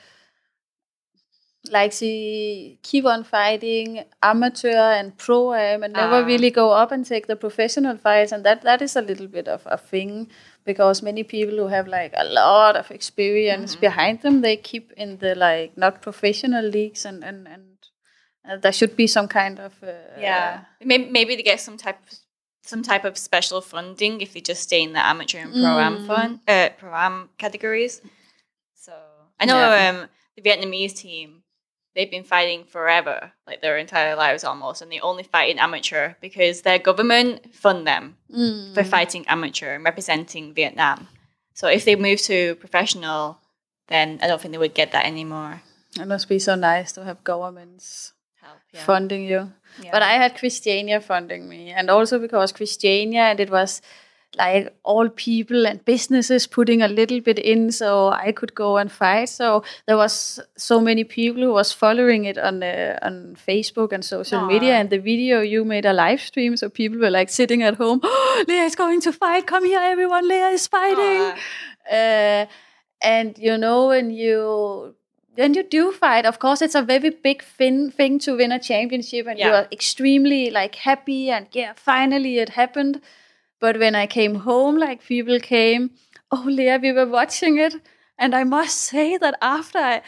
like 1.71 1.93
she 1.93 2.79
keep 2.83 3.07
on 3.07 3.25
fighting 3.25 4.05
amateur 4.23 4.69
and 4.99 5.17
pro 5.17 5.55
am 5.55 5.83
and 5.83 5.95
never 5.95 6.17
Ah. 6.23 6.27
really 6.27 6.51
go 6.51 6.71
up 6.73 6.93
and 6.93 7.07
take 7.07 7.27
the 7.27 7.37
professional 7.37 7.97
fights. 7.97 8.33
And 8.33 8.45
that 8.45 8.63
that 8.63 8.83
is 8.83 8.97
a 8.97 9.01
little 9.03 9.29
bit 9.29 9.49
of 9.49 9.63
a 9.67 9.79
thing 9.79 10.29
because 10.65 11.03
many 11.03 11.23
people 11.25 11.57
who 11.57 11.69
have 11.69 11.87
like 11.89 12.13
a 12.17 12.25
lot 12.25 12.77
of 12.77 12.91
experience 12.91 13.73
Mm-hmm. 13.73 13.81
behind 13.81 14.21
them, 14.23 14.41
they 14.43 14.57
keep 14.57 14.93
in 14.93 15.19
the 15.19 15.35
like 15.35 15.77
not 15.77 16.03
professional 16.03 16.65
leagues 16.65 17.05
and 17.07 17.25
and 17.25 17.49
and. 17.49 17.65
Uh, 18.47 18.59
there 18.59 18.73
should 18.73 18.95
be 18.95 19.07
some 19.07 19.27
kind 19.27 19.59
of 19.59 19.73
uh, 19.83 19.93
Yeah. 20.21 20.65
Maybe 20.85 21.11
maybe 21.11 21.35
to 21.37 21.43
get 21.43 21.61
some 21.61 21.79
type 21.79 21.97
some 22.65 22.83
type 22.83 23.05
of 23.05 23.19
special 23.19 23.61
funding 23.61 24.21
if 24.21 24.33
they 24.33 24.41
just 24.41 24.63
stay 24.63 24.83
in 24.83 24.93
the 24.95 25.05
amateur 25.05 25.39
and 25.39 25.53
pro 25.53 25.79
am 25.79 25.99
Mm. 25.99 26.07
fun 26.07 26.41
uh, 26.49 26.71
pro 26.79 26.95
am 26.95 27.29
categories. 27.39 28.01
So 28.75 28.93
I 29.41 29.45
know 29.45 29.59
Yeah. 29.59 29.91
um, 29.91 30.09
the 30.37 30.43
Vietnamese 30.43 30.97
team 30.97 31.43
they've 31.95 32.11
been 32.11 32.25
fighting 32.25 32.65
forever, 32.65 33.33
like 33.47 33.61
their 33.63 33.79
entire 33.79 34.17
lives 34.17 34.43
almost, 34.43 34.83
and 34.83 34.91
they 34.91 34.99
only 34.99 35.23
fight 35.23 35.49
in 35.51 35.61
amateur 35.61 36.15
because 36.21 36.63
their 36.63 36.79
government 36.79 37.55
fund 37.55 37.87
them 37.87 38.17
Mm. 38.35 38.75
for 38.75 38.83
fighting 38.83 39.25
amateur 39.29 39.75
and 39.75 39.85
representing 39.85 40.53
Vietnam. 40.55 41.07
So 41.55 41.69
if 41.69 41.85
they 41.85 41.95
move 41.95 42.21
to 42.23 42.57
professional, 42.57 43.39
then 43.87 44.19
I 44.23 44.27
don't 44.27 44.41
think 44.41 44.51
they 44.53 44.59
would 44.59 44.75
get 44.75 44.91
that 44.91 45.05
anymore. 45.07 45.63
It 46.01 46.07
must 46.09 46.29
be 46.29 46.41
so 46.41 46.57
nice 46.57 46.91
to 46.93 47.05
have 47.05 47.23
governments 47.23 48.13
Help, 48.45 48.59
yeah. 48.73 48.85
funding 48.85 49.23
you. 49.23 49.53
Yeah. 49.83 49.91
But 49.91 50.03
I 50.03 50.13
had 50.13 50.37
Christiania 50.37 51.01
funding 51.01 51.49
me, 51.49 51.71
and 51.71 51.91
also 51.91 52.19
because 52.19 52.53
Christiania, 52.53 53.23
and 53.23 53.41
it 53.41 53.51
was 53.51 53.81
like 54.37 54.75
all 54.83 55.09
people 55.09 55.67
and 55.67 55.85
businesses 55.85 56.47
putting 56.47 56.83
a 56.83 56.89
little 56.89 57.21
bit 57.21 57.39
in, 57.39 57.73
so 57.73 58.09
I 58.09 58.33
could 58.33 58.55
go 58.55 58.77
and 58.77 58.91
fight. 58.91 59.29
So 59.29 59.65
there 59.87 59.97
was 59.97 60.41
so 60.57 60.81
many 60.81 61.05
people 61.05 61.43
who 61.43 61.53
was 61.53 61.73
following 61.73 62.25
it 62.25 62.39
on 62.39 62.63
uh, 62.63 62.99
on 63.03 63.37
Facebook 63.49 63.93
and 63.93 64.05
social 64.05 64.41
Aw. 64.41 64.47
media. 64.47 64.75
And 64.75 64.91
the 64.91 64.99
video 64.99 65.41
you 65.41 65.65
made 65.65 65.87
a 65.87 65.93
live 65.93 66.21
stream, 66.21 66.57
so 66.57 66.69
people 66.69 66.99
were 66.99 67.11
like 67.11 67.31
sitting 67.31 67.63
at 67.63 67.77
home. 67.77 68.01
Oh, 68.03 68.45
Lea 68.49 68.67
is 68.67 68.77
going 68.77 69.01
to 69.03 69.13
fight! 69.13 69.47
Come 69.47 69.65
here, 69.65 69.81
everyone! 69.81 70.29
Lea 70.29 70.55
is 70.55 70.67
fighting. 70.67 71.41
Uh, 71.91 72.47
and 73.03 73.39
you 73.39 73.59
know 73.59 73.89
when 73.89 74.11
you 74.11 74.95
when 75.35 75.55
you 75.55 75.63
do 75.63 75.93
fight. 75.93 76.27
Of 76.27 76.39
course 76.39 76.63
it's 76.63 76.75
a 76.75 76.83
very 76.83 77.11
big 77.11 77.43
fin- 77.43 77.91
thing 77.91 78.19
to 78.21 78.37
win 78.37 78.53
a 78.53 78.59
championship 78.59 79.27
and 79.27 79.39
you 79.39 79.51
are 79.53 79.69
extremely 79.73 80.51
like 80.51 80.75
happy 80.77 81.31
and 81.31 81.47
yeah 81.53 81.73
finally 81.77 82.39
it 82.39 82.51
happened. 82.51 83.01
But 83.61 83.79
when 83.79 83.95
i 83.95 84.07
came 84.07 84.35
home 84.37 84.77
like 84.77 85.03
people 85.05 85.41
came 85.41 85.91
oh 86.31 86.45
lea 86.47 86.79
we 86.79 86.93
were 86.93 87.07
watching 87.09 87.59
it. 87.59 87.75
And 88.19 88.35
i 88.35 88.45
must 88.45 88.79
say 88.79 89.17
that 89.17 89.37
after 89.43 89.79
i 89.79 90.03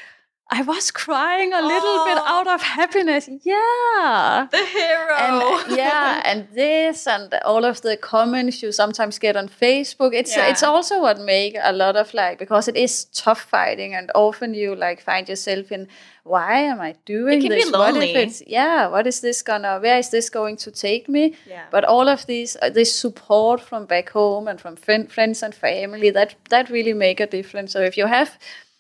I 0.49 0.63
was 0.63 0.93
crying 0.93 1.53
a 1.53 1.61
little 1.61 2.05
bit 2.05 2.19
Oh. 2.21 2.25
out 2.35 2.47
of 2.47 2.63
happiness. 2.63 3.29
Yeah 3.43 4.47
the 4.51 4.65
hero. 4.65 5.15
and 5.17 5.77
yeah, 5.77 6.23
and 6.25 6.47
this 6.55 7.07
and 7.07 7.35
all 7.45 7.65
of 7.65 7.81
the 7.83 7.97
comments 7.97 8.63
you 8.63 8.71
sometimes 8.73 9.19
get 9.19 9.37
on 9.37 9.49
Facebook. 9.49 10.15
It's 10.15 10.37
Yeah. 10.37 10.49
it's 10.51 10.63
also 10.63 11.01
what 11.01 11.19
make 11.19 11.57
a 11.61 11.73
lot 11.73 11.97
of 11.97 12.15
like 12.15 12.39
because 12.39 12.69
it 12.69 12.77
is 12.77 13.07
tough 13.07 13.41
fighting, 13.41 13.95
and 13.95 14.11
often 14.15 14.55
you 14.55 14.77
like 14.77 15.01
find 15.03 15.29
yourself 15.29 15.73
in 15.73 15.89
why 16.23 16.61
am 16.61 16.81
I 16.81 16.95
doing 17.05 17.41
can 17.41 17.51
be 17.51 17.57
this? 17.57 17.71
What 17.73 17.95
lonely. 17.95 18.11
if 18.11 18.17
it's 18.17 18.43
yeah? 18.47 18.87
What 18.89 19.07
is 19.07 19.21
this 19.21 19.43
gonna? 19.43 19.79
Where 19.81 19.99
is 19.99 20.11
this 20.11 20.31
going 20.31 20.57
to 20.59 20.71
take 20.71 21.09
me? 21.09 21.35
Yeah. 21.47 21.65
But 21.71 21.85
all 21.85 22.09
of 22.09 22.27
these 22.27 22.57
uh, 22.63 22.71
this 22.71 22.95
support 22.95 23.61
from 23.61 23.87
back 23.87 24.11
home 24.11 24.47
and 24.51 24.61
from 24.61 24.77
friend, 24.77 25.11
friends 25.11 25.43
and 25.43 25.55
family 25.55 26.11
that 26.11 26.35
that 26.51 26.71
really 26.71 26.93
make 26.95 27.21
a 27.21 27.27
difference. 27.27 27.73
So 27.73 27.81
if 27.81 27.97
you 27.97 28.07
have 28.07 28.31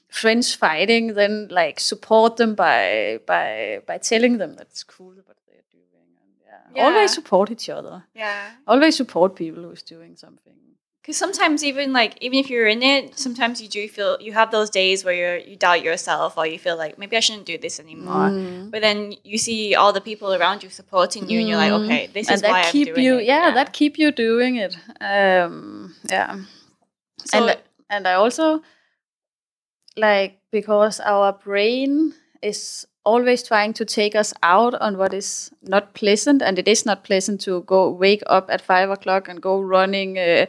friends 0.09 0.55
fighting, 0.55 1.14
then 1.14 1.49
like 1.51 1.81
support 1.81 2.37
them 2.37 2.55
by 2.55 3.19
by 3.27 3.81
by 3.87 3.99
telling 3.99 4.38
them 4.38 4.55
that 4.57 4.69
it's 4.71 4.85
cool 4.85 5.12
what 5.25 5.37
they're 5.47 5.62
doing. 5.71 6.11
And 6.23 6.33
yeah. 6.45 6.81
Yeah. 6.83 6.85
Always 6.87 7.12
support 7.14 7.51
each 7.51 7.69
other. 7.69 8.05
yeah. 8.14 8.51
Always 8.66 8.97
support 8.97 9.35
people 9.37 9.62
who's 9.64 9.83
doing 9.83 10.16
something. 10.16 10.53
Because 11.03 11.19
sometimes 11.19 11.62
even 11.62 11.92
like 11.92 12.19
even 12.21 12.38
if 12.40 12.51
you're 12.51 12.66
in 12.66 12.83
it, 12.83 13.16
sometimes 13.16 13.62
you 13.62 13.69
do 13.69 13.87
feel 13.88 14.16
you 14.21 14.33
have 14.33 14.51
those 14.51 14.71
days 14.71 15.05
where 15.05 15.14
you're 15.14 15.37
you 15.37 15.55
doubt 15.55 15.83
yourself 15.85 16.37
or 16.37 16.47
you 16.49 16.59
feel 16.59 16.77
like 16.77 16.99
maybe 16.99 17.16
I 17.16 17.21
shouldn't 17.21 17.47
do 17.47 17.57
this 17.59 17.79
anymore. 17.79 18.31
Mm. 18.31 18.73
But 18.73 18.81
then 18.83 19.14
you 19.23 19.38
see 19.38 19.77
all 19.77 19.92
the 19.92 20.01
people 20.01 20.35
around 20.35 20.64
you 20.64 20.69
supporting 20.69 21.31
you, 21.31 21.38
and 21.38 21.49
you're 21.49 21.59
like, 21.59 21.71
Mm. 21.73 21.85
okay, 21.85 22.07
this 22.12 22.27
and 22.27 22.35
is 22.35 22.42
that 22.42 22.51
why 22.51 22.64
keep 22.73 22.88
I'm 22.88 22.95
doing 22.95 23.05
you 23.07 23.19
it. 23.19 23.25
yeah, 23.27 23.53
that 23.55 23.73
keep 23.73 23.99
you 23.99 24.11
doing 24.11 24.57
it. 24.57 24.77
Um 25.01 25.95
yeah. 26.11 26.40
So 27.25 27.38
and 27.38 27.59
and 27.88 28.09
I 28.09 28.14
also 28.14 28.62
like 29.97 30.41
because 30.51 31.01
our 31.01 31.33
brain 31.33 32.15
is 32.43 32.87
always 33.05 33.43
trying 33.43 33.73
to 33.73 33.85
take 33.85 34.15
us 34.15 34.35
out 34.43 34.75
on 34.75 34.99
what 34.99 35.15
is 35.15 35.51
not 35.63 35.95
pleasant, 35.95 36.43
and 36.43 36.59
it 36.59 36.69
is 36.69 36.85
not 36.85 37.05
pleasant 37.05 37.41
to 37.43 37.63
go 37.63 37.91
wake 37.91 38.23
up 38.27 38.51
at 38.51 38.61
five 38.61 38.91
o'clock 38.91 39.29
and 39.29 39.41
go 39.41 39.61
running. 39.61 40.19
Uh, 40.19 40.47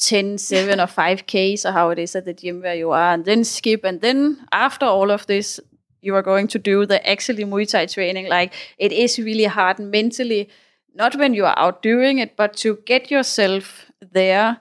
10, 0.00 0.38
7 0.38 0.78
or 0.78 0.86
5 0.86 1.26
Ks 1.26 1.66
or 1.66 1.72
how 1.72 1.90
it 1.90 1.98
is 1.98 2.14
at 2.14 2.24
the 2.24 2.32
gym 2.32 2.62
where 2.62 2.74
you 2.76 2.92
are 2.92 3.12
and 3.12 3.24
then 3.24 3.42
skip 3.42 3.82
and 3.82 4.00
then 4.00 4.46
after 4.52 4.86
all 4.86 5.10
of 5.10 5.26
this 5.26 5.58
you 6.00 6.14
are 6.14 6.22
going 6.22 6.46
to 6.46 6.58
do 6.58 6.86
the 6.86 7.04
actually 7.08 7.44
Muay 7.44 7.68
Thai 7.68 7.86
training 7.86 8.28
like 8.28 8.54
it 8.78 8.92
is 8.92 9.18
really 9.18 9.46
hard 9.46 9.80
mentally 9.80 10.48
not 10.94 11.16
when 11.16 11.34
you 11.34 11.44
are 11.44 11.58
out 11.58 11.82
doing 11.82 12.18
it 12.18 12.36
but 12.36 12.56
to 12.58 12.76
get 12.86 13.10
yourself 13.10 13.90
there 14.00 14.58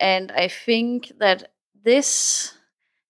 and 0.00 0.30
I 0.32 0.48
think 0.48 1.12
that 1.18 1.50
this 1.82 2.52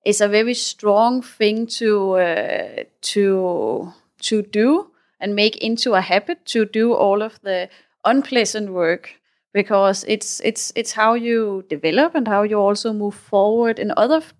is 0.04 0.20
a 0.20 0.28
very 0.28 0.54
strong 0.54 1.22
thing 1.22 1.66
to 1.66 2.12
uh, 2.12 2.84
to 3.00 3.92
to 4.22 4.42
do 4.42 4.90
and 5.20 5.34
make 5.34 5.56
into 5.56 5.94
a 5.94 6.00
habit 6.00 6.44
to 6.46 6.64
do 6.66 6.92
all 6.94 7.22
of 7.22 7.40
the 7.42 7.68
unpleasant 8.04 8.70
work 8.72 9.10
because 9.52 10.04
it's 10.08 10.40
it's 10.40 10.72
it's 10.74 10.92
how 10.92 11.14
you 11.14 11.64
develop 11.68 12.14
and 12.14 12.28
how 12.28 12.42
you 12.42 12.58
also 12.58 12.92
move 12.92 13.14
forward 13.14 13.78
in 13.78 13.92
other 13.96 14.16
f- 14.16 14.34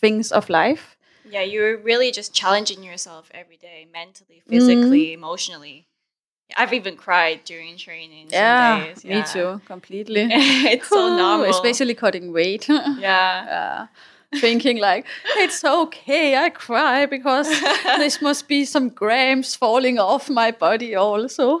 things 0.00 0.32
of 0.32 0.48
life. 0.48 0.96
yeah, 1.24 1.42
you're 1.42 1.76
really 1.76 2.10
just 2.10 2.34
challenging 2.34 2.82
yourself 2.82 3.30
every 3.34 3.56
day, 3.56 3.86
mentally, 3.92 4.42
physically, 4.48 5.12
emotionally. 5.12 5.86
I've 6.56 6.72
even 6.72 6.96
cried 6.96 7.44
during 7.44 7.76
training. 7.76 8.28
days. 8.28 9.04
me 9.04 9.22
too, 9.22 9.60
completely. 9.66 10.28
it's 10.30 10.88
so 10.88 11.16
normal. 11.16 11.46
especially 11.50 11.94
cutting 11.94 12.32
weight. 12.32 12.68
Yeah. 12.68 12.96
Yeah. 12.98 13.86
Thinking 14.36 14.78
like 14.78 15.06
it's 15.38 15.64
okay, 15.64 16.36
I 16.36 16.50
cry 16.50 17.04
because 17.06 17.48
this 17.98 18.22
must 18.22 18.46
be 18.46 18.64
some 18.64 18.88
grams 18.88 19.56
falling 19.56 19.98
off 19.98 20.30
my 20.30 20.52
body 20.52 20.94
also. 20.94 21.58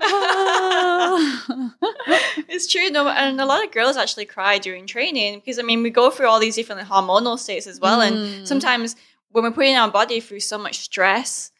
it's 2.48 2.66
true. 2.66 2.90
No, 2.90 3.08
and 3.08 3.40
a 3.40 3.44
lot 3.46 3.64
of 3.64 3.72
girls 3.72 3.96
actually 3.96 4.26
cry 4.26 4.58
during 4.58 4.86
training 4.86 5.40
because 5.40 5.58
I 5.58 5.62
mean 5.62 5.82
we 5.82 5.90
go 5.90 6.10
through 6.10 6.28
all 6.28 6.38
these 6.40 6.54
different 6.56 6.88
hormonal 6.88 7.38
states 7.38 7.66
as 7.66 7.80
well, 7.80 8.00
Mm. 8.00 8.06
and 8.38 8.48
sometimes 8.48 8.96
when 9.32 9.44
we're 9.44 9.50
putting 9.50 9.76
our 9.76 9.90
body 9.90 10.20
through 10.20 10.40
so 10.40 10.58
much 10.58 10.78
stress, 10.78 11.52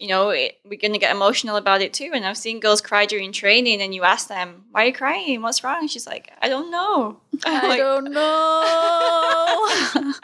you 0.00 0.08
know, 0.08 0.30
it, 0.30 0.58
we're 0.64 0.80
gonna 0.80 0.98
get 0.98 1.14
emotional 1.14 1.56
about 1.56 1.82
it 1.82 1.92
too. 1.92 2.10
And 2.14 2.24
I've 2.24 2.38
seen 2.38 2.58
girls 2.58 2.80
cry 2.80 3.04
during 3.04 3.32
training, 3.32 3.82
and 3.82 3.94
you 3.94 4.02
ask 4.02 4.28
them, 4.28 4.64
"Why 4.70 4.84
are 4.84 4.86
you 4.86 4.94
crying? 4.94 5.42
What's 5.42 5.62
wrong?" 5.62 5.86
She's 5.88 6.06
like, 6.06 6.32
"I 6.40 6.48
don't 6.48 6.70
know." 6.70 7.20
I 7.44 7.68
like, 7.68 7.78
don't 7.78 8.10
know. 8.10 10.14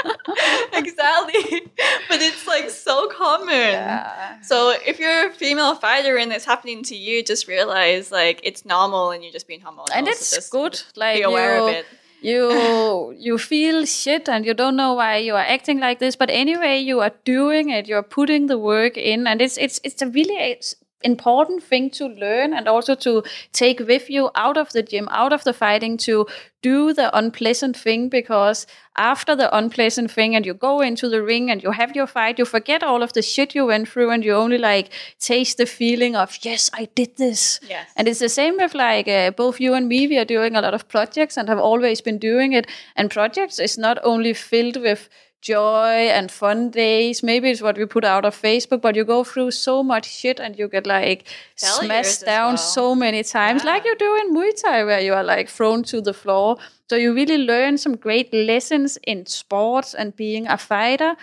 exactly, 0.73 1.71
but 2.09 2.23
it's 2.23 2.47
like 2.47 2.71
so 2.71 3.09
common. 3.09 3.49
yeah. 3.49 4.41
So 4.41 4.75
if 4.85 4.99
you're 4.99 5.29
a 5.29 5.33
female 5.33 5.75
fighter 5.75 6.17
and 6.17 6.33
it's 6.33 6.47
happening 6.47 6.83
to 6.85 6.97
you, 6.97 7.23
just 7.23 7.47
realize 7.47 8.11
like 8.11 8.41
it's 8.45 8.65
normal 8.65 9.11
and 9.11 9.23
you're 9.23 9.33
just 9.33 9.47
being 9.47 9.61
hormonal. 9.61 9.89
And 9.95 10.09
it's 10.09 10.49
good. 10.49 10.81
Like 10.97 11.19
Be 11.19 11.23
aware 11.23 11.61
of 11.61 11.69
it. 11.69 11.85
You 12.21 13.15
you 13.19 13.39
feel 13.39 13.85
shit 13.85 14.29
and 14.29 14.45
you 14.45 14.55
don't 14.55 14.77
know 14.77 14.95
why 14.95 15.17
you 15.17 15.35
are 15.35 15.45
acting 15.45 15.79
like 15.79 15.99
this 15.99 16.17
but 16.17 16.31
anyway 16.31 16.79
you 16.79 17.01
are 17.01 17.13
doing 17.25 17.71
it. 17.71 17.87
You're 17.87 18.03
putting 18.03 18.47
the 18.47 18.59
work 18.59 18.97
in 18.97 19.27
and 19.27 19.41
it's 19.41 19.57
it's 19.57 19.81
it's 19.85 20.03
a 20.03 20.09
really 20.09 20.37
it's 20.37 20.75
important 21.03 21.63
thing 21.63 21.91
to 21.91 22.07
learn 22.07 22.55
and 22.55 22.69
also 22.69 22.95
to 22.95 23.23
take 23.53 23.81
with 23.81 24.09
you 24.09 24.31
out 24.35 24.57
of 24.57 24.73
the 24.73 24.83
gym, 24.83 25.09
out 25.11 25.33
of 25.33 25.45
the 25.45 25.53
fighting, 25.53 25.97
to 25.99 26.27
do 26.63 26.93
the 26.93 27.17
unpleasant 27.17 27.77
thing 27.77 28.09
because 28.09 28.67
after 28.97 29.37
the 29.37 29.55
unpleasant 29.57 30.11
thing 30.11 30.35
and 30.35 30.47
you 30.47 30.55
go 30.55 30.81
into 30.81 31.09
the 31.09 31.23
ring 31.23 31.51
and 31.51 31.63
you 31.63 31.71
have 31.71 31.95
your 31.95 32.07
fight, 32.07 32.39
you 32.39 32.45
forget 32.45 32.83
all 32.83 33.03
of 33.03 33.13
the 33.13 33.23
shit 33.23 33.55
you 33.55 33.67
went 33.67 33.89
through 33.89 34.11
and 34.11 34.25
you 34.25 34.33
only 34.33 34.59
like 34.59 34.91
taste 35.21 35.59
the 35.59 35.67
feeling 35.67 36.17
of, 36.17 36.39
yes, 36.43 36.71
I 36.73 36.89
did 36.95 37.17
this. 37.17 37.61
Yes. 37.69 37.89
And 37.95 38.09
it's 38.09 38.21
the 38.21 38.29
same 38.29 38.57
with 38.57 38.75
like 38.75 39.07
uh, 39.07 39.31
both 39.31 39.61
you 39.61 39.75
and 39.75 39.89
me, 39.89 40.09
we 40.09 40.19
are 40.19 40.25
doing 40.25 40.57
a 40.57 40.61
lot 40.61 40.75
of 40.75 40.89
projects 40.89 41.37
and 41.37 41.49
have 41.49 41.59
always 41.59 42.01
been 42.01 42.19
doing 42.19 42.53
it. 42.53 42.67
And 42.97 43.11
projects 43.11 43.59
is 43.59 43.77
not 43.79 43.99
only 44.03 44.33
filled 44.33 44.81
with 44.81 45.09
joy 45.47 46.09
and 46.19 46.31
fun 46.31 46.71
days. 46.71 47.23
Maybe 47.23 47.51
it's 47.51 47.63
what 47.63 47.77
we 47.79 47.87
put 47.87 48.05
out 48.05 48.25
of 48.25 48.35
Facebook, 48.41 48.81
but 48.81 48.97
you 48.97 49.05
go 49.05 49.23
through 49.25 49.51
so 49.53 49.83
much 49.93 50.07
shit 50.19 50.41
and 50.41 50.59
you 50.59 50.69
get 50.69 50.87
like 50.87 51.21
Failures 51.57 51.85
smashed 51.87 52.25
down 52.25 52.53
well. 52.55 52.57
so 52.77 52.95
many 52.95 53.23
times, 53.23 53.63
Yeah. 53.65 53.71
like 53.73 53.85
you 53.85 53.95
do 53.97 54.11
in 54.23 54.35
Muay 54.35 54.53
Thai, 54.63 54.85
where 54.85 55.01
you 55.01 55.15
are 55.15 55.25
like 55.25 55.49
thrown 55.49 55.83
to 55.93 56.01
the 56.01 56.13
floor. 56.23 56.57
So 56.91 56.97
you 56.97 57.15
really 57.15 57.39
learn 57.39 57.79
some 57.79 57.97
great 57.97 58.33
lessons 58.33 58.99
in 59.13 59.27
sports 59.27 59.95
and 59.95 60.15
being 60.17 60.47
a 60.49 60.59
fighter 60.59 61.17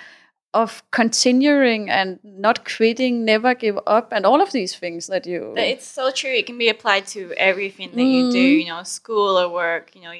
of 0.53 0.83
continuing 0.91 1.89
and 1.89 2.19
not 2.23 2.57
quitting, 2.75 3.25
never 3.25 3.55
give 3.55 3.79
up, 3.87 4.13
and 4.15 4.23
all 4.25 4.39
of 4.41 4.51
these 4.51 4.75
things 4.75 5.07
that 5.07 5.25
you. 5.25 5.53
It's 5.57 5.87
so 5.87 6.11
true. 6.11 6.29
It 6.41 6.45
can 6.45 6.57
be 6.59 6.69
applied 6.69 7.07
to 7.15 7.21
everything 7.37 7.89
that 7.97 8.03
you 8.15 8.31
do, 8.31 8.45
Mm. 8.55 8.59
you 8.61 8.67
know, 8.71 8.83
school 8.83 9.33
or 9.41 9.49
work. 9.49 9.85
You 9.95 10.01
know, 10.03 10.13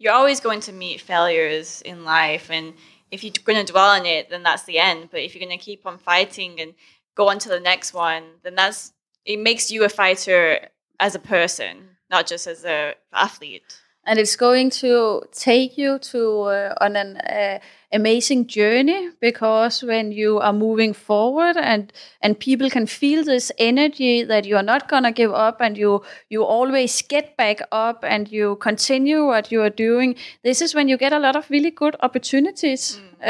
you're 0.00 0.12
always 0.20 0.40
going 0.40 0.60
to 0.68 0.72
meet 0.72 1.00
failures 1.00 1.82
in 1.82 2.04
life. 2.04 2.46
And 2.50 2.74
if 3.10 3.22
you're 3.22 3.32
going 3.44 3.64
to 3.64 3.72
dwell 3.72 3.90
on 3.90 4.06
it, 4.06 4.30
then 4.30 4.42
that's 4.42 4.64
the 4.64 4.78
end. 4.78 5.08
But 5.10 5.20
if 5.20 5.34
you're 5.34 5.46
going 5.46 5.58
to 5.58 5.64
keep 5.64 5.86
on 5.86 5.98
fighting 5.98 6.60
and 6.60 6.74
go 7.14 7.28
on 7.28 7.38
to 7.40 7.48
the 7.48 7.60
next 7.60 7.94
one, 7.94 8.24
then 8.42 8.54
that's 8.54 8.92
it 9.24 9.38
makes 9.38 9.70
you 9.70 9.84
a 9.84 9.88
fighter 9.88 10.68
as 11.00 11.14
a 11.14 11.18
person, 11.18 11.96
not 12.10 12.26
just 12.26 12.46
as 12.46 12.64
a 12.64 12.94
athlete. 13.12 13.80
and 14.06 14.18
it's 14.18 14.36
going 14.36 14.70
to 14.70 15.22
take 15.32 15.76
you 15.76 15.98
to 15.98 16.40
uh, 16.42 16.74
on 16.80 16.96
an 16.96 17.16
uh, 17.16 17.58
amazing 17.92 18.46
journey 18.48 19.10
because 19.20 19.82
when 19.82 20.10
you 20.12 20.38
are 20.40 20.52
moving 20.52 20.92
forward 20.92 21.56
and 21.56 21.92
and 22.20 22.38
people 22.38 22.68
can 22.68 22.86
feel 22.86 23.22
this 23.24 23.52
energy 23.58 24.24
that 24.24 24.44
you 24.44 24.56
are 24.56 24.62
not 24.62 24.88
gonna 24.88 25.12
give 25.12 25.32
up 25.32 25.60
and 25.60 25.78
you 25.78 26.02
you 26.28 26.42
always 26.42 27.00
get 27.02 27.36
back 27.36 27.60
up 27.70 28.04
and 28.04 28.30
you 28.32 28.56
continue 28.56 29.24
what 29.24 29.52
you 29.52 29.62
are 29.62 29.70
doing 29.70 30.16
this 30.42 30.60
is 30.60 30.74
when 30.74 30.88
you 30.88 30.96
get 30.96 31.12
a 31.12 31.18
lot 31.18 31.36
of 31.36 31.48
really 31.48 31.70
good 31.70 31.94
opportunities 32.00 33.00
uh, 33.22 33.24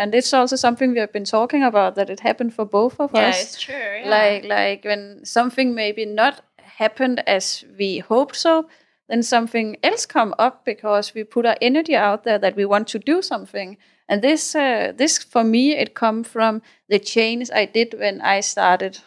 and 0.00 0.14
it's 0.14 0.32
also 0.32 0.56
something 0.56 0.92
we 0.92 0.98
have 0.98 1.12
been 1.12 1.24
talking 1.24 1.62
about 1.62 1.94
that 1.94 2.08
it 2.10 2.20
happened 2.20 2.54
for 2.54 2.64
both 2.64 2.98
of 2.98 3.10
Yeah, 3.14 3.28
us 3.28 3.42
it's 3.42 3.60
true. 3.60 3.74
Yeah. 3.74 4.08
like 4.08 4.44
like 4.44 4.84
when 4.84 5.20
something 5.24 5.74
maybe 5.74 6.06
not 6.06 6.40
happened 6.78 7.22
as 7.26 7.64
we 7.78 7.98
hoped 7.98 8.36
so 8.36 8.68
then 9.08 9.22
something 9.22 9.76
else 9.82 10.06
come 10.06 10.34
up 10.38 10.64
because 10.64 11.14
we 11.14 11.24
put 11.24 11.44
our 11.46 11.56
energy 11.60 11.94
out 11.96 12.24
there 12.24 12.38
that 12.38 12.56
we 12.56 12.64
want 12.64 12.88
to 12.88 12.98
do 12.98 13.20
something 13.22 13.76
and 14.08 14.22
this 14.22 14.54
uh, 14.54 14.92
this 14.96 15.18
for 15.18 15.44
me 15.44 15.72
it 15.76 15.94
come 15.94 16.24
from 16.24 16.62
the 16.88 16.98
change 16.98 17.50
i 17.54 17.64
did 17.64 17.94
when 17.98 18.20
i 18.20 18.40
started 18.40 18.98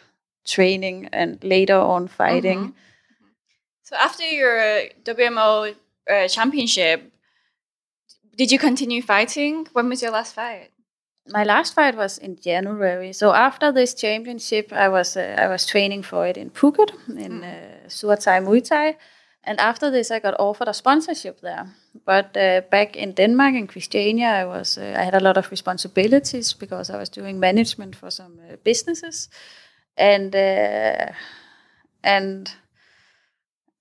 training 0.44 1.08
and 1.12 1.42
later 1.44 1.78
on 1.78 2.08
fighting 2.08 2.60
Mhm. 2.60 2.72
So 3.84 3.96
after 3.96 4.24
your 4.24 4.88
WMO 5.04 5.74
uh, 6.08 6.28
championship, 6.28 7.12
did 8.36 8.50
you 8.50 8.58
continue 8.58 9.02
fighting? 9.02 9.66
When 9.74 9.88
was 9.88 10.00
your 10.02 10.12
last 10.12 10.34
fight? 10.34 10.70
my 11.28 11.44
last 11.44 11.74
fight 11.74 11.94
was 11.96 12.18
in 12.18 12.36
January. 12.36 13.12
So 13.12 13.32
after 13.32 13.70
this 13.70 13.94
championship, 13.94 14.72
I 14.72 14.88
was 14.88 15.16
uh, 15.16 15.36
I 15.38 15.46
was 15.48 15.66
training 15.66 16.02
for 16.02 16.26
it 16.26 16.36
in 16.36 16.50
Phuket 16.50 16.90
in 17.16 17.44
uh, 17.44 17.88
Suat 17.88 18.24
Thai 18.24 18.40
Muay 18.40 18.60
Thai, 18.66 18.96
and 19.44 19.58
after 19.60 19.90
this, 19.90 20.10
I 20.10 20.20
got 20.20 20.38
offered 20.38 20.68
a 20.68 20.74
sponsorship 20.74 21.40
there. 21.40 21.66
But 22.04 22.36
uh, 22.36 22.62
back 22.70 22.96
in 22.96 23.12
Denmark 23.12 23.54
in 23.54 23.66
Christiania, 23.66 24.28
I 24.28 24.44
was 24.44 24.78
uh, 24.78 24.94
I 24.96 25.04
had 25.04 25.14
a 25.14 25.20
lot 25.20 25.36
of 25.36 25.50
responsibilities 25.50 26.52
because 26.52 26.90
I 26.90 26.96
was 26.96 27.08
doing 27.08 27.40
management 27.40 27.96
for 27.96 28.10
some 28.10 28.38
uh, 28.38 28.56
businesses, 28.64 29.28
and 29.96 30.34
uh, 30.34 31.12
and 32.04 32.52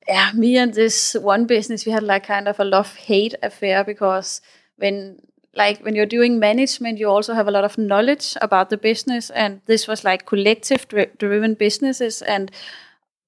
yeah, 0.08 0.32
me 0.34 0.58
and 0.58 0.74
this 0.74 1.14
one 1.14 1.46
business, 1.46 1.86
we 1.86 1.92
had 1.92 2.04
like 2.04 2.26
kind 2.26 2.48
of 2.48 2.60
a 2.60 2.66
love 2.66 2.96
hate 2.96 3.36
affair 3.44 3.84
because 3.84 4.42
when 4.78 5.20
like 5.54 5.80
when 5.86 5.96
you're 5.96 6.06
doing 6.06 6.40
management, 6.40 6.98
you 6.98 7.08
also 7.10 7.34
have 7.34 7.48
a 7.48 7.52
lot 7.52 7.64
of 7.64 7.78
knowledge 7.78 8.36
about 8.42 8.70
the 8.70 8.78
business, 8.78 9.30
and 9.30 9.62
this 9.68 9.88
was 9.88 10.04
like 10.04 10.26
collective 10.26 10.88
dri- 10.88 11.12
driven 11.18 11.54
businesses, 11.54 12.22
and 12.22 12.52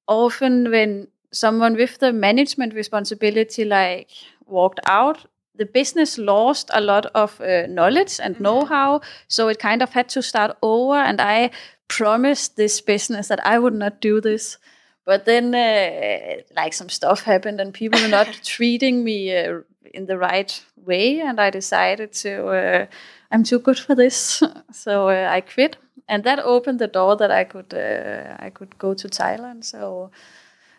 often 0.08 0.72
when 0.72 1.08
someone 1.34 1.76
with 1.76 1.98
the 2.00 2.14
management 2.14 2.74
responsibility 2.74 3.66
like 3.66 4.10
walked 4.46 4.80
out. 4.86 5.26
The 5.56 5.66
business 5.66 6.18
lost 6.18 6.72
a 6.74 6.82
lot 6.82 7.06
of 7.14 7.40
uh, 7.42 7.68
knowledge 7.68 8.20
and 8.20 8.40
know-how 8.40 9.02
so 9.28 9.50
it 9.50 9.60
kind 9.60 9.82
of 9.84 9.90
had 9.92 10.10
to 10.10 10.22
start 10.22 10.58
over 10.64 10.96
and 10.96 11.22
i 11.22 11.52
promised 11.88 12.56
this 12.56 12.82
business 12.82 13.28
that 13.28 13.46
i 13.46 13.60
would 13.60 13.74
not 13.74 14.02
do 14.02 14.22
this. 14.22 14.58
But 15.06 15.26
then 15.26 15.54
uh, 15.54 16.42
like 16.56 16.74
some 16.74 16.90
stuff 16.90 17.24
happened 17.24 17.60
and 17.60 17.74
people 17.74 18.02
were 18.02 18.08
not 18.08 18.40
treating 18.44 19.04
me 19.04 19.36
uh, 19.36 19.60
in 19.94 20.06
the 20.06 20.18
right 20.18 20.64
way 20.78 21.20
and 21.20 21.40
i 21.40 21.50
decided 21.50 22.14
to 22.14 22.48
uh, 22.48 22.86
i'm 23.32 23.44
too 23.44 23.60
good 23.60 23.78
for 23.80 23.96
this. 23.96 24.42
So 24.72 25.10
uh, 25.10 25.28
i 25.30 25.42
quit 25.42 25.78
and 26.08 26.24
that 26.24 26.40
opened 26.40 26.80
the 26.80 26.88
door 26.88 27.16
that 27.18 27.32
i 27.32 27.44
could 27.44 27.74
uh, 27.74 28.36
i 28.40 28.50
could 28.50 28.78
go 28.78 28.94
to 28.94 29.08
thailand. 29.08 29.64
So 29.64 30.12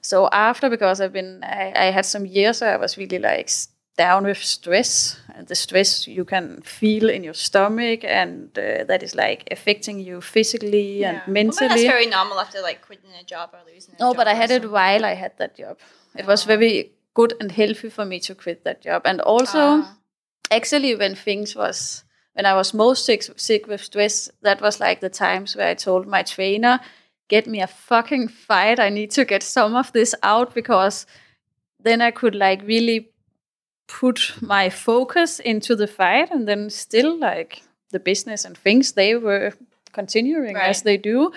so 0.05 0.29
after 0.33 0.69
because 0.71 1.01
i've 1.01 1.13
been 1.13 1.43
I, 1.43 1.73
I 1.77 1.85
had 1.97 2.05
some 2.07 2.27
years 2.27 2.61
where 2.61 2.75
i 2.75 2.77
was 2.77 2.97
really 2.97 3.19
like 3.19 3.51
down 3.97 4.25
with 4.25 4.39
stress 4.39 5.21
and 5.35 5.47
the 5.47 5.55
stress 5.55 6.07
you 6.09 6.25
can 6.25 6.61
feel 6.63 7.09
in 7.09 7.23
your 7.25 7.35
stomach 7.35 8.01
and 8.05 8.59
uh, 8.59 8.85
that 8.85 9.03
is 9.03 9.15
like 9.15 9.41
affecting 9.51 10.01
you 10.01 10.21
physically 10.21 11.05
and 11.05 11.23
mentally 11.27 11.69
well, 11.69 11.69
that's 11.69 11.83
very 11.97 12.07
normal 12.07 12.41
after 12.41 12.61
like 12.61 12.81
quitting 12.83 13.11
a 13.21 13.25
job 13.25 13.51
or 13.53 13.61
losing 13.73 13.95
a 13.95 14.03
no 14.03 14.13
but 14.15 14.27
i 14.27 14.35
had 14.35 14.51
it 14.51 14.71
while 14.71 15.05
i 15.05 15.15
had 15.15 15.33
that 15.39 15.57
job. 15.57 15.79
It 16.17 16.27
was 16.27 16.45
very 16.45 16.93
good 17.15 17.35
and 17.41 17.51
healthy 17.53 17.91
for 17.91 18.05
me 18.05 18.21
to 18.21 18.35
quit 18.35 18.63
that 18.65 18.83
job. 18.83 19.03
And 19.05 19.21
also 19.21 19.59
Ah. 19.59 19.97
actually 20.51 20.95
when 20.97 21.15
things 21.15 21.55
was 21.57 22.05
when 22.35 22.47
i 22.47 22.55
was 22.55 22.75
most 22.75 23.05
sick, 23.05 23.23
sick 23.37 23.67
with 23.67 23.81
stress 23.81 24.31
that 24.43 24.61
was 24.61 24.81
like 24.81 25.01
the 25.01 25.09
times 25.11 25.57
where 25.57 25.71
i 25.71 25.75
told 25.75 26.07
my 26.07 26.23
trainer 26.23 26.81
get 27.29 27.47
me 27.47 27.61
a 27.61 27.67
fucking 27.67 28.29
fight. 28.29 28.79
I 28.79 28.89
need 28.89 29.11
to 29.13 29.25
get 29.25 29.43
some 29.43 29.75
of 29.75 29.93
this 29.93 30.15
out 30.23 30.55
because 30.55 31.07
then 31.81 32.01
i 32.01 32.11
could 32.11 32.35
like 32.35 32.63
really 32.63 33.11
put 33.87 34.33
my 34.41 34.71
focus 34.71 35.39
into 35.39 35.77
the 35.77 35.87
fight 35.87 36.31
and 36.31 36.49
then 36.49 36.71
still 36.71 37.19
like 37.19 37.63
the 37.91 38.01
business 38.01 38.45
and 38.45 38.57
things 38.57 38.93
they 38.93 39.15
were 39.15 39.53
continuing 39.93 40.57
as 40.57 40.83
they 40.83 40.97
do. 40.97 41.33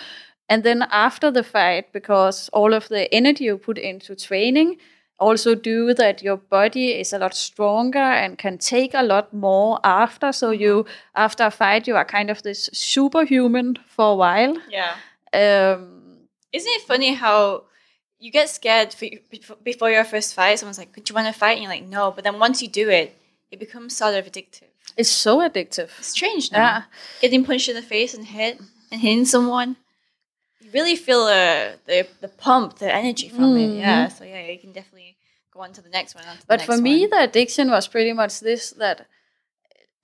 And 0.50 0.64
then 0.64 0.84
after 0.90 1.30
the 1.30 1.44
fight 1.44 1.92
because 1.92 2.50
all 2.54 2.74
of 2.74 2.88
the 2.88 3.14
energy 3.14 3.44
you 3.44 3.58
put 3.58 3.78
into 3.78 4.16
training 4.16 4.78
also 5.20 5.56
do 5.56 5.94
that 5.94 6.24
your 6.24 6.38
body 6.38 6.92
is 6.92 7.12
a 7.12 7.20
lot 7.20 7.36
stronger 7.36 8.00
and 8.00 8.38
can 8.38 8.58
take 8.58 8.94
a 8.94 9.04
lot 9.04 9.34
more 9.34 9.80
after. 9.84 10.32
So 10.32 10.52
mm-hmm. 10.52 10.62
you 10.62 10.86
after 11.16 11.46
a 11.46 11.52
fight 11.52 11.88
you 11.88 11.96
are 11.96 12.06
kind 12.06 12.30
of 12.30 12.44
this 12.44 12.70
superhuman 12.74 13.78
for 13.88 14.14
a 14.14 14.16
while. 14.16 14.58
Yeah. 14.70 14.96
Um 15.34 16.28
Isn't 16.54 16.72
it 16.78 16.82
funny 16.88 17.14
how 17.14 17.64
you 18.20 18.32
get 18.32 18.50
scared 18.50 18.94
for, 18.94 19.06
before- 19.64 19.92
your 19.92 20.04
first 20.06 20.34
fight? 20.34 20.58
Someone's 20.60 20.78
like, 20.80 20.94
"Do 20.94 21.04
you 21.10 21.16
want 21.16 21.28
to 21.28 21.40
fight?" 21.40 21.54
And 21.58 21.64
you're 21.64 21.72
like, 21.78 21.84
"No." 21.98 22.12
But 22.12 22.24
then 22.24 22.40
once 22.40 22.62
you 22.62 22.68
do 22.68 22.90
it, 22.90 23.16
it 23.52 23.60
becomes 23.60 23.96
sort 23.96 24.16
of 24.16 24.26
addictive. 24.26 24.72
it's 24.98 25.10
so 25.10 25.34
addictive 25.48 25.90
It's 26.00 26.08
strange 26.20 26.52
now. 26.52 26.58
yeah 26.60 26.82
Getting 27.22 27.44
punched 27.46 27.70
in 27.70 27.76
the 27.76 27.82
face 27.96 28.14
and 28.18 28.26
hit 28.26 28.60
and 28.92 29.02
hitting 29.02 29.26
someone, 29.26 29.76
you 30.62 30.70
really 30.78 30.96
feel 30.96 31.24
uh, 31.42 31.76
the 31.90 32.08
the 32.22 32.30
pump, 32.46 32.68
the 32.80 32.90
energy 33.02 33.28
from 33.30 33.56
it. 33.58 33.72
Yeah. 33.86 34.08
So 34.18 34.24
yeah, 34.24 34.44
you 34.54 34.60
can 34.64 34.72
definitely 34.80 35.18
go 35.54 35.60
on 35.66 35.72
to 35.74 35.82
the 35.82 35.90
next 35.98 36.16
one. 36.16 36.24
on 36.26 36.36
to 36.38 36.48
the 36.48 36.54
Mm-hmm. 36.54 36.54
But 36.54 36.62
for 36.70 36.78
me, 36.88 36.96
one. 37.02 37.10
the 37.14 37.22
addiction 37.30 37.66
was 37.70 37.88
pretty 37.96 38.14
much 38.22 38.34
this: 38.40 38.64
that 38.84 38.98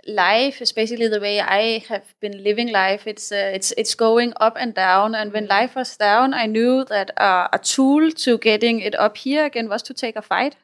life, 0.07 0.61
especially 0.61 1.07
the 1.07 1.19
way 1.19 1.39
I 1.39 1.79
have 1.89 2.13
been 2.19 2.43
living 2.43 2.71
life, 2.71 3.07
it's 3.07 3.31
uh, 3.31 3.51
it's 3.55 3.71
it's 3.77 3.95
going 3.95 4.33
up 4.39 4.55
and 4.59 4.73
down. 4.73 5.15
And 5.15 5.31
when 5.33 5.47
life 5.47 5.75
was 5.75 5.97
down, 5.97 6.33
I 6.33 6.45
knew 6.47 6.83
that 6.85 7.11
uh, 7.19 7.47
a 7.53 7.59
tool 7.59 8.11
to 8.11 8.37
getting 8.37 8.79
it 8.81 8.95
up 8.95 9.17
here 9.17 9.45
again 9.45 9.69
was 9.69 9.81
to 9.83 9.93
take 9.93 10.15
a 10.15 10.21
fight. 10.21 10.55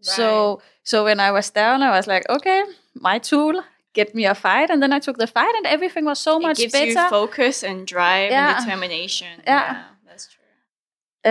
So 0.00 0.60
so 0.82 1.04
when 1.04 1.18
I 1.20 1.30
was 1.32 1.50
down, 1.50 1.82
I 1.82 1.90
was 1.96 2.06
like, 2.06 2.24
okay, 2.28 2.62
my 2.94 3.18
tool. 3.18 3.62
Get 3.94 4.12
me 4.12 4.26
a 4.26 4.34
fight, 4.34 4.70
and 4.70 4.82
then 4.82 4.92
I 4.92 4.98
took 4.98 5.18
the 5.18 5.26
fight, 5.28 5.54
and 5.54 5.66
everything 5.66 6.04
was 6.04 6.18
so 6.18 6.38
it 6.38 6.42
much 6.42 6.56
gives 6.58 6.72
better. 6.72 6.90
you 6.90 7.08
focus 7.10 7.62
and 7.62 7.86
drive 7.86 8.32
Yeah. 8.32 8.56
and 8.56 8.64
determination. 8.64 9.40
Yeah. 9.46 9.84
that's 10.04 10.26
true. 10.26 10.42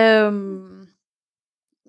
um 0.02 0.83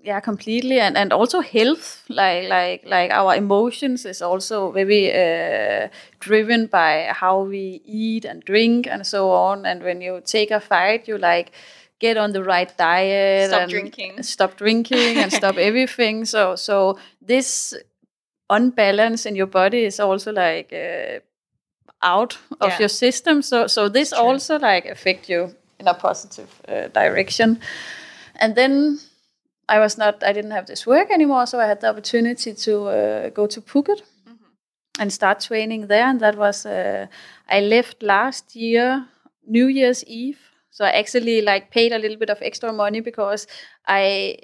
yeah 0.06 0.20
completely 0.22 0.80
and 0.80 0.98
and 0.98 1.12
also 1.14 1.42
health 1.42 2.04
like 2.10 2.48
like 2.50 2.84
like 2.86 3.12
our 3.12 3.36
emotions 3.36 4.06
is 4.06 4.22
also 4.22 4.72
very 4.72 5.12
uh, 5.12 5.90
driven 6.20 6.68
by 6.68 7.10
how 7.12 7.42
we 7.44 7.82
eat 7.86 8.26
and 8.26 8.44
drink 8.46 8.88
and 8.88 9.06
so 9.08 9.32
on 9.32 9.66
and 9.66 9.84
when 9.84 10.02
you 10.02 10.22
take 10.26 10.52
a 10.52 10.60
fight 10.62 11.08
you 11.08 11.18
like 11.18 11.52
get 12.00 12.18
on 12.18 12.34
the 12.34 12.44
right 12.44 12.78
diet, 12.78 13.48
Stop 13.50 13.62
and 13.62 13.72
drinking. 13.72 14.24
stop 14.24 14.58
drinking, 14.58 15.18
and 15.18 15.32
stop 15.32 15.58
everything. 15.70 16.26
So 16.26 16.56
so 16.58 16.98
this 17.22 17.74
unbalance 18.50 19.26
in 19.26 19.36
your 19.36 19.48
body 19.48 19.86
is 19.86 20.00
also 20.00 20.32
like 20.34 20.74
uh, 20.74 21.20
out 22.02 22.38
of 22.62 22.70
Yeah. 22.72 22.80
your 22.80 22.90
system. 22.90 23.42
So 23.42 23.68
so 23.68 23.90
this 23.90 24.10
True. 24.12 24.20
also 24.20 24.60
like 24.60 24.86
affect 24.86 25.30
you 25.30 25.56
in 25.80 25.88
a 25.88 25.94
positive 25.94 26.50
uh, 26.68 26.88
direction. 26.90 27.60
And 28.42 28.56
then 28.56 29.00
I 29.68 29.80
was 29.80 29.98
not 29.98 30.24
I 30.24 30.34
didn't 30.34 30.52
have 30.52 30.68
this 30.68 30.86
work 30.86 31.12
anymore, 31.12 31.46
so 31.48 31.60
I 31.60 31.66
had 31.66 31.82
the 31.82 31.90
opportunity 31.90 32.54
to 32.54 32.86
uh, 32.86 33.30
go 33.30 33.48
to 33.48 33.62
Phuket 33.62 34.02
and 35.00 35.12
start 35.12 35.40
training 35.40 35.88
there. 35.88 36.06
And 36.06 36.20
that 36.20 36.38
was 36.38 36.66
uh, 36.66 37.08
I 37.50 37.62
left 37.62 38.04
last 38.04 38.56
year 38.56 39.08
New 39.48 39.68
Year's 39.68 40.04
Eve. 40.06 40.40
So 40.72 40.86
I 40.86 40.92
actually 40.92 41.42
like 41.42 41.72
paid 41.72 41.94
a 41.94 41.98
little 41.98 42.18
bit 42.18 42.30
of 42.30 42.38
extra 42.42 42.72
money 42.74 43.00
because 43.00 43.48
I 43.88 44.38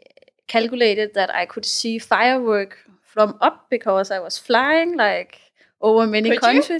calculated 0.47 1.13
that 1.13 1.33
I 1.33 1.45
could 1.45 1.65
see 1.65 1.99
firework 1.99 2.77
from 3.01 3.37
up 3.41 3.69
because 3.69 4.11
I 4.11 4.19
was 4.19 4.37
flying 4.37 4.95
like 4.95 5.39
over 5.81 6.07
many 6.07 6.29
Could 6.37 6.79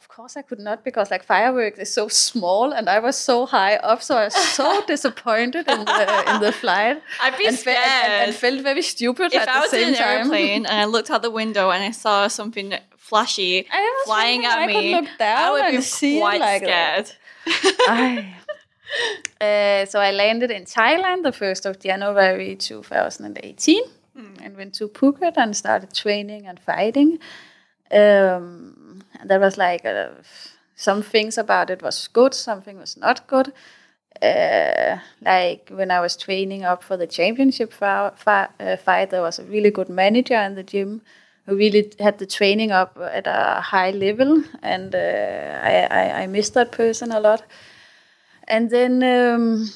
Of 0.00 0.08
course, 0.08 0.34
I 0.40 0.42
could 0.48 0.58
not 0.68 0.82
because 0.82 1.10
like 1.10 1.22
fireworks 1.34 1.78
is 1.78 1.92
so 1.92 2.08
small, 2.08 2.72
and 2.72 2.88
I 2.88 2.98
was 3.00 3.16
so 3.16 3.44
high 3.56 3.76
up, 3.76 4.00
so 4.02 4.16
I 4.16 4.24
was 4.24 4.34
so 4.34 4.68
disappointed 4.94 5.64
in 5.74 5.80
the 5.84 6.24
in 6.34 6.40
the 6.46 6.52
flight, 6.52 6.96
I'd 7.24 7.36
be 7.36 7.46
and, 7.46 7.56
fe- 7.58 7.74
scared. 7.74 8.10
and, 8.10 8.28
and 8.28 8.34
felt 8.34 8.60
very 8.70 8.82
stupid 8.82 9.28
if 9.34 9.42
at 9.42 9.48
I 9.48 9.54
the 9.54 9.60
was 9.64 9.70
same 9.70 9.88
in 9.88 9.94
an 9.94 10.00
time. 10.00 10.16
airplane 10.18 10.66
and 10.66 10.76
I 10.82 10.86
looked 10.94 11.10
out 11.12 11.20
the 11.22 11.30
window 11.42 11.66
and 11.74 11.82
I 11.84 11.92
saw 11.92 12.28
something 12.28 12.68
flashy 12.96 13.66
I 13.70 14.02
flying 14.06 14.44
at 14.46 14.58
I 14.58 14.66
me, 14.66 14.72
could 14.74 14.90
look 15.04 15.10
down 15.18 15.38
I 15.38 15.50
would 15.70 15.84
be 16.00 16.18
quite 16.18 16.40
like 16.40 16.62
that. 16.64 17.06
scared. 17.08 17.74
Aye. 17.88 18.34
Uh, 19.40 19.84
so 19.86 19.96
I 20.00 20.10
landed 20.12 20.50
in 20.50 20.64
Thailand 20.64 21.22
the 21.28 21.30
1st 21.42 21.64
of 21.68 21.78
January 21.78 22.56
2018 22.56 23.82
and 24.42 24.56
went 24.56 24.74
to 24.74 24.88
Phuket 24.88 25.34
and 25.36 25.56
started 25.56 25.94
training 25.94 26.46
and 26.46 26.58
fighting. 26.58 27.18
Um, 27.92 28.76
and 29.20 29.30
there 29.30 29.40
was 29.40 29.58
like 29.58 29.84
uh, 29.84 30.08
some 30.74 31.02
things 31.02 31.38
about 31.38 31.70
it 31.70 31.82
was 31.82 32.08
good, 32.08 32.34
something 32.34 32.78
was 32.78 32.96
not 32.96 33.26
good. 33.26 33.52
Uh, 34.22 34.98
like 35.22 35.70
when 35.72 35.90
I 35.90 36.00
was 36.00 36.16
training 36.16 36.64
up 36.64 36.82
for 36.82 36.96
the 36.96 37.06
championship 37.06 37.72
fi- 37.72 38.12
fi- 38.16 38.48
uh, 38.58 38.76
fight, 38.76 39.10
there 39.10 39.22
was 39.22 39.38
a 39.38 39.44
really 39.44 39.70
good 39.70 39.88
manager 39.88 40.34
in 40.36 40.54
the 40.56 40.62
gym 40.62 41.02
who 41.46 41.56
really 41.56 41.92
had 42.00 42.18
the 42.18 42.26
training 42.26 42.70
up 42.70 42.98
at 43.00 43.26
a 43.26 43.60
high 43.60 43.90
level, 43.92 44.42
and 44.62 44.94
uh, 44.94 44.98
I, 45.62 45.86
I, 45.90 46.22
I 46.22 46.26
missed 46.26 46.54
that 46.54 46.72
person 46.72 47.12
a 47.12 47.20
lot. 47.20 47.44
And 48.48 48.70
then, 48.70 49.02
um, 49.02 49.70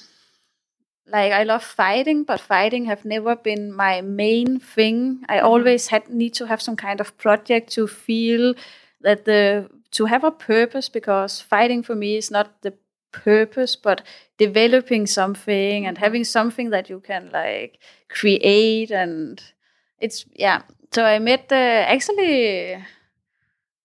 like 1.07 1.33
I 1.33 1.43
love 1.45 1.63
fighting, 1.63 2.25
but 2.25 2.41
fighting 2.41 2.87
have 2.87 3.05
never 3.05 3.37
been 3.37 3.73
my 3.73 4.01
main 4.01 4.59
thing. 4.59 5.25
I 5.29 5.39
always 5.41 5.89
had 5.89 6.09
need 6.09 6.35
to 6.35 6.47
have 6.47 6.63
some 6.63 6.77
kind 6.77 7.01
of 7.01 7.17
project 7.19 7.73
to 7.73 7.87
feel 7.87 8.55
that 9.05 9.25
the 9.25 9.69
to 9.93 10.07
have 10.07 10.25
a 10.25 10.31
purpose 10.31 10.89
because 10.89 11.41
fighting 11.41 11.83
for 11.83 11.95
me 11.95 12.17
is 12.17 12.31
not 12.31 12.63
the 12.63 12.75
purpose 13.13 13.77
but 13.77 14.03
developing 14.39 15.07
something 15.07 15.87
and 15.87 15.99
having 15.99 16.25
something 16.25 16.71
that 16.71 16.91
you 16.91 16.99
can 16.99 17.31
like 17.33 17.79
create 18.09 18.91
and 18.91 19.43
it's 20.01 20.27
yeah. 20.35 20.63
So 20.93 21.05
i 21.05 21.19
met 21.19 21.51
uh, 21.51 21.87
actually 21.95 22.77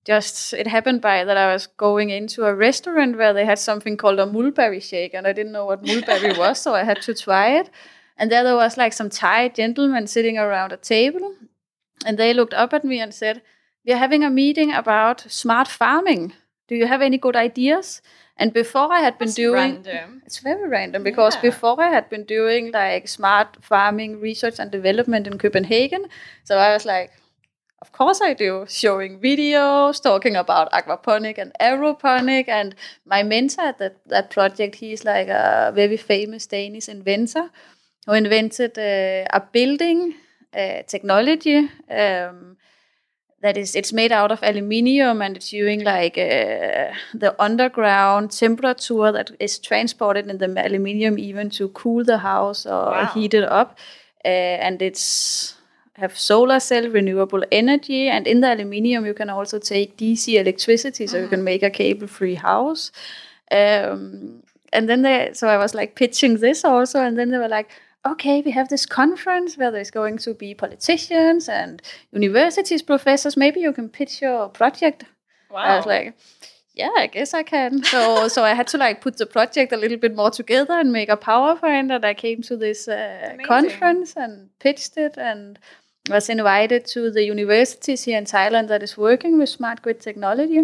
just 0.05 0.53
it 0.53 0.67
happened 0.67 1.01
by 1.01 1.23
that 1.23 1.37
i 1.37 1.53
was 1.53 1.67
going 1.67 2.09
into 2.09 2.45
a 2.45 2.55
restaurant 2.55 3.17
where 3.17 3.33
they 3.33 3.45
had 3.45 3.59
something 3.59 3.97
called 3.97 4.19
a 4.19 4.25
mulberry 4.25 4.79
shake 4.79 5.13
and 5.13 5.27
i 5.27 5.33
didn't 5.33 5.51
know 5.51 5.65
what 5.65 5.85
mulberry 5.85 6.37
was 6.43 6.59
so 6.61 6.73
i 6.73 6.83
had 6.83 7.01
to 7.01 7.13
try 7.13 7.49
it. 7.59 7.69
And 8.17 8.29
there 8.29 8.43
there 8.43 8.55
was 8.55 8.77
like 8.77 8.93
some 8.93 9.09
thai 9.09 9.49
gentlemen 9.49 10.07
sitting 10.07 10.37
around 10.37 10.71
a 10.71 10.77
table 10.77 11.35
and 12.05 12.17
they 12.17 12.33
looked 12.33 12.53
up 12.53 12.73
at 12.73 12.83
me 12.83 12.99
and 12.99 13.13
said 13.13 13.41
we 13.85 13.93
are 13.93 13.97
having 13.97 14.23
a 14.23 14.29
meeting 14.29 14.71
about 14.73 15.21
smart 15.31 15.67
farming 15.67 16.33
do 16.67 16.75
you 16.75 16.87
have 16.87 17.01
any 17.01 17.17
good 17.17 17.35
ideas 17.35 18.01
and 18.37 18.53
before 18.53 18.91
i 18.93 18.99
had 18.99 19.17
been 19.17 19.27
That's 19.27 19.35
doing 19.35 19.73
random. 19.83 20.21
it's 20.25 20.39
very 20.39 20.67
random 20.67 21.03
because 21.03 21.35
Yeah. 21.35 21.41
before 21.49 21.81
I 21.81 21.89
had 21.89 22.09
been 22.09 22.23
doing 22.25 22.71
like 22.71 23.07
smart 23.07 23.57
farming 23.61 24.19
research 24.21 24.59
and 24.59 24.71
development 24.71 25.27
in 25.27 25.37
Copenhagen, 25.37 26.05
so 26.43 26.57
I 26.57 26.73
was 26.73 26.85
like, 26.85 27.11
of 27.81 27.91
course 27.91 28.21
I 28.21 28.33
do, 28.33 28.65
showing 28.67 29.19
videos, 29.19 30.01
talking 30.01 30.35
about 30.35 30.71
aquaponic 30.71 31.37
and 31.37 31.51
aeroponic. 31.59 32.47
And 32.47 32.75
my 33.05 33.23
mentor 33.23 33.61
at 33.69 33.77
that, 33.79 33.95
that 34.07 34.29
project, 34.29 34.75
he's 34.75 35.03
like 35.05 35.29
a 35.29 35.71
very 35.73 35.97
famous 35.97 36.45
Danish 36.47 36.89
inventor 36.89 37.49
who 38.05 38.13
invented 38.13 38.77
uh, 38.77 39.25
a 39.33 39.41
building 39.51 40.13
uh, 40.53 40.83
technology 40.87 41.69
um, 41.89 42.57
that 43.41 43.55
is 43.57 43.75
it's 43.75 43.93
made 43.93 44.11
out 44.11 44.31
of 44.31 44.39
aluminium 44.43 45.21
and 45.21 45.37
it's 45.37 45.53
using 45.53 45.83
like 45.83 46.17
uh, 46.17 46.91
the 47.13 47.33
underground 47.39 48.31
temperature 48.31 49.11
that 49.11 49.31
is 49.39 49.57
transported 49.59 50.27
in 50.29 50.37
the 50.39 50.65
aluminium 50.65 51.17
even 51.17 51.49
to 51.49 51.69
cool 51.69 52.03
the 52.03 52.17
house 52.17 52.65
or 52.65 52.91
Wow. 52.91 53.11
heat 53.13 53.33
it 53.33 53.43
up. 53.45 53.77
Uh, 54.25 54.27
and 54.67 54.81
it's 54.81 55.55
have 55.93 56.17
solar 56.17 56.59
cell 56.59 56.87
renewable 56.89 57.43
energy 57.51 58.07
and 58.09 58.25
in 58.27 58.39
the 58.41 58.47
aluminium 58.53 59.05
you 59.05 59.13
can 59.13 59.29
also 59.29 59.59
take 59.59 59.97
dc 59.97 60.27
electricity 60.33 61.05
so 61.07 61.17
you 61.17 61.27
can 61.27 61.43
make 61.43 61.61
a 61.63 61.69
cable 61.69 62.07
free 62.07 62.35
house. 62.35 62.91
Um, 63.51 64.43
and 64.71 64.87
then 64.87 65.01
they 65.01 65.31
so 65.33 65.47
i 65.47 65.57
was 65.57 65.73
like 65.73 65.95
pitching 65.95 66.37
this 66.37 66.63
also 66.63 66.99
and 67.01 67.17
then 67.17 67.29
they 67.31 67.39
were 67.39 67.47
like 67.47 67.69
okay, 68.05 68.41
we 68.41 68.51
have 68.51 68.69
this 68.69 68.85
conference 68.85 69.57
where 69.57 69.71
there's 69.71 69.91
going 69.91 70.17
to 70.19 70.33
be 70.33 70.53
politicians 70.53 71.49
and 71.49 71.81
universities 72.11 72.81
professors. 72.81 73.35
Maybe 73.35 73.59
you 73.59 73.73
can 73.73 73.89
pitch 73.89 74.21
your 74.21 74.49
project. 74.49 75.03
Wow. 75.51 75.59
I 75.59 75.77
was 75.77 75.85
like, 75.85 76.17
yeah, 76.73 76.91
I 76.95 77.07
guess 77.07 77.33
I 77.33 77.43
can. 77.43 77.83
So, 77.83 78.27
so 78.35 78.43
I 78.43 78.53
had 78.53 78.67
to 78.67 78.77
like 78.77 79.01
put 79.01 79.17
the 79.17 79.25
project 79.25 79.73
a 79.73 79.77
little 79.77 79.97
bit 79.97 80.15
more 80.15 80.31
together 80.31 80.73
and 80.73 80.91
make 80.91 81.09
a 81.09 81.17
PowerPoint. 81.17 81.93
And 81.93 82.05
I 82.05 82.13
came 82.13 82.41
to 82.43 82.55
this 82.55 82.87
uh, 82.87 83.37
conference 83.45 84.15
and 84.15 84.49
pitched 84.59 84.97
it 84.97 85.17
and 85.17 85.59
was 86.09 86.29
invited 86.29 86.85
to 86.85 87.11
the 87.11 87.23
universities 87.23 88.03
here 88.03 88.17
in 88.17 88.25
Thailand 88.25 88.67
that 88.69 88.81
is 88.81 88.97
working 88.97 89.37
with 89.37 89.49
smart 89.49 89.81
grid 89.81 89.99
technology 89.99 90.61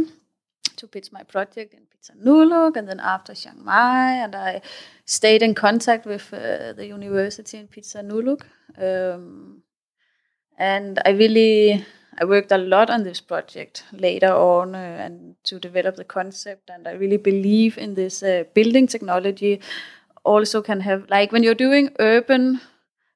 to 0.78 0.88
pitch 0.88 1.12
my 1.12 1.24
project 1.24 1.74
in 1.74 1.85
Phitsanulok 2.06 2.78
and 2.78 2.88
then 2.88 3.00
after 3.00 3.34
Chiang 3.34 3.64
Mai. 3.64 4.24
And 4.24 4.36
I 4.36 4.62
stayed 5.06 5.42
in 5.42 5.56
contact 5.56 6.06
with 6.06 6.34
uh, 6.34 6.74
the 6.74 6.86
university 6.86 7.58
in 7.58 7.68
Phitsanulok. 7.68 8.42
Um, 8.78 9.62
and 10.58 11.00
I 11.06 11.12
really 11.12 11.86
I 12.18 12.26
worked 12.26 12.52
a 12.52 12.58
lot 12.58 12.90
on 12.90 13.04
this 13.04 13.20
project 13.20 13.84
later 13.92 14.34
on 14.34 14.74
uh, 14.74 14.78
and 14.78 15.36
to 15.44 15.60
develop 15.60 15.96
the 15.96 16.06
concept. 16.06 16.70
And 16.70 16.88
I 16.88 16.92
really 16.92 17.18
believe 17.18 17.78
in 17.78 17.96
this 17.96 18.24
uh, 18.24 18.46
building 18.54 18.88
technology. 18.88 19.60
Also, 20.24 20.62
can 20.62 20.80
have 20.82 21.08
like 21.10 21.32
when 21.32 21.44
you're 21.44 21.54
doing 21.54 21.92
urban 22.00 22.62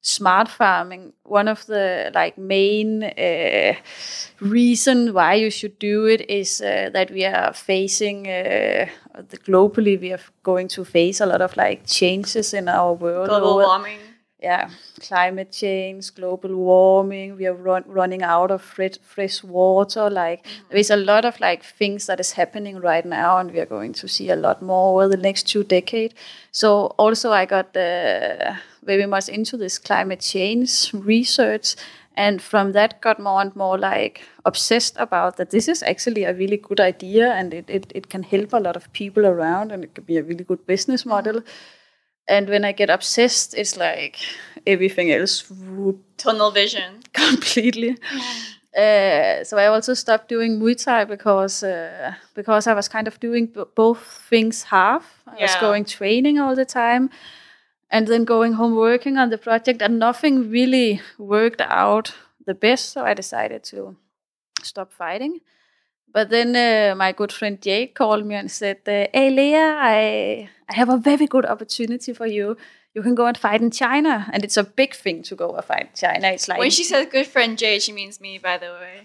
smart 0.01 0.47
farming 0.47 1.11
one 1.23 1.47
of 1.47 1.65
the 1.65 2.09
like 2.15 2.37
main 2.37 3.03
uh, 3.03 3.73
reason 4.39 5.13
why 5.13 5.33
you 5.33 5.49
should 5.49 5.77
do 5.77 6.05
it 6.05 6.21
is 6.29 6.61
uh, 6.61 6.89
that 6.93 7.11
we 7.11 7.25
are 7.25 7.53
facing 7.53 8.27
uh, 8.27 8.85
the 9.27 9.37
globally 9.37 9.99
we 9.99 10.13
are 10.13 10.21
going 10.43 10.67
to 10.69 10.85
face 10.85 11.19
a 11.19 11.25
lot 11.25 11.41
of 11.41 11.55
like 11.57 11.85
changes 11.85 12.53
in 12.53 12.69
our 12.69 12.93
world 12.93 13.27
Global 13.27 13.57
warming. 13.57 13.99
Yeah, 14.41 14.69
climate 15.01 15.51
change, 15.51 16.15
global 16.15 16.55
warming. 16.55 17.35
We 17.35 17.45
are 17.45 17.53
run, 17.53 17.83
running 17.85 18.23
out 18.23 18.51
of 18.51 18.61
fresh, 18.61 18.97
fresh 19.01 19.43
water. 19.43 20.09
Like 20.09 20.45
there 20.69 20.79
is 20.79 20.89
a 20.89 20.95
lot 20.95 21.25
of 21.25 21.39
like 21.41 21.63
things 21.63 22.05
that 22.05 22.19
is 22.19 22.31
happening 22.31 22.79
right 22.79 23.05
now, 23.05 23.37
and 23.37 23.51
we 23.51 23.59
are 23.59 23.65
going 23.65 23.93
to 23.93 24.07
see 24.07 24.29
a 24.29 24.37
lot 24.37 24.61
more 24.61 25.03
over 25.03 25.09
the 25.09 25.21
next 25.21 25.43
two 25.43 25.63
decades. 25.63 26.13
So 26.51 26.87
also, 26.97 27.31
I 27.31 27.45
got 27.45 27.75
uh, 27.75 28.53
very 28.83 29.05
much 29.05 29.27
into 29.27 29.57
this 29.57 29.77
climate 29.77 30.21
change 30.21 30.93
research, 30.93 31.75
and 32.15 32.41
from 32.41 32.71
that 32.71 33.01
got 33.01 33.19
more 33.19 33.41
and 33.41 33.53
more 33.57 33.77
like 33.77 34.21
obsessed 34.45 34.95
about 34.97 35.35
that 35.35 35.49
this 35.49 35.67
is 35.67 35.83
actually 35.83 36.23
a 36.23 36.33
really 36.33 36.57
good 36.57 36.79
idea, 36.79 37.33
and 37.33 37.53
it 37.53 37.69
it, 37.69 37.91
it 37.93 38.09
can 38.09 38.23
help 38.23 38.53
a 38.53 38.59
lot 38.59 38.77
of 38.77 38.91
people 38.93 39.25
around, 39.25 39.73
and 39.73 39.83
it 39.83 39.93
could 39.93 40.05
be 40.05 40.17
a 40.17 40.23
really 40.23 40.45
good 40.45 40.65
business 40.65 41.05
model. 41.05 41.41
And 42.29 42.47
when 42.47 42.63
I 42.63 42.73
get 42.73 42.89
obsessed, 42.89 43.55
it's 43.55 43.75
like 43.75 44.17
everything 44.67 45.11
else 45.11 45.49
whoop, 45.49 45.99
Tunnel 46.17 46.51
vision. 46.51 47.01
completely. 47.13 47.97
Uh, 48.77 49.43
so 49.43 49.57
I 49.57 49.65
also 49.65 49.95
stopped 49.95 50.29
doing 50.29 50.59
Muay 50.59 50.75
Thai 50.75 51.05
because 51.05 51.63
uh, 51.63 52.13
because 52.35 52.67
I 52.67 52.73
was 52.75 52.87
kind 52.87 53.07
of 53.07 53.19
doing 53.19 53.47
b- 53.47 53.63
both 53.75 53.99
things 54.29 54.63
half. 54.63 55.23
I 55.27 55.41
was 55.41 55.55
going 55.55 55.85
training 55.85 56.39
all 56.39 56.55
the 56.55 56.65
time, 56.65 57.09
and 57.89 58.07
then 58.07 58.25
going 58.25 58.53
home 58.53 58.75
working 58.75 59.17
on 59.17 59.29
the 59.31 59.37
project, 59.39 59.81
and 59.81 59.97
nothing 59.99 60.51
really 60.51 61.01
worked 61.17 61.61
out 61.61 62.13
the 62.45 62.53
best. 62.53 62.91
So 62.91 63.03
I 63.03 63.15
decided 63.15 63.63
to 63.71 63.95
stop 64.63 64.93
fighting. 64.93 65.39
But 66.13 66.29
then 66.29 66.55
uh, 66.55 66.95
my 66.95 67.11
good 67.11 67.31
friend 67.31 67.61
Jade 67.61 67.95
called 67.95 68.25
me 68.25 68.35
and 68.35 68.51
said, 68.51 68.77
uh, 68.87 69.07
"Hey 69.13 69.29
Lea, 69.31 69.55
I 69.57 70.49
I 70.69 70.73
have 70.75 70.89
a 70.89 70.97
very 70.97 71.25
good 71.25 71.45
opportunity 71.45 72.13
for 72.13 72.27
you. 72.27 72.55
You 72.93 73.01
can 73.01 73.15
go 73.15 73.25
and 73.25 73.37
fight 73.37 73.61
in 73.61 73.71
China, 73.71 74.27
and 74.31 74.43
it's 74.43 74.57
a 74.57 74.63
big 74.63 74.95
thing 74.95 75.23
to 75.23 75.35
go 75.35 75.55
and 75.55 75.63
fight 75.63 75.81
in 75.81 75.95
China. 75.95 76.27
It's 76.29 76.47
like 76.47 76.59
When 76.59 76.71
she 76.71 76.83
says 76.83 77.07
good 77.11 77.27
friend 77.27 77.57
Jade, 77.57 77.81
she 77.81 77.91
means 77.91 78.19
me, 78.19 78.37
by 78.37 78.57
the 78.57 78.71
way. 78.79 79.03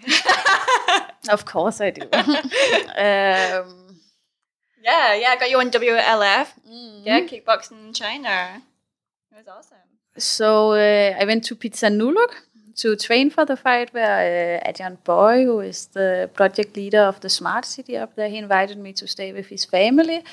of 1.29 1.45
course 1.45 1.81
I 1.81 1.91
do. 1.91 2.01
um, 2.13 3.95
yeah, 4.83 5.15
yeah, 5.15 5.29
I 5.29 5.37
got 5.39 5.49
you 5.49 5.59
on 5.59 5.71
WLF. 5.71 6.47
mm. 6.69 7.05
Yeah, 7.05 7.21
kickboxing 7.21 7.87
in 7.87 7.93
China. 7.93 8.61
It 9.31 9.37
was 9.37 9.47
awesome. 9.47 9.77
So 10.17 10.71
uh, 10.71 11.15
I 11.19 11.25
went 11.25 11.43
to 11.45 11.55
Phitsanulok 11.55 12.33
to 12.77 12.95
train 12.95 13.29
for 13.29 13.45
the 13.45 13.55
fight, 13.55 13.93
where 13.93 14.59
uh, 14.63 14.69
Adrian 14.69 14.97
Boy, 15.03 15.45
who 15.45 15.59
is 15.61 15.87
the 15.87 16.29
project 16.33 16.75
leader 16.75 17.01
of 17.01 17.19
the 17.21 17.29
Smart 17.29 17.65
City 17.65 17.97
up 17.97 18.15
there, 18.15 18.29
he 18.29 18.37
invited 18.37 18.77
me 18.77 18.93
to 18.93 19.07
stay 19.07 19.31
with 19.31 19.47
his 19.47 19.65
family. 19.65 20.23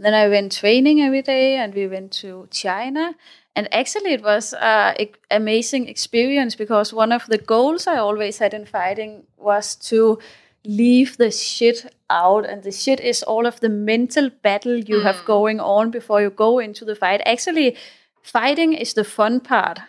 Then 0.00 0.14
I 0.14 0.28
went 0.28 0.52
training 0.52 1.02
every 1.02 1.20
day, 1.20 1.56
and 1.56 1.74
we 1.74 1.86
went 1.86 2.10
to 2.22 2.48
China. 2.50 3.14
And 3.54 3.68
actually, 3.70 4.14
it 4.14 4.22
was 4.22 4.54
an 4.54 4.96
uh, 4.98 5.04
amazing 5.30 5.88
experience 5.88 6.56
because 6.56 6.94
one 6.94 7.12
of 7.12 7.26
the 7.26 7.36
goals 7.36 7.86
I 7.86 7.98
always 7.98 8.38
had 8.38 8.54
in 8.54 8.64
fighting 8.64 9.24
was 9.36 9.74
to 9.90 10.18
leave 10.64 11.18
the 11.18 11.30
shit 11.30 11.94
out. 12.08 12.46
And 12.46 12.62
the 12.62 12.72
shit 12.72 12.98
is 13.00 13.22
all 13.22 13.46
of 13.46 13.60
the 13.60 13.68
mental 13.68 14.30
battle 14.30 14.78
you 14.78 15.00
have 15.00 15.16
mm. 15.16 15.26
going 15.26 15.60
on 15.60 15.90
before 15.90 16.22
you 16.22 16.30
go 16.30 16.58
into 16.58 16.86
the 16.86 16.94
fight. 16.94 17.20
Actually, 17.26 17.76
fighting 18.22 18.72
is 18.72 18.94
the 18.94 19.04
fun 19.04 19.40
part. 19.40 19.80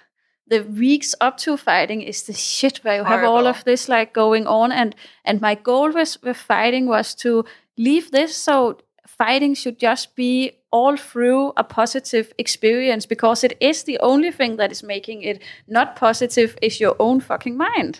The 0.46 0.64
weeks 0.64 1.16
up 1.22 1.38
to 1.38 1.56
fighting 1.56 2.02
is 2.02 2.24
the 2.24 2.34
shit 2.34 2.84
where 2.84 2.98
you 2.98 3.06
have 3.06 3.24
all 3.24 3.48
of 3.48 3.64
this 3.64 3.88
like 3.88 4.12
going 4.12 4.46
on. 4.46 4.74
And 4.74 4.94
and 5.24 5.40
my 5.40 5.56
goal 5.56 5.92
was 5.92 6.22
with 6.22 6.36
fighting 6.36 6.88
was 6.88 7.16
to 7.24 7.46
leave 7.78 8.12
this 8.12 8.36
so 8.36 8.78
fighting 9.22 9.54
should 9.56 9.78
just 9.78 10.16
be 10.16 10.52
all 10.72 10.98
through 10.98 11.54
a 11.56 11.64
positive 11.64 12.34
experience 12.38 13.06
because 13.06 13.44
it 13.44 13.56
is 13.60 13.84
the 13.84 14.00
only 14.00 14.32
thing 14.32 14.58
that 14.58 14.72
is 14.72 14.84
making 14.84 15.22
it 15.22 15.42
not 15.68 15.96
positive 15.96 16.58
is 16.62 16.80
your 16.80 16.96
own 17.00 17.20
fucking 17.20 17.56
mind. 17.58 18.00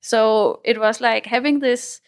So 0.00 0.60
it 0.64 0.78
was 0.78 1.00
like 1.00 1.26
having 1.26 1.60
this 1.60 2.00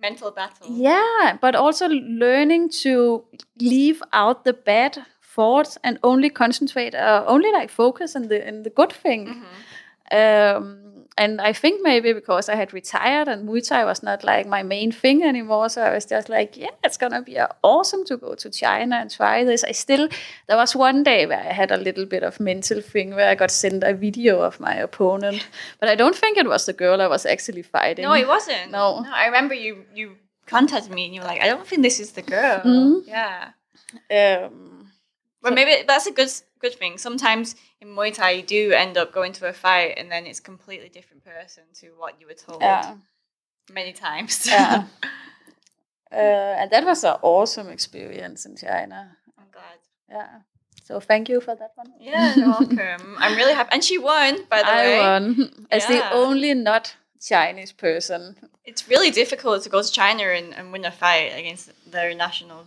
Mental 0.00 0.30
battle. 0.30 0.68
yeah, 0.70 1.38
but 1.40 1.54
also 1.54 1.88
learning 1.88 2.68
to 2.82 3.24
leave 3.60 4.02
out 4.12 4.44
the 4.44 4.52
bad 4.52 4.98
thoughts 5.34 5.78
and 5.82 5.98
only 6.02 6.30
concentrate, 6.30 6.94
uh, 6.94 7.24
only 7.26 7.50
like 7.50 7.70
focus 7.70 8.14
on 8.14 8.28
the 8.28 8.46
in 8.48 8.62
the 8.62 8.70
good 8.70 8.92
thing. 8.92 9.44
Um, 10.12 10.95
and 11.18 11.40
I 11.40 11.52
think 11.52 11.80
maybe 11.82 12.12
because 12.12 12.48
I 12.48 12.56
had 12.56 12.72
retired 12.74 13.28
and 13.28 13.48
Muay 13.48 13.66
Thai 13.66 13.84
was 13.84 14.02
not 14.02 14.22
like 14.24 14.46
my 14.46 14.62
main 14.62 14.92
thing 14.92 15.22
anymore, 15.22 15.68
so 15.68 15.82
I 15.82 15.94
was 15.94 16.04
just 16.04 16.28
like, 16.28 16.56
yeah, 16.56 16.70
it's 16.84 16.96
gonna 16.98 17.22
be 17.22 17.38
uh, 17.38 17.48
awesome 17.62 18.04
to 18.04 18.16
go 18.16 18.34
to 18.34 18.50
China 18.50 18.96
and 18.96 19.10
try 19.10 19.44
this. 19.44 19.64
I 19.64 19.72
still 19.72 20.08
there 20.46 20.56
was 20.56 20.76
one 20.76 21.02
day 21.02 21.26
where 21.26 21.40
I 21.50 21.52
had 21.52 21.70
a 21.70 21.76
little 21.76 22.06
bit 22.06 22.22
of 22.22 22.38
mental 22.40 22.80
thing 22.82 23.14
where 23.14 23.28
I 23.30 23.34
got 23.34 23.50
sent 23.50 23.82
a 23.84 23.94
video 23.94 24.40
of 24.42 24.60
my 24.60 24.74
opponent, 24.74 25.46
but 25.80 25.88
I 25.88 25.94
don't 25.96 26.16
think 26.16 26.36
it 26.38 26.46
was 26.48 26.66
the 26.66 26.72
girl 26.74 27.00
I 27.00 27.06
was 27.08 27.26
actually 27.26 27.62
fighting. 27.62 28.04
No, 28.04 28.12
it 28.14 28.28
wasn't. 28.28 28.70
No. 28.70 29.00
No, 29.00 29.10
I 29.12 29.26
remember 29.26 29.54
you 29.54 29.84
you 29.94 30.16
contacted 30.46 30.92
me 30.92 31.06
and 31.06 31.14
you 31.14 31.20
were 31.22 31.26
like, 31.26 31.42
I 31.42 31.48
don't 31.48 31.66
think 31.66 31.82
this 31.82 31.98
is 32.00 32.12
the 32.12 32.22
girl. 32.22 32.60
Mhm. 32.64 33.02
Yeah. 33.06 33.52
Um, 34.10 34.92
But 35.42 35.54
maybe 35.54 35.84
that's 35.86 36.06
a 36.06 36.12
good 36.12 36.30
good 36.60 36.74
thing. 36.74 36.98
Sometimes 36.98 37.54
in 37.80 37.88
Muay 37.88 38.14
Thai 38.14 38.30
you 38.30 38.42
do 38.42 38.72
end 38.72 38.96
up 38.96 39.12
going 39.12 39.32
to 39.34 39.48
a 39.48 39.52
fight 39.52 39.94
and 39.96 40.10
then 40.10 40.26
it's 40.26 40.40
completely 40.40 40.88
different 40.88 41.24
person 41.24 41.64
to 41.80 41.88
what 41.96 42.20
you 42.20 42.26
were 42.26 42.34
told 42.34 42.62
yeah. 42.62 42.96
many 43.72 43.92
times. 43.92 44.46
Yeah. 44.46 44.84
Uh, 46.12 46.54
and 46.60 46.70
that 46.70 46.84
was 46.84 47.02
an 47.02 47.16
awesome 47.22 47.68
experience 47.68 48.46
in 48.46 48.56
China. 48.56 49.16
I'm 49.36 49.46
glad. 49.50 49.78
Yeah. 50.08 50.38
So 50.84 51.00
thank 51.00 51.28
you 51.28 51.40
for 51.40 51.56
that 51.56 51.72
one. 51.74 51.92
Yeah, 51.98 52.32
you're 52.36 52.46
welcome. 52.46 53.16
I'm 53.18 53.36
really 53.36 53.52
happy. 53.54 53.70
And 53.72 53.82
she 53.82 53.98
won, 53.98 54.44
by 54.48 54.58
the 54.58 54.68
way. 54.68 55.00
I 55.00 55.18
won 55.18 55.66
as 55.70 55.82
Yeah. 55.82 55.96
the 55.96 56.14
only 56.14 56.54
not 56.54 56.94
Chinese 57.20 57.72
person. 57.72 58.36
It's 58.64 58.88
really 58.88 59.10
difficult 59.10 59.64
to 59.64 59.68
go 59.68 59.82
to 59.82 59.90
China 59.90 60.22
and, 60.22 60.54
and 60.54 60.72
win 60.72 60.84
a 60.84 60.92
fight 60.92 61.32
against 61.36 61.72
their 61.90 62.14
national 62.14 62.66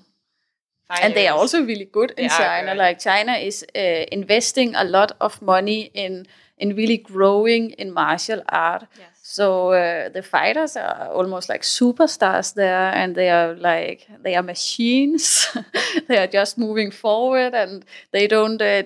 And 0.89 1.13
they 1.13 1.27
are 1.27 1.37
also 1.37 1.63
really 1.63 1.85
good 1.85 2.13
in 2.17 2.29
China. 2.29 2.73
Like 2.73 2.99
China 2.99 3.33
is 3.33 3.63
uh, 3.75 4.05
investing 4.11 4.75
a 4.75 4.83
lot 4.83 5.11
of 5.21 5.41
money 5.41 5.91
in 5.93 6.25
in 6.57 6.75
really 6.75 6.97
growing 6.97 7.71
in 7.71 7.93
martial 7.93 8.41
art. 8.49 8.87
Yes. 8.97 9.07
So 9.21 9.71
uh, 9.73 10.09
the 10.09 10.23
fighters 10.23 10.75
are 10.75 11.09
almost 11.13 11.49
like 11.49 11.61
superstars 11.61 12.55
there, 12.55 12.91
and 12.95 13.15
they 13.15 13.29
are 13.29 13.53
like 13.53 14.07
they 14.23 14.35
are 14.35 14.43
machines. 14.43 15.47
they 16.07 16.17
are 16.17 16.27
just 16.27 16.57
moving 16.57 16.91
forward, 16.91 17.53
and 17.53 17.85
they 18.11 18.27
don't 18.27 18.61
uh, 18.61 18.83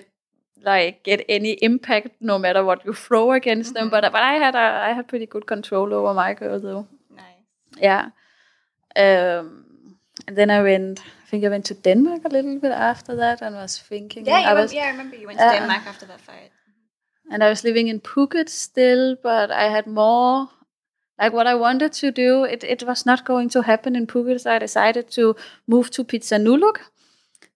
like 0.62 1.02
get 1.04 1.24
any 1.28 1.52
impact 1.62 2.08
no 2.20 2.38
matter 2.38 2.64
what 2.64 2.84
you 2.84 2.92
throw 2.92 3.32
against 3.32 3.74
them. 3.74 3.88
But 3.88 4.12
but 4.12 4.22
I 4.22 4.34
had 4.34 4.54
a, 4.54 4.88
I 4.88 4.92
had 4.92 5.08
pretty 5.08 5.26
good 5.26 5.46
control 5.46 5.94
over 5.94 6.12
my 6.14 6.34
girl 6.34 6.60
though. 6.60 6.86
Nice. 7.10 7.80
Yeah. 7.80 8.10
Um, 8.96 9.64
and 10.26 10.36
then 10.36 10.50
I 10.50 10.62
went. 10.62 11.00
I 11.34 11.36
think 11.36 11.46
I 11.46 11.48
went 11.48 11.64
to 11.66 11.74
Denmark 11.74 12.24
a 12.24 12.28
little 12.28 12.58
bit 12.60 12.70
after 12.70 13.16
that, 13.16 13.42
and 13.42 13.56
was 13.56 13.78
thinking. 13.78 14.24
Yeah, 14.26 14.38
you 14.38 14.46
I 14.46 14.54
went, 14.54 14.64
was, 14.64 14.72
yeah, 14.72 14.84
I 14.84 14.90
remember 14.90 15.16
you 15.16 15.26
went 15.26 15.38
to 15.40 15.46
Uh, 15.46 15.52
Denmark 15.52 15.86
after 15.86 16.06
that 16.06 16.20
fight. 16.20 16.50
and 17.30 17.42
I 17.42 17.48
was 17.48 17.64
living 17.64 17.88
in 17.88 18.00
Phuket 18.00 18.48
still, 18.48 19.16
but 19.22 19.50
I 19.50 19.68
had 19.70 19.86
more 19.86 20.48
like 21.18 21.32
what 21.32 21.46
I 21.46 21.54
wanted 21.54 21.92
to 22.00 22.10
do. 22.12 22.44
It 22.44 22.62
it 22.64 22.82
was 22.86 23.04
not 23.06 23.24
going 23.24 23.50
to 23.50 23.62
happen 23.62 23.96
in 23.96 24.06
Phuket, 24.06 24.40
so 24.40 24.50
I 24.50 24.58
decided 24.60 25.10
to 25.14 25.34
move 25.66 25.90
to 25.90 26.04
Phitsanulok, 26.04 26.76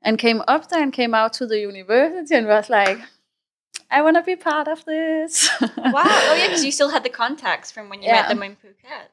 and 0.03 0.19
came 0.19 0.43
up 0.49 0.69
there 0.69 0.83
and 0.83 0.93
came 0.93 1.15
out 1.19 1.33
to 1.39 1.47
the 1.47 1.59
university 1.61 2.35
and 2.37 2.47
was 2.47 2.69
like, 2.69 2.99
I 3.91 4.03
want 4.03 4.17
to 4.17 4.23
be 4.23 4.37
part 4.51 4.69
of 4.69 4.85
this. 4.85 5.49
Wow. 5.77 6.03
Oh, 6.31 6.35
yeah, 6.39 6.47
because 6.51 6.65
you 6.65 6.73
still 6.73 6.91
had 6.91 7.03
the 7.05 7.11
contacts 7.23 7.71
from 7.73 7.89
when 7.91 8.03
you 8.03 8.09
Yeah. 8.09 8.21
met 8.21 8.29
them 8.29 8.43
in 8.43 8.57
Phuket. 8.57 9.09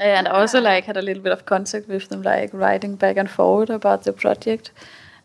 And 0.00 0.26
also 0.26 0.60
like 0.60 0.84
had 0.84 0.96
a 0.96 1.02
little 1.02 1.22
bit 1.22 1.32
of 1.32 1.44
contact 1.44 1.86
with 1.86 2.08
them, 2.08 2.22
like 2.22 2.52
writing 2.54 2.96
back 2.96 3.16
and 3.16 3.30
forward 3.30 3.70
about 3.70 4.04
the 4.04 4.12
project. 4.12 4.72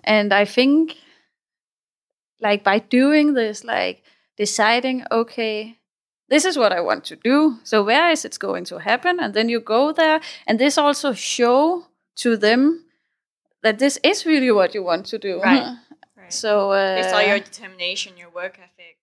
And 0.03 0.34
I 0.34 0.45
think, 0.45 0.97
like 2.41 2.63
by 2.63 2.80
doing 2.80 3.34
this, 3.34 3.63
like 3.63 4.03
deciding, 4.38 5.05
okay, 5.09 5.78
this 6.30 6.43
is 6.43 6.57
what 6.57 6.73
I 6.73 6.82
want 6.82 7.05
to 7.05 7.15
do. 7.15 7.57
So 7.63 7.84
where 7.84 8.11
is 8.11 8.26
it 8.26 8.38
going 8.38 8.65
to 8.65 8.80
happen? 8.80 9.19
And 9.19 9.34
then 9.34 9.47
you 9.47 9.61
go 9.61 9.93
there, 9.93 10.19
and 10.45 10.59
this 10.59 10.78
also 10.78 11.13
show 11.13 11.86
to 12.17 12.36
them 12.36 12.86
that 13.63 13.80
this 13.80 13.97
is 14.03 14.26
really 14.26 14.51
what 14.51 14.73
you 14.76 14.84
want 14.84 15.05
to 15.07 15.17
do. 15.17 15.41
Right. 15.41 15.78
Right. 16.17 16.34
So 16.34 16.71
uh, 16.71 16.95
they 16.95 17.07
saw 17.07 17.19
your 17.19 17.38
determination, 17.38 18.17
your 18.17 18.32
work 18.32 18.57
ethic. 18.57 18.97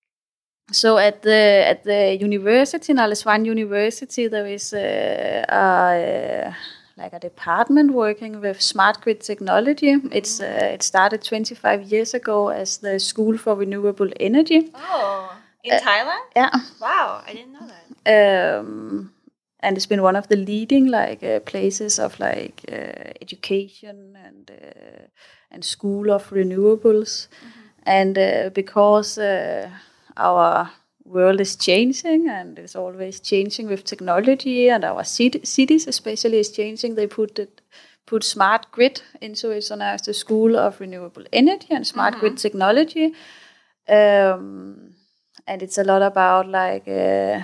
So 0.70 0.96
at 0.96 1.22
the 1.22 1.64
at 1.66 1.84
the 1.84 2.16
university, 2.20 2.92
Naresuan 2.94 3.44
University, 3.44 4.28
there 4.28 4.46
is 4.46 4.72
a, 4.72 5.44
a 5.48 6.56
like 6.96 7.12
a 7.12 7.18
department 7.18 7.92
working 7.92 8.40
with 8.40 8.60
smart 8.62 9.00
grid 9.02 9.20
technology. 9.20 9.96
It's 10.12 10.40
uh, 10.40 10.70
it 10.74 10.82
started 10.82 11.22
25 11.22 11.82
years 11.82 12.14
ago 12.14 12.48
as 12.48 12.78
the 12.78 12.98
School 13.00 13.36
for 13.38 13.54
Renewable 13.56 14.10
Energy. 14.20 14.70
Oh, 14.74 15.34
in 15.64 15.72
Uh, 15.74 15.80
Thailand? 15.80 16.24
Yeah, 16.36 16.50
Wow, 16.80 17.22
I 17.26 17.32
didn't 17.34 17.52
know 17.52 17.66
that. 17.68 18.60
um, 18.60 19.12
and 19.60 19.76
it's 19.76 19.86
been 19.86 20.02
one 20.02 20.16
of 20.18 20.26
the 20.28 20.36
leading 20.36 20.86
like 20.86 21.22
uh, 21.22 21.40
places 21.40 21.98
of 21.98 22.18
like 22.18 22.62
uh, 22.72 23.12
education 23.20 24.16
and 24.26 24.50
uh, 24.50 25.06
and 25.50 25.64
school 25.64 26.10
of 26.10 26.30
renewables, 26.30 27.28
and 27.86 28.16
uh, 28.18 28.50
because 28.54 29.18
uh, 29.18 29.68
our 30.16 30.70
world 31.04 31.40
is 31.40 31.56
changing 31.56 32.28
and 32.28 32.58
is 32.58 32.76
always 32.76 33.20
changing 33.20 33.68
with 33.68 33.84
technology, 33.84 34.68
and 34.70 34.84
our 34.84 35.04
cit- 35.04 35.46
cities 35.46 35.86
especially 35.86 36.38
is 36.38 36.50
changing. 36.50 36.94
They 36.94 37.06
put 37.06 37.38
it 37.38 37.60
put 38.06 38.24
smart 38.24 38.66
grid 38.72 39.02
into 39.20 39.50
it. 39.50 39.62
So 39.62 39.76
now 39.76 39.94
it's 39.94 40.06
the 40.06 40.14
School 40.14 40.56
of 40.56 40.80
Renewable 40.80 41.24
Energy 41.32 41.68
and 41.70 41.86
Smart 41.86 42.18
Grid 42.18 42.36
Technology. 42.36 43.14
Um, 43.88 44.94
and 45.46 45.62
it's 45.62 45.78
a 45.78 45.84
lot 45.84 46.02
about 46.02 46.48
like 46.48 46.86
uh, 46.88 47.40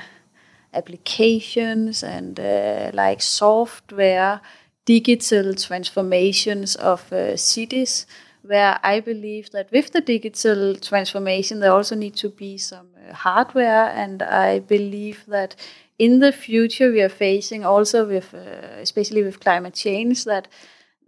applications 0.73 2.03
and 2.03 2.39
uh, 2.39 2.91
like 2.95 3.23
software, 3.23 4.41
digital 4.85 5.55
transformations 5.55 6.77
of 6.77 7.12
uh, 7.12 7.37
cities. 7.37 8.07
Where 8.49 8.78
I 8.82 9.01
believe 9.01 9.51
that 9.51 9.70
with 9.70 9.92
the 9.92 10.01
digital 10.01 10.74
transformation, 10.76 11.61
there 11.61 11.72
also 11.72 11.94
need 11.94 12.16
to 12.16 12.30
be 12.30 12.57
some 12.59 12.88
uh, 12.96 13.14
hardware, 13.14 13.86
and 14.03 14.22
I 14.22 14.61
believe 14.61 15.24
that 15.26 15.55
in 15.99 16.20
the 16.20 16.32
future 16.32 16.90
we 16.90 17.03
are 17.03 17.16
facing 17.26 17.64
also 17.64 18.07
with, 18.07 18.32
uh, 18.32 18.80
especially 18.80 19.22
with 19.22 19.40
climate 19.40 19.74
change, 19.74 20.24
that 20.24 20.49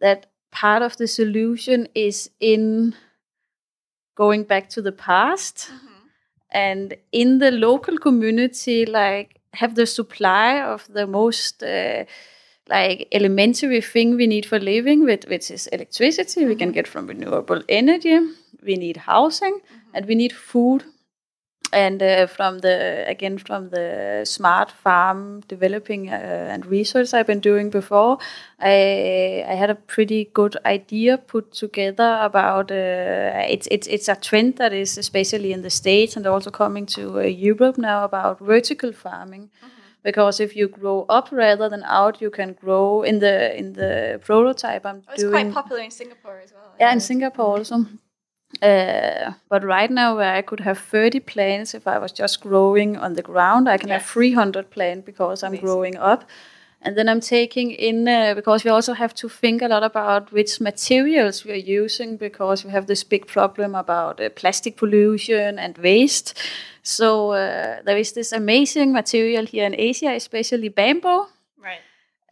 that 0.00 0.26
part 0.50 0.82
of 0.82 0.96
the 0.96 1.06
solution 1.06 1.88
is 1.94 2.30
in 2.40 2.94
going 4.14 4.44
back 4.44 4.68
to 4.70 4.82
the 4.82 4.92
past. 4.92 5.70
And 6.52 6.94
in 7.12 7.38
the 7.38 7.52
local 7.52 7.96
community 7.98 8.84
like 8.84 9.40
have 9.54 9.74
the 9.74 9.86
supply 9.86 10.60
of 10.60 10.86
the 10.92 11.06
most 11.06 11.62
uh, 11.62 12.04
like 12.70 13.08
elementary 13.12 13.80
thing 13.80 14.16
we 14.16 14.26
need 14.26 14.46
for 14.46 14.58
living, 14.58 15.04
with, 15.04 15.28
which 15.28 15.50
is 15.50 15.66
electricity. 15.68 16.46
We 16.46 16.56
can 16.56 16.72
get 16.72 16.86
from 16.86 17.06
renewable 17.06 17.62
energy. 17.68 18.18
We 18.62 18.76
need 18.76 18.96
housing, 18.96 19.60
and 19.94 20.06
we 20.06 20.14
need 20.14 20.32
food 20.32 20.84
and 21.72 22.02
uh, 22.02 22.26
from 22.26 22.58
the 22.58 23.04
again 23.06 23.38
from 23.38 23.70
the 23.70 24.22
smart 24.24 24.70
farm 24.70 25.40
developing 25.48 26.08
uh, 26.10 26.48
and 26.50 26.66
research 26.66 27.14
I've 27.14 27.26
been 27.26 27.40
doing 27.40 27.70
before, 27.70 28.18
I 28.58 29.44
I 29.48 29.54
had 29.54 29.70
a 29.70 29.74
pretty 29.74 30.30
good 30.34 30.56
idea 30.64 31.18
put 31.18 31.52
together 31.52 32.18
about 32.22 32.70
uh, 32.70 33.46
it's 33.48 33.68
it's 33.70 33.86
it's 33.86 34.08
a 34.08 34.16
trend 34.16 34.56
that 34.56 34.72
is 34.72 34.98
especially 34.98 35.52
in 35.52 35.62
the 35.62 35.70
states 35.70 36.16
and 36.16 36.26
also 36.26 36.50
coming 36.50 36.86
to 36.86 37.20
uh, 37.20 37.22
Europe 37.22 37.78
now 37.78 38.04
about 38.04 38.40
vertical 38.40 38.92
farming. 38.92 39.50
Mm-hmm. 39.64 39.79
Because 40.02 40.40
if 40.40 40.56
you 40.56 40.68
grow 40.68 41.04
up 41.08 41.30
rather 41.30 41.68
than 41.68 41.82
out, 41.84 42.20
you 42.20 42.30
can 42.30 42.54
grow 42.54 43.02
in 43.02 43.18
the 43.18 43.56
in 43.56 43.74
the 43.74 44.20
prototype 44.24 44.86
I'm 44.86 45.02
oh, 45.06 45.12
it's 45.12 45.22
doing. 45.22 45.32
quite 45.32 45.52
popular 45.52 45.82
in 45.82 45.90
Singapore 45.90 46.38
as 46.38 46.52
well. 46.52 46.74
Yeah, 46.80 46.92
in 46.92 47.00
Singapore 47.00 47.58
also. 47.58 47.86
Uh, 48.62 49.32
but 49.48 49.62
right 49.62 49.90
now, 49.90 50.16
where 50.16 50.34
I 50.34 50.42
could 50.42 50.60
have 50.60 50.78
30 50.78 51.20
plants 51.20 51.74
if 51.74 51.86
I 51.86 51.98
was 51.98 52.12
just 52.12 52.40
growing 52.40 52.96
on 52.96 53.14
the 53.14 53.22
ground, 53.22 53.68
I 53.68 53.78
can 53.78 53.90
have 53.90 54.04
300 54.04 54.70
plants 54.70 55.06
because 55.06 55.42
I'm 55.42 55.50
Amazing. 55.50 55.66
growing 55.66 55.96
up. 55.96 56.24
And 56.82 56.96
then 56.96 57.08
I'm 57.08 57.20
taking 57.20 57.72
in, 57.72 58.08
uh, 58.08 58.34
because 58.34 58.64
we 58.64 58.70
also 58.70 58.94
have 58.94 59.14
to 59.14 59.28
think 59.28 59.62
a 59.62 59.68
lot 59.68 59.82
about 59.82 60.32
which 60.32 60.60
materials 60.60 61.44
we 61.44 61.52
are 61.52 61.82
using, 61.82 62.16
because 62.16 62.64
we 62.64 62.70
have 62.70 62.86
this 62.86 63.04
big 63.04 63.26
problem 63.26 63.74
about 63.74 64.20
uh, 64.20 64.30
plastic 64.30 64.76
pollution 64.76 65.58
and 65.58 65.76
waste. 65.78 66.38
So 66.82 67.32
uh, 67.32 67.82
there 67.84 67.98
is 67.98 68.12
this 68.12 68.32
amazing 68.32 68.92
material 68.92 69.44
here 69.44 69.66
in 69.66 69.74
Asia, 69.78 70.14
especially 70.14 70.70
bamboo. 70.70 71.26
Right. 71.58 71.80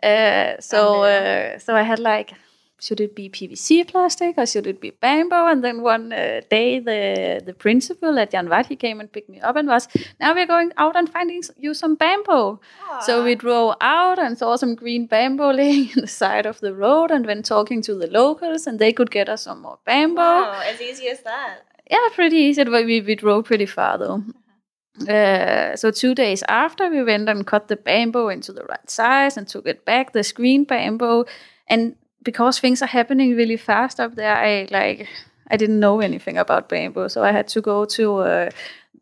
Uh, 0.02 0.60
so, 0.60 1.02
uh, 1.02 1.58
so 1.58 1.74
I 1.74 1.82
had 1.82 1.98
like 1.98 2.32
should 2.80 3.00
it 3.00 3.14
be 3.14 3.28
PVC 3.28 3.86
plastic 3.88 4.38
or 4.38 4.46
should 4.46 4.66
it 4.66 4.80
be 4.80 4.90
bamboo? 4.90 5.46
And 5.46 5.64
then 5.64 5.82
one 5.82 6.12
uh, 6.12 6.42
day, 6.48 6.78
the 6.78 7.42
the 7.44 7.52
principal 7.52 8.18
at 8.18 8.30
Jan 8.30 8.48
Watt, 8.48 8.66
he 8.66 8.76
came 8.76 9.00
and 9.00 9.10
picked 9.10 9.28
me 9.28 9.40
up 9.40 9.56
and 9.56 9.68
was, 9.68 9.88
now 10.20 10.34
we're 10.34 10.46
going 10.46 10.72
out 10.76 10.96
and 10.96 11.10
finding 11.10 11.42
you 11.56 11.74
some 11.74 11.96
bamboo. 11.96 12.60
Aww. 12.60 13.02
So 13.02 13.24
we 13.24 13.34
drove 13.34 13.74
out 13.80 14.18
and 14.18 14.38
saw 14.38 14.56
some 14.56 14.74
green 14.74 15.06
bamboo 15.06 15.52
laying 15.60 15.88
in 15.90 16.02
the 16.02 16.06
side 16.06 16.46
of 16.46 16.60
the 16.60 16.74
road 16.74 17.10
and 17.10 17.26
went 17.26 17.44
talking 17.46 17.82
to 17.82 17.94
the 17.94 18.06
locals 18.06 18.66
and 18.66 18.78
they 18.78 18.92
could 18.92 19.10
get 19.10 19.28
us 19.28 19.42
some 19.42 19.62
more 19.62 19.78
bamboo. 19.84 20.16
Wow, 20.16 20.62
as 20.64 20.80
easy 20.80 21.08
as 21.08 21.22
that. 21.22 21.62
Yeah, 21.90 22.08
pretty 22.14 22.36
easy. 22.36 22.64
But 22.64 22.84
We, 22.84 23.00
we 23.00 23.14
drove 23.14 23.46
pretty 23.46 23.66
far 23.66 23.98
though. 23.98 24.22
Uh-huh. 24.22 25.12
Uh, 25.12 25.76
so 25.76 25.90
two 25.90 26.14
days 26.14 26.42
after, 26.48 26.90
we 26.90 27.02
went 27.04 27.28
and 27.28 27.46
cut 27.46 27.68
the 27.68 27.76
bamboo 27.76 28.28
into 28.28 28.52
the 28.52 28.64
right 28.64 28.90
size 28.90 29.36
and 29.36 29.46
took 29.46 29.66
it 29.66 29.84
back, 29.84 30.12
the 30.12 30.24
screen 30.24 30.64
bamboo. 30.64 31.24
And 31.68 31.94
because 32.30 32.60
things 32.60 32.82
are 32.82 32.92
happening 32.98 33.34
really 33.34 33.56
fast 33.56 33.98
up 33.98 34.14
there, 34.14 34.36
I 34.36 34.68
like 34.70 35.08
I 35.52 35.56
didn't 35.56 35.80
know 35.80 36.00
anything 36.00 36.36
about 36.36 36.68
bamboo, 36.68 37.08
so 37.08 37.24
I 37.24 37.32
had 37.32 37.48
to 37.54 37.60
go 37.62 37.86
to 37.96 38.04
uh, 38.18 38.50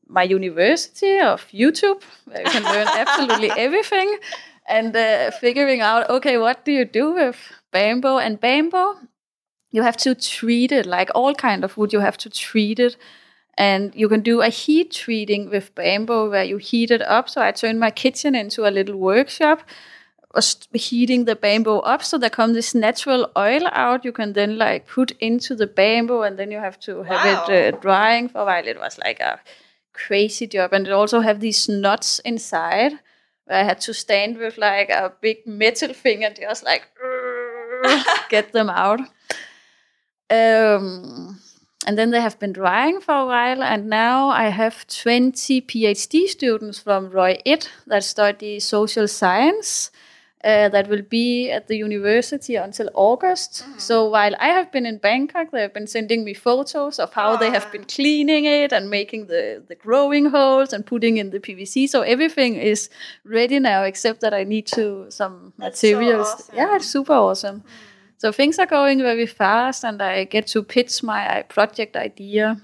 my 0.07 0.23
university 0.23 1.19
of 1.19 1.41
YouTube, 1.63 2.01
where 2.27 2.43
you 2.45 2.51
can 2.57 2.63
learn 2.63 2.87
absolutely 3.03 3.51
everything, 3.67 4.09
and 4.69 4.95
uh, 4.95 5.33
figuring 5.41 5.81
out 5.81 6.09
okay, 6.09 6.39
what 6.39 6.65
do 6.65 6.71
you 6.71 6.85
do 6.85 7.15
with 7.15 7.37
bamboo? 7.73 8.19
And 8.19 8.41
bamboo, 8.41 8.95
you 9.73 9.83
have 9.83 9.97
to 10.07 10.15
treat 10.15 10.71
it 10.71 10.87
like 10.87 11.11
all 11.13 11.35
kind 11.35 11.65
of 11.65 11.77
wood. 11.77 11.93
You 11.93 12.01
have 12.01 12.19
to 12.19 12.31
treat 12.31 12.79
it. 12.79 12.97
And 13.59 13.95
you 13.95 14.09
can 14.09 14.21
do 14.21 14.43
a 14.43 14.51
heat 14.51 14.91
treating 14.93 15.51
with 15.51 15.75
bamboo 15.75 16.31
where 16.31 16.45
you 16.45 16.59
heat 16.59 16.91
it 16.91 17.03
up. 17.03 17.31
So 17.31 17.41
I 17.41 17.53
turned 17.53 17.81
my 17.81 17.91
kitchen 17.91 18.35
into 18.35 18.69
a 18.69 18.75
little 18.79 18.97
workshop 18.97 19.61
was 20.37 20.57
heating 20.73 21.25
the 21.25 21.35
bamboo 21.35 21.79
up 21.79 22.05
so 22.05 22.19
there 22.19 22.31
comes 22.31 22.55
this 22.55 22.75
natural 22.75 23.31
oil 23.37 23.67
out. 23.73 24.05
You 24.05 24.13
can 24.13 24.35
then 24.35 24.59
like 24.59 24.87
put 24.87 25.11
into 25.19 25.57
the 25.57 25.67
bamboo 25.67 26.23
and 26.23 26.39
then 26.39 26.51
you 26.51 26.59
have 26.59 26.79
to 26.81 27.03
have 27.03 27.25
wow. 27.25 27.47
it 27.49 27.75
uh, 27.75 27.79
drying 27.79 28.29
for 28.29 28.43
a 28.43 28.45
while. 28.45 28.69
It 28.69 28.79
was 28.79 28.99
like 28.99 29.19
a 29.21 29.41
crazy 29.97 30.47
job 30.47 30.73
and 30.73 30.87
it 30.87 30.93
also 30.93 31.21
have 31.21 31.41
these 31.41 31.69
nuts 31.69 32.19
inside 32.19 32.93
where 33.47 33.61
i 33.61 33.63
had 33.63 33.81
to 33.81 33.95
stand 33.95 34.37
with 34.37 34.59
like 34.59 34.91
a 34.91 35.13
big 35.23 35.39
metal 35.47 35.93
thing 35.95 36.23
and 36.23 36.37
just 36.37 36.65
like 36.65 36.83
get 38.29 38.53
them 38.53 38.69
out. 38.69 39.01
Um, 40.29 41.41
and 41.87 41.97
then 41.97 42.11
they 42.11 42.21
have 42.21 42.39
been 42.39 42.53
drying 42.53 43.01
for 43.01 43.15
a 43.15 43.27
while 43.27 43.63
and 43.63 43.89
now 43.89 44.29
i 44.29 44.49
have 44.49 44.87
20 44.89 45.61
phd 45.63 46.27
students 46.27 46.81
from 46.81 47.11
Roi 47.11 47.39
Et 47.47 47.71
that 47.87 48.03
study 48.03 48.59
social 48.59 49.07
science 49.07 49.93
uh, 50.47 50.69
that 50.69 50.89
will 50.89 51.03
be 51.03 51.51
at 51.51 51.67
the 51.67 51.77
university 51.77 52.55
until 52.55 52.89
August. 52.95 53.65
Mm-hmm. 53.65 53.79
So 53.79 54.09
while 54.09 54.33
I 54.39 54.49
have 54.49 54.71
been 54.71 54.87
in 54.87 54.99
Bangkok, 54.99 55.51
they 55.51 55.61
have 55.61 55.75
been 55.75 55.89
sending 55.89 56.23
me 56.25 56.35
photos 56.35 57.01
of 57.01 57.13
how 57.13 57.37
they 57.37 57.51
have 57.51 57.71
been 57.73 57.83
cleaning 57.85 58.45
it 58.45 58.73
and 58.73 58.89
making 58.89 59.27
the, 59.27 59.65
the 59.67 59.75
growing 59.75 60.27
holes 60.27 60.73
and 60.73 60.87
putting 60.87 61.17
in 61.17 61.31
the 61.31 61.41
PVC. 61.41 61.89
So 61.89 62.03
everything 62.03 62.55
is 62.55 62.89
ready 63.25 63.59
now, 63.59 63.83
except 63.83 64.21
that 64.21 64.33
I 64.33 64.45
need 64.45 64.69
to 64.69 65.07
some 65.11 65.53
That's 65.59 65.83
materials. 65.83 66.29
So 66.29 66.35
awesome. 66.35 66.57
Yeah, 66.57 66.77
it's 66.77 66.87
super 66.87 67.15
awesome. 67.15 67.61
Mm. 67.61 67.65
So 68.19 68.31
things 68.31 68.61
are 68.61 68.67
going 68.67 69.01
very 69.01 69.27
fast, 69.27 69.85
and 69.85 70.01
I 70.01 70.25
get 70.25 70.47
to 70.49 70.63
pitch 70.63 71.03
my 71.03 71.43
project 71.49 71.97
idea. 71.97 72.61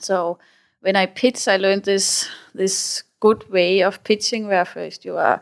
So 0.00 0.38
when 0.80 0.96
I 0.96 1.06
pitch, 1.06 1.46
I 1.46 1.58
learned 1.58 1.84
this 1.84 2.28
this 2.54 3.04
good 3.20 3.48
way 3.50 3.82
of 3.82 4.02
pitching, 4.02 4.48
where 4.48 4.64
first 4.64 5.04
you 5.04 5.16
are 5.16 5.40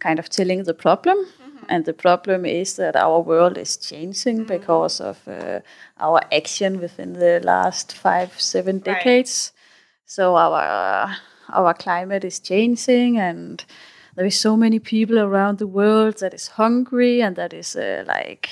kind 0.00 0.18
of 0.18 0.28
telling 0.28 0.64
the 0.64 0.74
problem. 0.74 1.16
Mm-hmm. 1.18 1.64
And 1.68 1.84
the 1.84 1.92
problem 1.92 2.44
is 2.44 2.76
that 2.76 2.96
our 2.96 3.20
world 3.20 3.56
is 3.56 3.76
changing 3.76 4.38
mm-hmm. 4.38 4.58
because 4.58 5.00
of 5.00 5.18
uh, 5.28 5.60
our 5.98 6.20
action 6.32 6.80
within 6.80 7.12
the 7.12 7.40
last 7.44 7.92
five, 7.92 8.40
seven 8.40 8.78
decades. 8.78 9.52
Right. 9.54 9.60
So 10.06 10.36
our 10.36 10.60
uh, 10.60 11.14
our 11.52 11.74
climate 11.74 12.24
is 12.24 12.40
changing, 12.40 13.18
and 13.18 13.64
there 14.16 14.26
is 14.26 14.40
so 14.40 14.56
many 14.56 14.78
people 14.78 15.18
around 15.18 15.58
the 15.58 15.66
world 15.66 16.18
that 16.18 16.34
is 16.34 16.48
hungry 16.48 17.22
and 17.22 17.36
that 17.36 17.52
is 17.52 17.76
uh, 17.76 18.04
like 18.06 18.50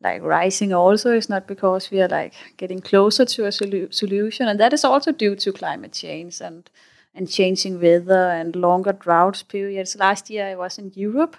like 0.00 0.22
rising 0.22 0.72
also 0.72 1.12
is 1.12 1.28
not 1.28 1.46
because 1.46 1.90
we 1.90 2.00
are 2.00 2.08
like 2.08 2.34
getting 2.56 2.80
closer 2.80 3.24
to 3.24 3.46
a 3.46 3.48
solu- 3.48 3.92
solution 3.92 4.46
and 4.46 4.60
that 4.60 4.72
is 4.72 4.84
also 4.84 5.10
due 5.10 5.34
to 5.34 5.52
climate 5.52 5.92
change 5.92 6.40
and 6.40 6.70
and 7.16 7.28
changing 7.30 7.80
weather 7.80 8.28
and 8.30 8.54
longer 8.54 8.92
drought 8.92 9.42
periods. 9.48 9.96
Last 9.96 10.30
year 10.30 10.46
I 10.46 10.54
was 10.54 10.78
in 10.78 10.92
Europe, 10.94 11.36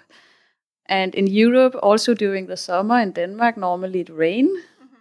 and 0.86 1.14
in 1.14 1.26
Europe, 1.26 1.76
also 1.82 2.14
during 2.14 2.46
the 2.46 2.56
summer 2.56 2.98
in 2.98 3.12
Denmark, 3.12 3.56
normally 3.56 4.00
it 4.00 4.10
rain. 4.10 4.48
Mm-hmm. 4.48 4.96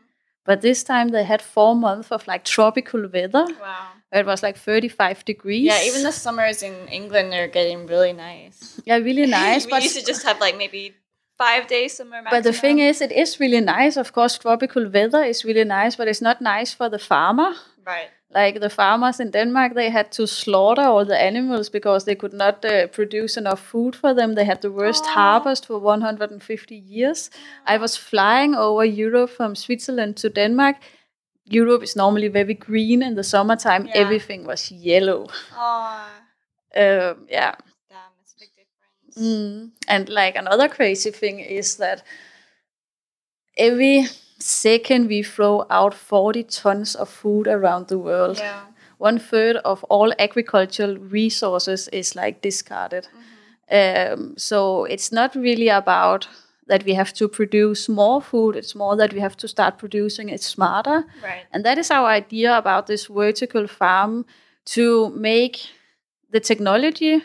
But 0.45 0.61
this 0.61 0.83
time 0.83 1.09
they 1.09 1.23
had 1.23 1.41
four 1.41 1.75
months 1.75 2.11
of 2.11 2.27
like 2.27 2.43
tropical 2.43 3.07
weather. 3.07 3.45
Wow. 3.59 3.87
It 4.11 4.25
was 4.25 4.43
like 4.43 4.57
35 4.57 5.25
degrees. 5.25 5.65
Yeah, 5.65 5.81
even 5.83 6.03
the 6.03 6.11
summers 6.11 6.63
in 6.63 6.87
England 6.87 7.33
are 7.33 7.47
getting 7.47 7.87
really 7.87 8.13
nice. 8.13 8.79
Yeah, 8.85 8.97
really 8.97 9.25
nice. 9.41 9.65
we 9.65 9.71
but 9.71 9.83
used 9.83 9.97
to 9.97 10.05
just 10.05 10.23
have 10.23 10.39
like 10.39 10.57
maybe 10.57 10.93
five 11.37 11.67
days 11.67 11.97
summer 11.97 12.21
maximum. 12.21 12.31
But 12.31 12.43
the 12.43 12.53
thing 12.53 12.79
is, 12.79 13.01
it 13.01 13.11
is 13.11 13.39
really 13.39 13.61
nice. 13.61 13.97
Of 13.97 14.13
course, 14.13 14.37
tropical 14.37 14.89
weather 14.89 15.23
is 15.23 15.43
really 15.43 15.65
nice, 15.65 15.95
but 15.95 16.07
it's 16.07 16.21
not 16.21 16.41
nice 16.41 16.73
for 16.73 16.89
the 16.89 16.99
farmer. 16.99 17.53
Right 17.85 18.09
like 18.37 18.59
the 18.59 18.69
farmers 18.69 19.19
in 19.19 19.31
Denmark, 19.31 19.73
they 19.73 19.89
had 19.89 20.11
to 20.11 20.27
slaughter 20.27 20.83
all 20.83 21.05
the 21.05 21.19
animals 21.19 21.69
because 21.69 22.05
they 22.05 22.15
could 22.15 22.33
not 22.33 22.65
uh, 22.65 22.87
produce 22.87 23.39
enough 23.39 23.59
food 23.59 23.95
for 23.95 24.13
them. 24.13 24.35
They 24.35 24.45
had 24.45 24.61
the 24.61 24.71
worst 24.71 25.03
oh. 25.07 25.13
harvest 25.13 25.65
for 25.65 25.79
150 25.79 26.75
years. 26.75 27.31
I 27.65 27.77
was 27.77 27.97
flying 27.97 28.55
over 28.55 28.85
Europe 28.85 29.31
from 29.31 29.55
Switzerland 29.55 30.17
to 30.17 30.29
Denmark. 30.29 30.75
Europe 31.45 31.83
is 31.83 31.95
normally 31.95 32.27
very 32.27 32.53
green 32.53 33.01
in 33.01 33.15
the 33.15 33.23
summertime. 33.23 33.87
Yeah. 33.87 34.01
Everything 34.01 34.45
was 34.45 34.71
yellow. 34.71 35.27
Oh. 35.55 36.09
Um, 36.75 37.27
yeah. 37.29 37.55
Damn, 37.89 38.13
it's 38.21 38.35
a 38.35 38.39
big 38.39 38.51
difference. 38.55 39.17
Mm. 39.17 39.71
And 39.87 40.09
like 40.09 40.35
another 40.35 40.69
crazy 40.69 41.11
thing 41.11 41.39
is 41.39 41.77
that 41.77 42.03
every 43.57 44.05
Second, 44.39 45.07
we 45.07 45.23
throw 45.23 45.65
out 45.69 45.93
40 45.93 46.43
tons 46.43 46.95
of 46.95 47.09
food 47.09 47.47
around 47.47 47.87
the 47.87 47.97
world. 47.97 48.37
Yeah. 48.37 48.61
One 48.97 49.19
third 49.19 49.57
of 49.57 49.83
all 49.85 50.13
agricultural 50.19 50.97
resources 50.97 51.87
is 51.89 52.15
like 52.15 52.41
discarded. 52.41 53.07
Mm-hmm. 53.07 53.23
Um, 53.69 54.33
so 54.37 54.85
it's 54.85 55.11
not 55.11 55.35
really 55.35 55.69
about 55.69 56.27
that 56.67 56.83
we 56.83 56.93
have 56.93 57.13
to 57.13 57.27
produce 57.27 57.89
more 57.89 58.21
food. 58.21 58.55
It's 58.55 58.75
more 58.75 58.95
that 58.97 59.13
we 59.13 59.19
have 59.19 59.37
to 59.37 59.47
start 59.47 59.77
producing 59.77 60.29
it 60.29 60.41
smarter. 60.41 61.05
Right. 61.23 61.45
And 61.51 61.65
that 61.65 61.77
is 61.77 61.91
our 61.91 62.07
idea 62.07 62.57
about 62.57 62.87
this 62.87 63.07
vertical 63.07 63.67
farm 63.67 64.25
to 64.65 65.09
make 65.11 65.69
the 66.31 66.39
technology. 66.39 67.15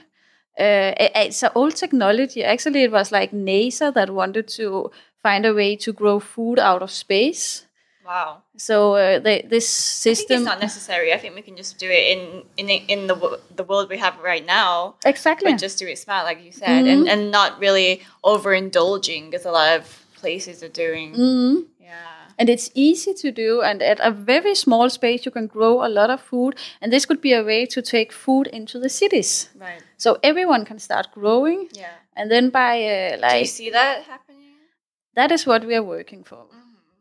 Uh, 0.58 0.92
it's 0.98 1.42
an 1.42 1.50
old 1.54 1.74
technology. 1.74 2.44
Actually, 2.44 2.82
it 2.84 2.92
was 2.92 3.10
like 3.10 3.32
NASA 3.32 3.92
that 3.94 4.10
wanted 4.10 4.48
to 4.48 4.90
find 5.22 5.46
a 5.46 5.54
way 5.54 5.76
to 5.76 5.92
grow 5.92 6.18
food 6.20 6.58
out 6.58 6.82
of 6.82 6.90
space. 6.90 7.66
Wow. 8.04 8.42
So 8.56 8.94
uh, 8.96 9.20
they, 9.20 9.42
this 9.48 9.68
system 9.68 10.38
it's 10.38 10.44
not 10.44 10.60
necessary. 10.60 11.12
I 11.12 11.18
think 11.18 11.34
we 11.36 11.42
can 11.42 11.56
just 11.56 11.78
do 11.78 11.88
it 11.88 12.04
in 12.18 12.42
in 12.56 12.68
in 12.88 13.06
the 13.06 13.16
the 13.54 13.62
world 13.64 13.88
we 13.88 13.98
have 13.98 14.14
right 14.18 14.44
now. 14.44 14.96
exactly. 15.04 15.52
But 15.52 15.60
just 15.60 15.78
do 15.78 15.86
it 15.86 15.98
smart, 15.98 16.24
like 16.24 16.42
you 16.44 16.52
said, 16.52 16.86
and 16.92 17.08
and 17.08 17.30
not 17.30 17.60
really 17.60 18.02
overindulging, 18.24 19.34
as 19.34 19.44
a 19.44 19.50
lot 19.52 19.78
of 19.80 19.84
places 20.20 20.62
are 20.62 20.68
doing. 20.84 21.14
Mhm. 21.14 21.66
Yeah. 21.80 22.18
and 22.38 22.48
it's 22.48 22.70
easy 22.74 23.12
to 23.22 23.30
do 23.30 23.60
and 23.68 23.82
at 23.82 23.98
a 24.00 24.10
very 24.10 24.54
small 24.54 24.88
space 24.98 25.26
you 25.26 25.32
can 25.38 25.46
grow 25.46 25.84
a 25.86 25.90
lot 25.98 26.10
of 26.14 26.20
food 26.30 26.52
and 26.80 26.90
this 26.92 27.04
could 27.08 27.20
be 27.20 27.32
a 27.34 27.42
way 27.44 27.66
to 27.66 27.82
take 27.82 28.10
food 28.24 28.46
into 28.58 28.78
the 28.84 28.88
cities 28.88 29.50
Right. 29.66 29.82
so 29.98 30.16
everyone 30.22 30.64
can 30.64 30.78
start 30.78 31.06
growing 31.18 31.68
Yeah. 31.82 31.94
and 32.16 32.30
then 32.30 32.48
by 32.50 32.72
uh, 32.96 33.28
Do 33.30 33.36
you 33.38 33.44
see 33.60 33.70
that 33.70 33.94
happening? 34.04 34.21
That 35.14 35.30
is 35.32 35.46
what 35.46 35.64
we 35.64 35.74
are 35.74 35.82
working 35.82 36.24
for 36.24 36.46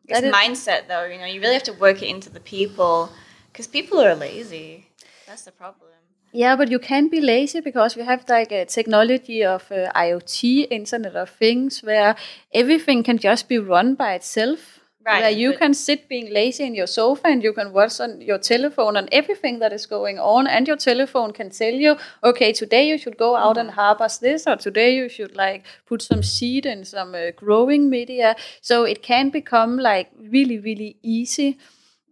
It's 0.07 0.21
is- 0.21 0.33
mindset, 0.33 0.87
though. 0.87 1.05
You 1.05 1.17
know, 1.19 1.25
you 1.25 1.39
really 1.41 1.53
have 1.53 1.63
to 1.63 1.73
work 1.73 2.01
it 2.01 2.09
into 2.09 2.29
the 2.29 2.39
people 2.41 3.09
because 3.51 3.67
people 3.67 3.99
are 4.01 4.15
lazy. 4.15 4.87
That's 5.27 5.43
the 5.43 5.51
problem. 5.63 5.87
yeah 6.33 6.55
but 6.59 6.69
you 6.73 6.79
can 6.79 7.09
be 7.09 7.19
lazy 7.21 7.59
because 7.69 7.95
we 7.99 8.03
have 8.09 8.21
like 8.29 8.51
a 8.57 8.65
technology 8.65 9.39
of 9.55 9.63
uh, 9.71 9.79
iot 10.03 10.67
internet 10.79 11.15
of 11.23 11.29
things 11.29 11.79
where 11.89 12.15
everything 12.61 13.03
can 13.03 13.17
just 13.17 13.47
be 13.53 13.57
run 13.57 13.95
by 13.95 14.13
itself 14.19 14.80
Right, 15.03 15.21
where 15.21 15.31
you 15.31 15.53
can 15.53 15.73
sit 15.73 16.07
being 16.07 16.31
lazy 16.31 16.63
in 16.63 16.75
your 16.75 16.85
sofa 16.85 17.27
and 17.27 17.41
you 17.43 17.53
can 17.53 17.73
watch 17.73 17.99
on 17.99 18.21
your 18.21 18.37
telephone 18.37 18.95
on 18.97 19.09
everything 19.11 19.57
that 19.59 19.73
is 19.73 19.87
going 19.87 20.19
on 20.19 20.45
and 20.47 20.67
your 20.67 20.77
telephone 20.77 21.33
can 21.33 21.49
tell 21.49 21.73
you 21.73 21.97
okay 22.23 22.53
today 22.53 22.87
you 22.87 22.97
should 22.99 23.17
go 23.17 23.35
out 23.35 23.57
and 23.57 23.69
Mm-hmm. 23.69 23.79
harvest 23.79 24.21
this 24.21 24.45
or 24.45 24.57
today 24.57 24.95
you 24.95 25.09
should 25.09 25.35
like 25.35 25.63
put 25.87 26.03
some 26.03 26.21
seed 26.21 26.65
in 26.67 26.85
some 26.85 27.15
uh, 27.15 27.31
growing 27.35 27.89
media 27.89 28.35
so 28.61 28.83
it 28.83 29.01
can 29.01 29.29
become 29.31 29.77
like 29.77 30.11
really 30.19 30.59
really 30.59 30.97
easy 31.01 31.57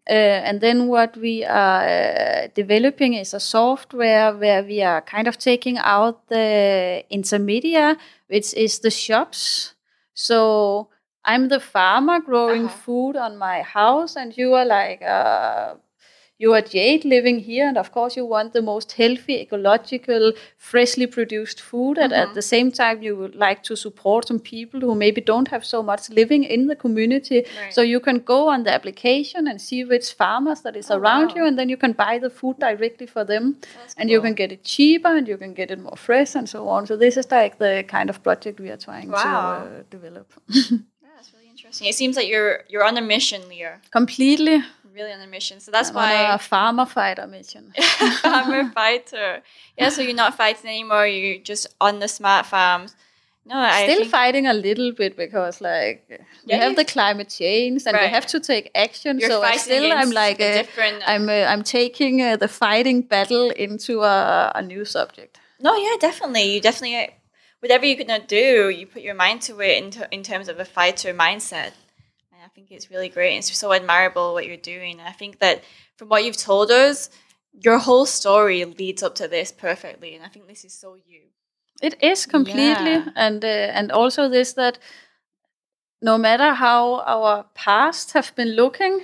uh, 0.09 0.41
and 0.47 0.59
then 0.61 0.87
what 0.87 1.15
we 1.17 1.43
are 1.45 1.83
uh, 1.83 2.47
developing 2.55 3.13
is 3.13 3.33
a 3.33 3.39
software 3.39 4.33
where 4.35 4.63
we 4.63 4.81
are 4.81 5.01
kind 5.01 5.27
of 5.27 5.37
taking 5.37 5.77
out 5.77 6.27
the 6.29 7.03
intermedia, 7.11 7.95
which 8.27 8.53
is 8.55 8.79
the 8.79 8.89
shops. 8.89 9.75
So 10.15 10.89
I'm 11.25 11.49
the 11.49 11.59
farmer 11.59 12.19
growing 12.19 12.65
Uh-huh. 12.65 12.77
food 12.85 13.15
on 13.15 13.37
my 13.37 13.61
house, 13.61 14.15
and 14.15 14.35
you 14.37 14.53
are 14.53 14.65
like, 14.65 15.01
uh, 15.01 15.75
you 16.41 16.53
are 16.53 16.61
Jade 16.61 17.03
living 17.03 17.39
here, 17.39 17.67
and 17.67 17.77
of 17.77 17.91
course 17.91 18.15
you 18.15 18.25
want 18.25 18.53
the 18.53 18.61
most 18.61 18.93
healthy, 18.93 19.41
ecological, 19.41 20.31
freshly 20.57 21.05
produced 21.05 21.59
food. 21.59 21.97
And 21.97 22.13
at 22.13 22.33
the 22.33 22.41
same 22.41 22.71
time, 22.71 23.01
you 23.03 23.17
would 23.17 23.35
like 23.35 23.61
to 23.63 23.75
support 23.75 24.27
some 24.27 24.39
people 24.39 24.79
who 24.79 24.95
maybe 24.95 25.19
don't 25.19 25.49
have 25.49 25.65
so 25.65 25.83
much 25.83 26.09
living 26.09 26.45
in 26.45 26.67
the 26.67 26.77
community. 26.77 27.39
Right. 27.39 27.73
So 27.73 27.81
you 27.81 27.99
can 27.99 28.19
go 28.19 28.47
on 28.47 28.63
the 28.63 28.71
application 28.73 29.47
and 29.49 29.59
see 29.59 29.83
which 29.83 30.13
farmers 30.13 30.61
that 30.61 30.75
is 30.77 30.89
Oh, 30.89 30.97
around 30.97 31.27
wow. 31.31 31.35
you, 31.35 31.45
and 31.45 31.59
then 31.59 31.67
you 31.69 31.77
can 31.77 31.91
buy 31.91 32.19
the 32.19 32.29
food 32.29 32.57
directly 32.59 33.05
for 33.07 33.25
them, 33.25 33.57
That's 33.77 33.95
and 33.97 34.09
you 34.09 34.21
can 34.21 34.33
get 34.33 34.51
it 34.53 34.63
cheaper, 34.63 35.09
and 35.17 35.27
you 35.27 35.37
can 35.37 35.53
get 35.53 35.71
it 35.71 35.79
more 35.79 35.97
fresh, 35.97 36.35
and 36.35 36.47
so 36.47 36.69
on. 36.69 36.87
So 36.87 36.95
this 36.95 37.17
is 37.17 37.29
like 37.31 37.57
the 37.59 37.83
kind 37.87 38.09
of 38.09 38.23
project 38.23 38.59
we 38.61 38.69
are 38.71 38.77
trying 38.77 39.11
Wow. 39.11 39.23
to 39.23 39.29
uh, 39.79 39.83
develop. 39.89 40.33
Yeah, 41.69 41.87
interesting. 41.87 41.87
It 41.87 41.95
seems 41.95 42.15
like 42.15 42.27
you're 42.27 42.63
you're 42.69 42.83
on 42.83 42.97
a 42.97 43.01
mission, 43.01 43.47
Lea. 43.49 43.67
Completely. 43.91 44.63
Really 44.93 45.11
on 45.11 45.21
a 45.21 45.27
mission. 45.27 45.59
So 45.59 45.71
that's 45.71 45.89
I'm 45.91 45.97
on 45.97 46.35
a 46.35 46.37
farmer 46.39 46.85
fighter 46.85 47.27
mission. 47.27 47.73
I'm 48.23 48.71
fighter. 48.71 49.41
Yeah, 49.77 49.89
so 49.89 50.01
you're 50.01 50.15
not 50.15 50.35
fighting 50.35 50.69
anymore. 50.69 51.07
You're 51.07 51.39
just 51.43 51.67
on 51.79 51.99
the 51.99 52.07
smart 52.07 52.45
farms. 52.45 52.95
No, 53.45 53.55
I 53.57 53.87
Still 53.87 54.05
fighting 54.05 54.45
a 54.45 54.53
little 54.53 54.91
bit 54.91 55.15
because 55.15 55.59
like 55.61 56.07
we 56.45 56.53
have 56.53 56.75
the 56.75 56.85
climate 56.85 57.29
change 57.29 57.83
and 57.87 57.97
we 57.97 58.07
have 58.07 58.27
to 58.27 58.39
take 58.39 58.69
action. 58.75 59.19
you're 59.19 59.29
so 59.29 59.41
I 59.41 59.57
still 59.57 59.91
I'm 59.91 60.11
like 60.11 60.39
a 60.39 60.51
uh, 60.51 60.61
different. 60.63 61.03
I'm 61.07 61.29
uh, 61.29 61.45
I'm 61.51 61.63
taking 61.63 62.21
uh, 62.21 62.35
the 62.37 62.47
fighting 62.47 63.01
battle 63.01 63.49
into 63.51 64.03
a, 64.03 64.51
a 64.53 64.61
new 64.61 64.85
subject. 64.85 65.39
No, 65.59 65.75
yeah, 65.75 65.95
definitely. 65.99 66.53
You 66.53 66.61
definitely, 66.61 67.09
whatever 67.59 67.85
you're 67.85 68.03
gonna 68.03 68.25
do, 68.25 68.69
you 68.69 68.85
put 68.87 69.01
your 69.01 69.15
mind 69.15 69.41
to 69.43 69.59
it 69.61 69.83
in, 69.83 70.03
in 70.11 70.23
terms 70.23 70.47
of 70.47 70.59
a 70.59 70.65
fighter 70.65 71.13
mindset. 71.13 71.71
And 72.31 72.41
I 72.43 72.47
think 72.53 72.71
it's 72.71 72.89
really 72.89 73.09
great. 73.09 73.37
It's 73.37 73.55
so 73.57 73.71
admirable 73.73 74.33
what 74.33 74.45
you're 74.45 74.57
doing. 74.57 74.99
And 74.99 75.07
I 75.07 75.11
think 75.11 75.39
that 75.39 75.63
from 75.97 76.09
what 76.09 76.23
you've 76.23 76.37
told 76.37 76.71
us, 76.71 77.09
your 77.51 77.79
whole 77.79 78.05
story 78.05 78.63
leads 78.65 79.03
up 79.03 79.15
to 79.15 79.27
this 79.27 79.51
perfectly. 79.51 80.15
And 80.15 80.23
I 80.23 80.27
think 80.29 80.47
this 80.47 80.63
is 80.63 80.73
so 80.73 80.95
you. 80.95 81.21
It 81.81 82.01
is 82.03 82.25
completely, 82.25 82.91
Yeah. 82.91 83.09
and 83.15 83.43
uh, 83.43 83.47
and 83.47 83.91
also 83.91 84.27
this 84.29 84.53
that 84.53 84.79
no 86.01 86.17
matter 86.17 86.53
how 86.53 87.01
our 87.01 87.45
past 87.53 88.11
have 88.13 88.33
been 88.35 88.55
looking, 88.55 89.01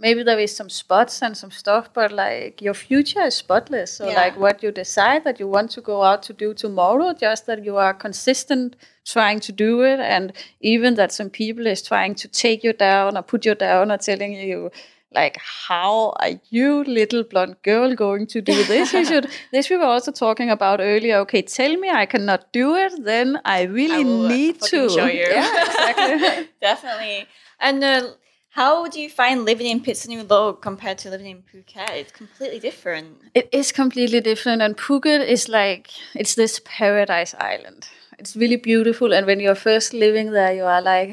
maybe 0.00 0.22
there 0.22 0.38
is 0.38 0.54
some 0.56 0.68
spots 0.70 1.22
and 1.22 1.36
some 1.36 1.50
stuff, 1.50 1.90
but 1.94 2.10
like 2.12 2.60
your 2.62 2.74
future 2.74 3.22
is 3.22 3.34
spotless. 3.36 3.92
So 3.92 4.08
Yeah. 4.08 4.16
like 4.22 4.36
what 4.38 4.62
you 4.62 4.70
decide 4.72 5.24
that 5.24 5.38
you 5.40 5.46
want 5.48 5.70
to 5.72 5.80
go 5.80 6.02
out 6.02 6.22
to 6.24 6.32
do 6.32 6.54
tomorrow, 6.54 7.12
just 7.12 7.46
that 7.46 7.64
you 7.64 7.76
are 7.76 7.94
consistent 7.94 8.76
trying 9.04 9.40
to 9.40 9.52
do 9.52 9.82
it, 9.82 10.00
and 10.00 10.32
even 10.60 10.94
that 10.94 11.12
some 11.12 11.30
people 11.30 11.66
is 11.66 11.82
trying 11.82 12.14
to 12.22 12.28
take 12.28 12.64
you 12.64 12.72
down 12.72 13.16
or 13.16 13.22
put 13.22 13.44
you 13.46 13.54
down 13.54 13.90
or 13.92 13.98
telling 13.98 14.32
you. 14.34 14.70
Like, 15.12 15.38
how 15.68 16.14
are 16.20 16.34
you, 16.50 16.84
little 16.84 17.24
blonde 17.24 17.56
girl, 17.64 17.96
going 17.96 18.28
to 18.28 18.40
do 18.40 18.62
this? 18.64 18.92
You 18.92 19.04
should. 19.04 19.26
This 19.52 19.68
we 19.68 19.76
were 19.76 19.90
also 19.94 20.12
talking 20.12 20.50
about 20.50 20.78
earlier. 20.80 21.16
Okay, 21.24 21.42
tell 21.42 21.76
me 21.76 21.90
I 21.90 22.06
cannot 22.06 22.52
do 22.52 22.76
it, 22.76 22.92
then 23.04 23.40
I 23.44 23.62
really 23.62 24.02
I 24.02 24.04
will 24.04 24.28
need 24.28 24.60
to. 24.70 24.88
show 24.88 25.06
you. 25.06 25.26
Yeah, 25.28 25.64
exactly. 25.66 26.48
Definitely. 26.60 27.26
And 27.58 27.82
uh, 27.82 28.02
how 28.60 28.86
do 28.88 29.00
you 29.00 29.08
find 29.08 29.46
living 29.46 29.68
in 29.74 29.80
Phitsanulok 29.80 30.60
compared 30.60 30.98
to 30.98 31.08
living 31.08 31.30
in 31.34 31.42
Phuket? 31.50 31.92
It's 32.00 32.12
completely 32.12 32.60
different. 32.60 33.16
It 33.34 33.48
is 33.52 33.72
completely 33.72 34.20
different, 34.20 34.60
and 34.60 34.76
Phuket 34.76 35.26
is 35.26 35.48
like 35.48 35.88
it's 36.14 36.34
this 36.34 36.60
paradise 36.66 37.32
island. 37.52 37.88
It's 38.18 38.36
really 38.36 38.56
beautiful, 38.56 39.14
and 39.14 39.24
when 39.26 39.40
you're 39.40 39.62
first 39.70 39.94
living 39.94 40.32
there, 40.32 40.52
you 40.52 40.64
are 40.64 40.82
like, 40.82 41.10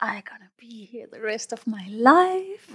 I'm 0.00 0.22
gonna 0.30 0.52
be 0.58 0.86
here 0.92 1.06
the 1.12 1.20
rest 1.20 1.52
of 1.52 1.66
my 1.66 1.86
life. 1.90 2.66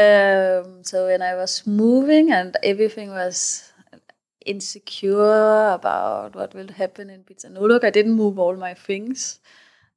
Um, 0.00 0.82
so 0.82 1.06
when 1.10 1.20
I 1.20 1.34
was 1.34 1.66
moving, 1.66 2.32
and 2.32 2.56
everything 2.62 3.10
was 3.10 3.72
insecure 4.46 5.74
about 5.80 6.34
what 6.34 6.54
will 6.54 6.72
happen 6.72 7.10
in 7.10 7.24
Phitsanulok, 7.24 7.84
I 7.84 7.90
didn't 7.90 8.16
move 8.24 8.38
all 8.38 8.56
my 8.56 8.72
things. 8.72 9.38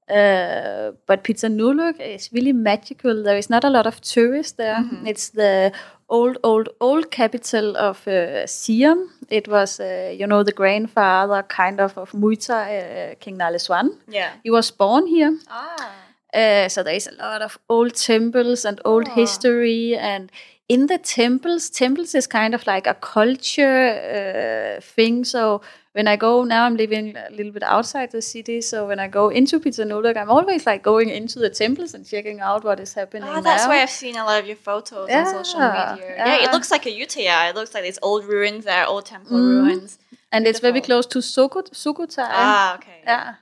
Uh, 0.10 0.91
but 1.08 1.24
Phitsanulok 1.24 1.99
is 1.99 2.30
really 2.32 2.53
magical. 2.53 3.24
There 3.24 3.38
is 3.38 3.49
not 3.49 3.64
a 3.64 3.70
lot 3.70 3.88
of 3.88 4.01
tourists 4.01 4.53
there. 4.53 4.84
It's 5.06 5.30
the 5.30 5.72
old, 6.10 6.38
old, 6.43 6.70
old 6.80 7.10
capital 7.10 7.76
of 7.76 8.08
uh, 8.08 8.45
Siam. 8.45 9.10
It 9.30 9.47
was, 9.47 9.80
uh, 9.80 10.14
you 10.16 10.28
know, 10.28 10.43
the 10.43 10.51
grandfather 10.51 11.41
kind 11.43 11.80
of 11.82 11.97
of 11.97 12.12
Muay 12.12 12.38
Thai, 12.45 12.78
uh, 12.78 13.16
King 13.20 13.38
Naresuan. 13.39 13.97
Yeah. 14.08 14.34
He 14.43 14.51
was 14.51 14.70
born 14.72 15.08
here. 15.08 15.38
Ah. 15.49 15.91
Uh, 16.34 16.68
so 16.70 16.84
there 16.84 16.95
is 16.95 17.08
a 17.08 17.16
lot 17.24 17.41
of 17.41 17.58
old 17.70 17.95
temples 17.95 18.66
and 18.66 18.80
old 18.86 19.08
Ah. 19.10 19.16
history, 19.16 19.95
and 19.97 20.30
in 20.68 20.88
the 20.88 20.97
temples, 20.99 21.70
temples 21.70 22.14
is 22.14 22.28
kind 22.28 22.53
of 22.53 22.68
like 22.68 22.86
a 22.89 22.93
culture 22.93 24.78
uh, 24.78 24.82
thing. 24.82 25.24
So 25.26 25.62
when 25.96 26.10
I 26.10 26.18
go 26.18 26.43
now, 26.43 26.66
I'm 26.66 26.76
living 26.76 27.16
a 27.16 27.30
little 27.32 27.54
bit 27.54 27.64
outside 27.64 28.12
the 28.12 28.22
city. 28.22 28.60
So 28.60 28.86
when 28.88 29.00
I 29.00 29.08
go 29.08 29.30
into 29.30 29.60
Phitsanulok, 29.62 30.18
I'm 30.18 30.30
always 30.30 30.66
like 30.66 30.84
going 30.84 31.10
into 31.10 31.39
the 31.39 31.50
temples 31.50 31.93
and 31.93 32.06
checking 32.06 32.41
out 32.41 32.66
what 32.66 32.82
is 32.82 32.93
happening. 32.93 33.30
Oh, 33.32 33.39
that's 33.41 33.64
now. 33.64 33.70
why 33.70 33.82
I've 33.82 33.89
seen 33.89 34.18
a 34.18 34.26
lot 34.26 34.41
of 34.41 34.46
your 34.46 34.58
photos 34.58 35.10
on 35.10 35.26
social 35.26 35.62
media. 35.62 36.16
Yeah, 36.18 36.43
it 36.43 36.52
looks 36.52 36.70
like 36.70 36.84
Ayutthaya. 36.84 37.50
It 37.50 37.56
looks 37.56 37.74
like 37.74 37.84
these 37.84 38.00
old 38.02 38.26
ruins 38.26 38.66
there, 38.66 38.86
old 38.86 39.06
temple 39.06 39.38
Mhm. 39.38 39.50
ruins. 39.54 39.98
and 40.34 40.46
it's 40.48 40.60
very 40.60 40.82
close 40.82 41.06
to 41.06 41.20
Sukut, 41.20 41.68
Sukhothai. 41.84 42.28
Ah, 42.30 42.76
okay. 42.76 43.00
yeah. 43.04 43.36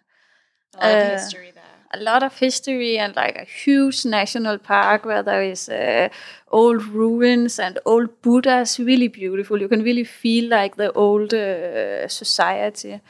A 0.76 0.78
lot 0.78 0.91
of 0.97 1.04
Uh, 1.04 1.10
history 1.18 1.51
there. 1.51 1.53
A 1.94 1.98
lot 2.00 2.24
of 2.24 2.38
history 2.38 2.98
and 3.00 3.16
like 3.16 3.38
a 3.38 3.46
huge 3.46 4.06
national 4.06 4.58
park 4.58 5.06
where 5.06 5.24
there 5.24 5.44
is 5.44 5.70
uh, 5.70 6.10
old 6.52 6.84
ruins 6.86 7.60
and 7.60 7.80
old 7.86 8.22
Buddhas. 8.22 8.80
Really 8.80 9.08
beautiful. 9.08 9.62
You 9.62 9.68
can 9.70 9.84
really 9.84 10.04
feel 10.04 10.50
like 10.50 10.76
the 10.78 10.91
old 10.94 11.34
uh, 11.34 12.08
society. 12.08 13.02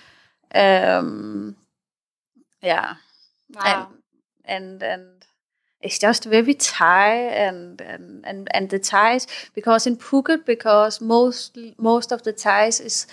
Um, 0.53 1.55
yeah, 2.61 2.95
Wow. 3.53 3.89
and 4.45 4.81
and 4.83 5.25
it's 5.81 5.99
just 5.99 6.25
very 6.25 6.53
Thai 6.53 7.09
and 7.45 7.81
and 7.81 8.25
and 8.25 8.47
and 8.53 8.69
the 8.69 8.79
Thais 8.79 9.27
because 9.55 9.87
in 9.87 9.97
Phuket 9.97 10.45
because 10.45 11.01
most 11.01 11.57
most 11.77 12.11
of 12.11 12.23
the 12.23 12.33
Thais 12.33 12.79
is 12.79 13.07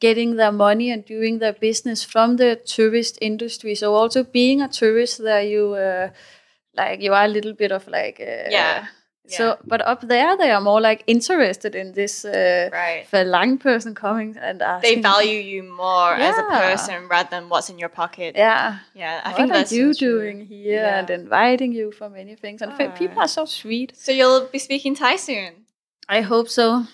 getting 0.00 0.36
their 0.36 0.52
money 0.52 0.90
and 0.90 1.04
doing 1.04 1.38
their 1.38 1.52
business 1.52 2.02
from 2.04 2.36
the 2.36 2.56
tourist 2.56 3.18
industry. 3.20 3.74
So 3.74 3.94
also 3.94 4.24
being 4.24 4.60
a 4.62 4.68
tourist 4.68 5.18
there, 5.22 5.42
you 5.42 5.74
uh, 5.74 6.08
like 6.74 7.00
you 7.02 7.12
are 7.14 7.24
a 7.24 7.28
little 7.28 7.52
bit 7.54 7.72
of 7.72 7.86
like 7.88 8.20
uh, 8.20 8.50
Yeah. 8.50 8.86
So, 9.38 9.58
but 9.64 9.80
up 9.86 10.00
there, 10.08 10.36
they 10.36 10.50
are 10.50 10.60
more 10.60 10.80
like 10.80 11.04
interested 11.06 11.76
in 11.76 11.92
this 11.92 12.24
uh, 12.24 12.68
Right. 12.72 13.06
Falang 13.12 13.60
person 13.60 13.94
coming 13.94 14.36
and 14.36 14.60
They 14.82 15.00
value 15.00 15.38
you 15.38 15.62
more 15.62 16.14
as 16.14 16.36
a 16.36 16.42
person 16.42 17.06
rather 17.08 17.28
than 17.30 17.48
what's 17.48 17.70
in 17.70 17.78
your 17.78 17.90
pocket. 17.90 18.34
Yeah. 18.34 18.78
Yeah, 18.92 19.20
I 19.24 19.28
what 19.28 19.36
think 19.36 19.50
are 19.50 19.58
that's 19.58 19.70
you 19.72 19.94
true. 19.94 20.18
doing 20.18 20.46
here? 20.46 20.82
Yeah. 20.82 20.98
And 20.98 21.10
inviting 21.10 21.70
you 21.72 21.92
for 21.92 22.10
many 22.10 22.34
things. 22.34 22.60
And 22.60 22.72
fe- 22.74 22.90
people 22.98 23.18
Ah. 23.18 23.26
are 23.26 23.28
so 23.28 23.44
sweet. 23.44 23.92
So 23.96 24.10
you'll 24.10 24.46
be 24.50 24.58
speaking 24.58 24.96
Thai 24.96 25.14
soon. 25.14 25.52
I 26.08 26.22
hope 26.22 26.48
so. 26.48 26.86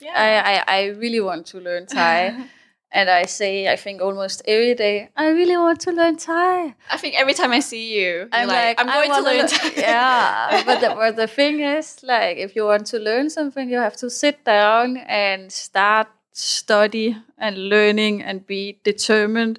Yeah. 0.00 0.12
I, 0.14 0.52
I, 0.52 0.78
I 0.78 0.86
really 0.88 1.20
want 1.20 1.46
to 1.46 1.60
learn 1.60 1.86
Thai. 1.86 2.46
and 2.92 3.08
I 3.08 3.26
say, 3.26 3.68
I 3.68 3.76
think 3.76 4.02
almost 4.02 4.42
every 4.46 4.74
day, 4.74 5.10
I 5.16 5.28
really 5.28 5.56
want 5.56 5.80
to 5.80 5.92
learn 5.92 6.16
Thai. 6.16 6.74
I 6.90 6.96
think 6.96 7.14
every 7.18 7.34
time 7.34 7.52
I 7.52 7.60
see 7.60 8.00
you, 8.00 8.28
I'm 8.32 8.48
like, 8.48 8.78
like, 8.78 8.80
I'm 8.80 8.86
going 8.86 9.10
to 9.10 9.22
learn 9.22 9.46
Thai. 9.46 9.72
yeah, 9.76 10.62
but 10.64 10.80
the, 10.80 10.88
but 10.88 11.16
the 11.16 11.26
thing 11.26 11.60
is, 11.60 12.00
like, 12.02 12.38
if 12.38 12.56
you 12.56 12.64
want 12.64 12.86
to 12.86 12.98
learn 12.98 13.30
something, 13.30 13.68
you 13.68 13.78
have 13.78 13.96
to 13.98 14.10
sit 14.10 14.44
down 14.44 14.96
and 14.96 15.52
start 15.52 16.08
study 16.32 17.16
and 17.38 17.68
learning 17.68 18.22
and 18.22 18.46
be 18.46 18.78
determined. 18.82 19.58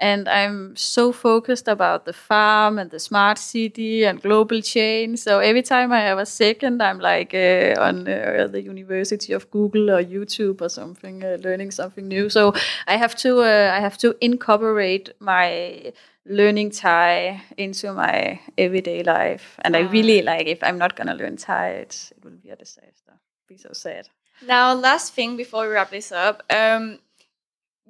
And 0.00 0.28
I'm 0.28 0.76
so 0.76 1.10
focused 1.10 1.66
about 1.66 2.04
the 2.04 2.12
farm 2.12 2.78
and 2.78 2.90
the 2.90 3.00
smart 3.00 3.36
city 3.36 4.04
and 4.04 4.22
global 4.22 4.62
change. 4.62 5.18
So 5.18 5.40
every 5.40 5.62
time 5.62 5.92
I 5.92 6.00
have 6.00 6.18
a 6.18 6.26
second, 6.26 6.80
I'm 6.80 7.00
like 7.00 7.34
uh, 7.34 7.74
on 7.80 8.06
uh, 8.06 8.46
the 8.48 8.62
University 8.62 9.32
of 9.32 9.50
Google 9.50 9.90
or 9.90 10.02
YouTube 10.02 10.62
or 10.62 10.68
something, 10.68 11.24
uh, 11.24 11.38
learning 11.42 11.72
something 11.72 12.06
new. 12.06 12.28
So 12.28 12.54
I 12.86 12.96
have 12.96 13.16
to 13.16 13.40
uh, 13.40 13.72
I 13.74 13.80
have 13.80 13.98
to 13.98 14.14
incorporate 14.20 15.10
my 15.18 15.92
learning 16.24 16.70
Thai 16.70 17.42
into 17.56 17.92
my 17.92 18.40
everyday 18.56 19.02
life. 19.02 19.58
And 19.62 19.74
I 19.76 19.80
really 19.80 20.22
like 20.22 20.46
if 20.46 20.62
I'm 20.62 20.78
not 20.78 20.94
gonna 20.94 21.14
learn 21.14 21.36
Thai, 21.36 21.68
it 21.70 22.12
will 22.22 22.36
be 22.42 22.50
a 22.50 22.56
disaster. 22.56 23.18
Be 23.48 23.56
so 23.56 23.70
sad. 23.72 24.08
Now, 24.46 24.74
last 24.74 25.14
thing 25.14 25.36
before 25.36 25.66
we 25.66 25.74
wrap 25.74 25.90
this 25.90 26.12
up, 26.12 26.44
um, 26.50 27.00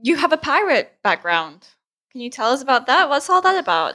you 0.02 0.16
have 0.16 0.32
a 0.32 0.36
pirate 0.38 0.94
background. 1.02 1.66
Can 2.12 2.20
you 2.20 2.30
tell 2.30 2.50
us 2.50 2.62
about 2.62 2.86
that? 2.86 3.08
What's 3.08 3.28
all 3.30 3.42
that 3.42 3.58
about? 3.58 3.94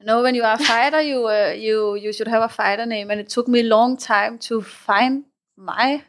You 0.00 0.06
know, 0.06 0.22
when 0.22 0.34
you 0.34 0.42
are 0.42 0.54
a 0.54 0.58
fighter, 0.58 1.00
you 1.00 1.26
uh, 1.28 1.54
you 1.56 1.94
you 1.94 2.12
should 2.12 2.28
have 2.28 2.42
a 2.42 2.48
fighter 2.48 2.86
name, 2.86 3.10
and 3.10 3.20
it 3.20 3.28
took 3.28 3.48
me 3.48 3.60
a 3.60 3.70
long 3.76 3.96
time 3.96 4.38
to 4.48 4.60
find 4.62 5.24
my 5.56 6.02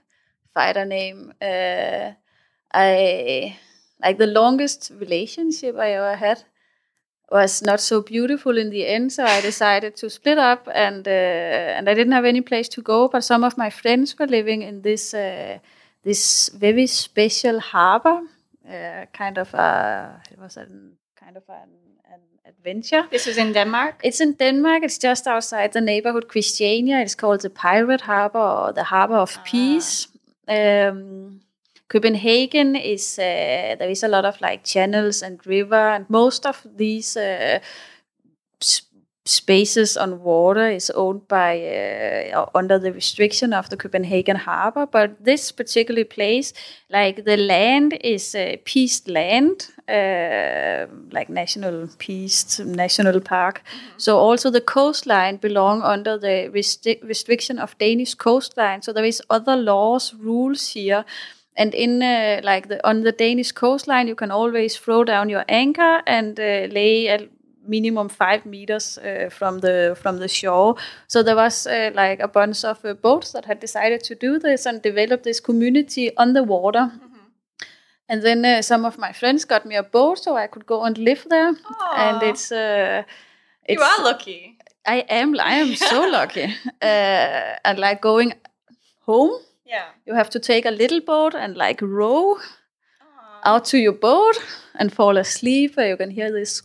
fighter 0.54 0.86
name. 0.86 1.34
Uh, 1.42 2.12
I 2.74 3.58
like 4.02 4.18
the 4.18 4.28
longest 4.28 4.92
relationship 4.96 5.78
I 5.78 5.92
ever 5.94 6.16
had 6.16 6.44
was 7.32 7.62
not 7.64 7.80
so 7.82 8.02
beautiful 8.02 8.58
in 8.58 8.70
the 8.70 8.88
end, 8.88 9.12
so 9.14 9.24
I 9.26 9.42
decided 9.42 9.96
to 9.98 10.10
split 10.10 10.38
up, 10.38 10.68
and 10.74 11.08
uh, 11.08 11.12
and 11.78 11.90
I 11.90 11.94
didn't 11.94 12.14
have 12.14 12.26
any 12.26 12.42
place 12.42 12.70
to 12.70 12.82
go. 12.82 13.08
But 13.08 13.24
some 13.24 13.44
of 13.44 13.58
my 13.58 13.70
friends 13.70 14.18
were 14.20 14.28
living 14.28 14.62
in 14.64 14.82
this 14.82 15.14
uh, 15.14 15.60
this 16.04 16.50
very 16.50 16.88
special 16.88 17.60
harbor, 17.60 18.22
uh, 18.70 19.06
kind 19.14 19.38
of 19.38 19.54
a 19.54 20.22
it 20.32 20.40
was 20.40 20.58
a 20.58 20.68
kind 21.24 21.38
of 21.38 21.44
an, 21.50 21.70
an 22.12 22.20
adventure. 22.46 23.08
This 23.10 23.26
was 23.26 23.38
in 23.38 23.54
Denmark. 23.54 23.96
It's 24.04 24.20
in 24.20 24.34
Denmark. 24.34 24.84
It's 24.84 24.98
just 24.98 25.28
outside 25.28 25.72
the 25.74 25.82
neighborhood 25.82 26.28
Christiania. 26.28 27.00
It's 27.00 27.16
called 27.16 27.42
the 27.42 27.50
Pirate 27.50 28.02
Harbor 28.02 28.40
or 28.40 28.74
the 28.74 28.84
Harbor 28.84 29.18
of 29.18 29.44
Peace. 29.44 30.08
Um, 30.48 31.42
Copenhagen 31.88 32.76
is 32.76 33.20
uh, 33.20 33.76
there 33.80 33.90
is 33.90 34.04
a 34.04 34.08
lot 34.08 34.26
of 34.26 34.42
like 34.42 34.64
channels 34.64 35.24
and 35.24 35.46
river, 35.46 35.90
and 35.90 36.10
most 36.10 36.46
of 36.46 36.66
these 36.78 37.16
uh, 37.16 37.60
spaces 39.26 39.96
on 39.96 40.22
water 40.22 40.68
is 40.68 40.90
owned 40.90 41.28
by 41.30 41.58
uh, 42.34 42.46
under 42.54 42.78
the 42.78 42.92
restriction 42.92 43.54
of 43.54 43.70
the 43.70 43.78
Copenhagen 43.78 44.36
Harbor. 44.36 44.86
But 44.86 45.24
this 45.24 45.52
particular 45.52 46.04
place, 46.04 46.54
like 46.90 47.24
the 47.24 47.38
land 47.38 47.98
is 48.02 48.36
uh, 48.36 48.58
peaced 48.66 49.08
land, 49.08 49.70
uh, 49.88 50.88
like 51.12 51.30
national 51.30 51.88
peaced 52.00 52.60
national 52.66 53.22
park. 53.22 53.64
So 53.98 54.18
also 54.18 54.50
the 54.50 54.62
coastline 54.62 55.38
belong 55.38 55.82
under 55.84 56.18
the 56.18 56.52
resti- 56.54 57.02
restriction 57.02 57.60
of 57.60 57.78
Danish 57.78 58.16
coastline. 58.16 58.82
So 58.82 58.92
there 58.92 59.06
is 59.06 59.22
other 59.30 59.56
laws, 59.56 60.14
rules 60.14 60.70
here. 60.70 61.06
And 61.56 61.74
in 61.76 62.02
uh, 62.02 62.42
like 62.44 62.68
the 62.68 62.86
on 62.86 63.04
the 63.04 63.12
Danish 63.14 63.54
coastline, 63.54 64.08
you 64.08 64.16
can 64.16 64.32
always 64.32 64.76
throw 64.76 65.04
down 65.06 65.30
your 65.30 65.46
anchor 65.48 66.02
and 66.06 66.38
uh, 66.40 66.68
lay 66.74 67.08
at 67.08 67.30
minimum 67.68 68.10
five 68.10 68.46
meters 68.46 68.98
uh, 68.98 69.30
from 69.30 69.60
the 69.60 69.96
from 70.02 70.20
the 70.20 70.28
shore. 70.28 70.76
So 71.08 71.24
there 71.24 71.36
was 71.36 71.68
uh, 71.68 71.92
like 71.96 72.20
a 72.24 72.28
bunch 72.28 72.64
of 72.66 72.84
uh, 72.86 72.94
boats 72.94 73.32
that 73.32 73.46
had 73.46 73.60
decided 73.60 74.04
to 74.04 74.16
do 74.16 74.40
this 74.40 74.66
and 74.66 74.82
develop 74.82 75.24
this 75.24 75.40
community 75.42 76.12
on 76.18 76.34
the 76.34 76.44
water. 76.44 76.92
And 78.10 78.22
then 78.22 78.46
uh, 78.46 78.62
some 78.62 78.86
of 78.86 78.98
my 78.98 79.14
friends 79.14 79.46
got 79.46 79.66
me 79.66 79.76
a 79.76 79.84
boat 79.84 80.20
so 80.20 80.36
I 80.36 80.48
could 80.48 80.66
go 80.66 80.84
and 80.84 80.98
live 80.98 81.26
there. 81.30 81.48
And 81.96 82.18
Aw. 82.24 82.30
it's 82.30 82.52
uh, 82.52 83.04
you 83.70 83.82
are 83.82 84.04
lucky. 84.04 84.58
I 84.86 85.06
am 85.10 85.36
I 85.40 85.54
am 85.62 85.76
so 85.90 86.02
lucky. 86.12 86.54
Uh, 86.82 87.56
and 87.66 87.80
like 87.80 88.02
going 88.02 88.34
home, 89.06 89.32
Yeah. 89.66 89.86
you 90.06 90.14
have 90.16 90.30
to 90.30 90.40
take 90.40 90.66
a 90.68 90.72
little 90.72 91.00
boat 91.02 91.34
and 91.36 91.56
like 91.58 91.82
row 91.82 92.38
out 93.46 93.66
to 93.66 93.78
your 93.78 93.94
boat 93.94 94.38
and 94.80 94.92
fall 94.94 95.18
asleep. 95.18 95.76
You 95.78 95.98
can 95.98 96.12
hear 96.12 96.32
this 96.32 96.62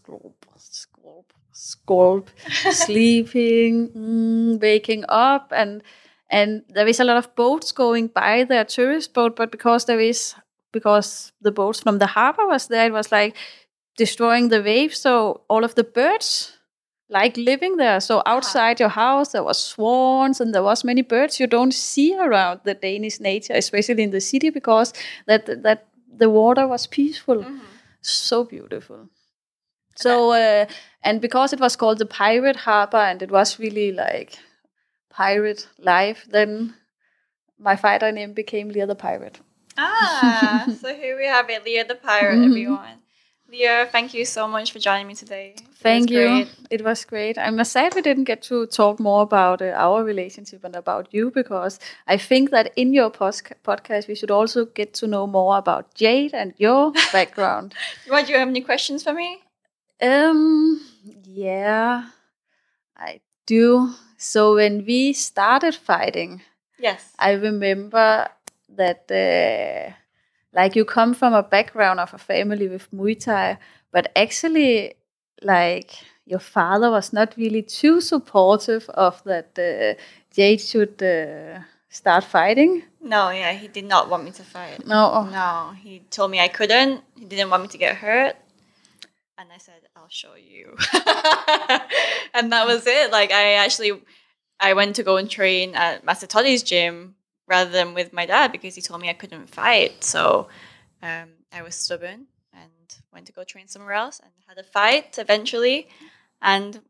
squelp, 1.89 2.31
sleeping, 2.71 3.89
mm, 3.89 4.61
waking 4.61 5.05
up, 5.09 5.53
and 5.55 5.83
and 6.31 6.63
there 6.69 6.87
is 6.87 7.01
a 7.01 7.05
lot 7.05 7.17
of 7.17 7.35
boats 7.35 7.73
going 7.73 8.09
by 8.09 8.45
there, 8.45 8.65
tourist 8.65 9.15
boat. 9.15 9.37
But 9.37 9.51
because 9.51 9.87
there 9.87 10.01
is 10.01 10.35
because 10.73 11.33
the 11.41 11.53
boats 11.53 11.81
from 11.81 11.99
the 11.99 12.07
harbor 12.07 12.47
was 12.47 12.69
there, 12.69 12.87
it 12.87 12.93
was 12.93 13.11
like 13.11 13.37
destroying 13.97 14.49
the 14.49 14.63
waves. 14.63 15.01
So 15.01 15.43
all 15.49 15.65
of 15.65 15.75
the 15.75 15.85
birds 15.85 16.59
like 17.11 17.37
living 17.39 17.79
there. 17.79 18.01
So 18.01 18.23
outside 18.27 18.81
your 18.81 18.91
house, 18.91 19.33
there 19.33 19.43
was 19.43 19.59
swans 19.59 20.41
and 20.41 20.55
there 20.55 20.63
was 20.63 20.85
many 20.85 21.03
birds 21.03 21.41
you 21.41 21.47
don't 21.47 21.73
see 21.73 22.15
around 22.19 22.61
the 22.65 22.75
Danish 22.75 23.19
nature, 23.21 23.55
especially 23.55 24.03
in 24.03 24.11
the 24.11 24.21
city, 24.21 24.51
because 24.51 24.93
that 25.27 25.63
that 25.63 25.87
the 26.19 26.29
water 26.29 26.67
was 26.69 26.87
peaceful, 26.87 27.47
so 28.03 28.45
beautiful. 28.45 29.09
So 30.03 30.33
uh, 30.33 30.67
and 31.03 31.21
because 31.21 31.53
it 31.53 31.61
was 31.61 31.77
called 31.77 31.99
the 31.99 32.07
Pirate 32.07 32.57
Harbor 32.57 32.99
and 33.11 33.23
it 33.23 33.31
was 33.31 33.59
really 33.59 33.91
like 33.93 34.39
pirate 35.11 35.69
life, 35.79 36.27
then 36.31 36.75
my 37.59 37.77
fighter 37.77 38.13
name 38.13 38.33
became 38.33 38.69
Lea 38.69 38.85
the 38.85 38.95
Pirate. 38.95 39.41
Ah, 39.77 40.67
so 40.81 40.95
here 40.95 41.17
we 41.17 41.27
have 41.27 41.51
it, 41.51 41.65
Lea 41.65 41.83
the 41.83 41.95
pirate, 41.95 42.39
Mhm. 42.39 42.47
everyone. 42.49 42.99
Lea, 43.51 43.87
thank 43.91 44.13
you 44.13 44.25
so 44.27 44.47
much 44.47 44.73
for 44.73 44.79
joining 44.79 45.07
me 45.07 45.15
today. 45.15 45.55
It 45.57 45.65
Thank 45.83 46.11
you. 46.11 46.27
great. 46.29 46.49
It 46.71 46.85
was 46.85 47.05
great. 47.05 47.39
I'm 47.39 47.65
sad 47.65 47.95
we 47.95 48.03
didn't 48.03 48.25
get 48.25 48.43
to 48.43 48.67
talk 48.67 49.01
more 49.01 49.23
about 49.23 49.63
uh, 49.63 49.73
our 49.87 50.05
relationship 50.05 50.65
and 50.65 50.77
about 50.77 51.09
you 51.15 51.31
because 51.31 51.81
I 52.07 52.19
think 52.19 52.51
that 52.51 52.73
in 52.77 52.93
your 52.93 53.11
pos- 53.11 53.43
podcast 53.65 54.07
we 54.09 54.15
should 54.15 54.31
also 54.31 54.67
get 54.67 54.93
to 55.01 55.07
know 55.07 55.27
more 55.27 55.57
about 55.57 55.95
Jade 55.95 56.35
and 56.35 56.53
your 56.59 56.93
background. 57.13 57.75
What, 58.07 58.27
do 58.27 58.33
you 58.33 58.39
have 58.39 58.49
any 58.49 58.61
questions 58.61 59.03
for 59.03 59.15
me? 59.15 59.41
Um, 60.01 60.81
yeah, 61.25 62.11
I 62.97 63.21
do. 63.47 63.91
So 64.17 64.55
when 64.55 64.85
we 64.85 65.13
started 65.13 65.75
fighting, 65.75 66.43
Yes. 66.79 67.13
I 67.19 67.33
remember 67.33 68.29
that, 68.77 69.11
uh, 69.11 69.93
like, 70.53 70.77
you 70.77 70.85
come 70.85 71.15
from 71.15 71.35
a 71.35 71.43
background 71.43 72.01
of 72.01 72.15
a 72.15 72.19
family 72.19 72.69
with 72.69 72.89
Muay 72.93 73.19
Thai, 73.19 73.59
but 73.91 74.13
actually, 74.15 74.95
like, 75.43 75.91
your 76.25 76.39
father 76.39 76.91
was 76.91 77.13
not 77.13 77.35
really 77.37 77.63
too 77.63 78.01
supportive 78.01 78.89
of 78.91 79.23
that 79.25 79.59
uh, 79.59 80.01
Jade 80.33 80.61
should 80.61 81.03
uh, 81.03 81.61
start 81.89 82.25
fighting. 82.25 82.85
No, 83.01 83.31
yeah, 83.31 83.53
he 83.53 83.69
did 83.69 83.87
not 83.87 84.09
want 84.09 84.25
me 84.25 84.31
to 84.33 84.43
fight. 84.43 84.87
No, 84.87 85.25
No, 85.25 85.73
he 85.83 86.03
told 86.11 86.31
me 86.31 86.39
I 86.39 86.49
couldn't. 86.49 87.03
He 87.17 87.25
didn't 87.25 87.51
want 87.51 87.63
me 87.63 87.69
to 87.69 87.79
get 87.79 87.97
hurt. 87.97 88.37
And 89.39 89.51
I 89.53 89.59
said, 89.59 89.83
I'll 89.95 90.09
show 90.09 90.35
you. 90.35 90.77
and 92.35 92.53
that 92.53 92.67
was 92.67 92.87
it. 92.87 93.13
Like, 93.13 93.31
I 93.31 93.53
actually, 93.55 93.93
I 94.59 94.75
went 94.75 94.97
to 94.97 95.05
go 95.05 95.17
and 95.17 95.31
train 95.31 95.77
at 95.77 96.05
Master 96.05 96.27
Toddy's 96.27 96.65
gym 96.65 97.15
rather 97.47 97.71
than 97.71 97.95
with 97.95 98.13
my 98.13 98.27
dad 98.27 98.51
because 98.51 98.75
he 98.75 98.83
told 98.83 99.01
me 99.01 99.09
I 99.09 99.13
couldn't 99.13 99.49
fight. 99.49 100.03
So 100.03 100.49
um, 101.03 101.29
I 101.53 101.63
was 101.63 101.77
stubborn 101.77 102.27
and 102.53 102.97
went 103.13 103.27
to 103.27 103.33
go 103.33 103.45
train 103.45 103.69
somewhere 103.69 103.95
else 103.95 104.21
and 104.21 104.33
had 104.49 104.59
a 104.59 104.65
fight 104.65 105.19
eventually. 105.19 105.89
And 106.43 106.81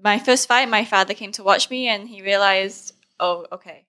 my 0.00 0.20
first 0.20 0.46
fight, 0.46 0.68
my 0.68 0.84
father 0.84 1.12
came 1.12 1.32
to 1.32 1.42
watch 1.42 1.70
me 1.70 1.88
and 1.88 2.08
he 2.08 2.22
realized, 2.22 2.94
oh, 3.18 3.46
okay, 3.50 3.84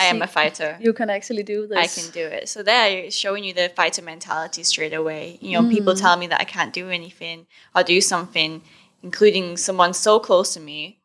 I 0.00 0.04
am 0.06 0.22
a 0.22 0.26
fighter. 0.26 0.76
you 0.80 0.92
can 0.92 1.10
actually 1.10 1.42
do 1.42 1.66
this. 1.66 1.78
I 1.78 1.86
can 1.86 2.10
do 2.12 2.26
it. 2.26 2.48
So 2.48 2.62
there, 2.62 2.88
it's 3.04 3.16
showing 3.16 3.44
you 3.44 3.52
the 3.52 3.68
fighter 3.76 4.02
mentality 4.02 4.62
straight 4.62 4.94
away. 4.94 5.38
You 5.40 5.52
know, 5.52 5.68
people 5.68 5.94
Mm. 5.94 6.00
tell 6.00 6.16
me 6.16 6.26
that 6.28 6.40
I 6.40 6.44
can't 6.44 6.72
do 6.72 6.88
anything 6.90 7.46
or 7.74 7.82
do 7.82 8.00
something, 8.00 8.62
including 9.02 9.56
someone 9.56 9.92
so 9.94 10.18
close 10.18 10.54
to 10.54 10.60
me, 10.60 11.00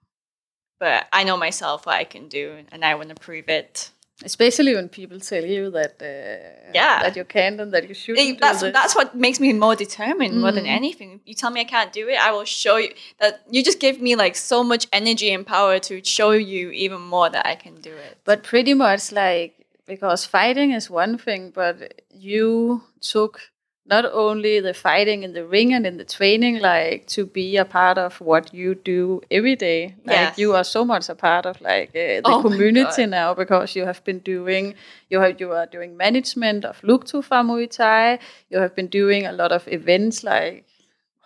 but 0.79 1.07
I 1.11 1.23
know 1.23 1.37
myself 1.37 1.85
what 1.85 1.95
I 1.95 2.03
can 2.03 2.27
do, 2.27 2.65
and 2.71 2.83
I 2.85 2.95
want 2.95 3.09
to 3.09 3.15
prove 3.15 3.49
it. 3.49 3.91
Especially 4.24 4.74
when 4.74 4.88
people 4.88 5.20
tell 5.20 5.43
you 5.43 5.70
that 5.72 5.95
uh, 6.01 6.72
Yeah. 6.74 7.01
that 7.03 7.16
you 7.18 7.26
can't 7.26 7.59
and 7.59 7.72
that 7.74 7.88
you 7.89 7.93
shouldn't. 7.93 8.28
It- 8.30 8.39
that's 8.39 8.61
that's 8.61 8.95
what 8.95 9.13
makes 9.13 9.39
me 9.41 9.51
more 9.51 9.76
determined 9.76 10.39
more 10.39 10.53
than 10.53 10.63
Mm. 10.66 10.78
anything. 10.80 11.20
You 11.26 11.34
tell 11.34 11.51
me 11.51 11.59
I 11.61 11.66
can't 11.66 11.91
do 11.91 12.07
it, 12.07 12.18
I 12.28 12.32
will 12.32 12.45
show 12.45 12.78
you 12.78 12.93
that. 13.20 13.41
You 13.51 13.61
just 13.61 13.80
give 13.82 13.99
me 13.99 14.16
like 14.16 14.36
so 14.38 14.63
much 14.63 14.88
energy 14.93 15.34
and 15.34 15.45
power 15.45 15.80
to 15.80 16.01
show 16.03 16.32
you 16.32 16.72
even 16.72 17.01
more 17.01 17.30
that 17.30 17.45
I 17.45 17.55
can 17.55 17.76
do 17.82 17.91
it. 17.91 18.18
But 18.24 18.43
pretty 18.43 18.74
much 18.74 19.11
like 19.11 19.66
because 19.86 20.26
fighting 20.26 20.72
is 20.72 20.89
one 20.89 21.18
thing, 21.18 21.51
but 21.53 21.76
you 22.09 22.84
took 23.01 23.41
not 23.88 24.05
only 24.11 24.59
the 24.59 24.73
fighting 24.73 25.21
in 25.23 25.33
the 25.33 25.45
ring 25.45 25.73
and 25.73 25.86
in 25.86 25.97
the 25.97 26.05
training, 26.05 26.59
like 26.59 27.05
to 27.07 27.25
be 27.25 27.57
a 27.57 27.65
part 27.65 27.97
of 27.97 28.19
what 28.19 28.53
you 28.53 28.73
do 28.73 29.21
every 29.29 29.55
day. 29.55 29.95
Like 30.05 30.15
Yes. 30.15 30.38
you 30.39 30.53
are 30.55 30.63
so 30.63 30.83
much 30.83 31.07
a 31.09 31.15
part 31.15 31.45
of 31.45 31.61
like 31.61 31.89
uh, 31.89 32.21
the 32.21 32.23
Oh 32.25 32.41
community 32.41 33.05
now 33.05 33.33
because 33.36 33.75
you 33.75 33.86
have 33.86 34.03
been 34.03 34.19
doing 34.19 34.73
you 35.09 35.19
have 35.19 35.39
you 35.39 35.51
are 35.51 35.67
doing 35.67 35.95
management 35.97 36.65
of 36.65 36.81
Luktufa 36.81 37.43
Muay 37.45 37.69
Thai. 37.69 38.19
You 38.49 38.57
have 38.59 38.75
been 38.75 38.88
doing 38.88 39.25
a 39.25 39.31
lot 39.31 39.51
of 39.51 39.67
events, 39.67 40.23
like 40.23 40.65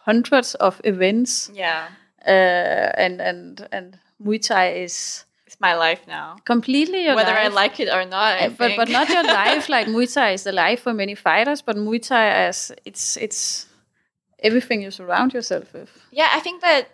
hundreds 0.05 0.55
of 0.55 0.81
events, 0.83 1.49
yeah, 1.53 1.87
uh, 2.25 2.91
and 2.97 3.21
and 3.21 3.67
and 3.71 3.99
Muay 4.21 4.45
Thai 4.45 4.73
is 4.83 5.25
it's 5.59 5.61
my 5.61 5.75
life 5.75 6.01
now. 6.07 6.35
completely 6.45 7.03
your 7.05 7.15
Whether 7.15 7.33
I 7.33 7.47
like 7.49 7.79
it 7.79 7.89
or 7.89 8.05
not, 8.05 8.41
Uh, 8.41 8.49
but 8.57 8.71
but 8.75 8.89
not 8.89 9.09
your 9.09 9.23
life. 9.43 9.69
Like 9.69 9.87
Muay 9.87 10.07
Thai 10.13 10.31
is 10.33 10.43
the 10.43 10.51
life 10.51 10.81
for 10.81 10.93
many 10.93 11.15
fighters, 11.15 11.61
but 11.61 11.75
Muay 11.75 11.99
Thai 12.01 12.27
as 12.47 12.71
it's 12.85 13.17
it's 13.17 13.67
everything 14.43 14.81
you 14.81 14.91
surround 14.91 15.33
yourself 15.33 15.73
with. 15.73 15.89
Yeah, 16.11 16.29
I 16.37 16.39
think 16.39 16.61
that 16.61 16.87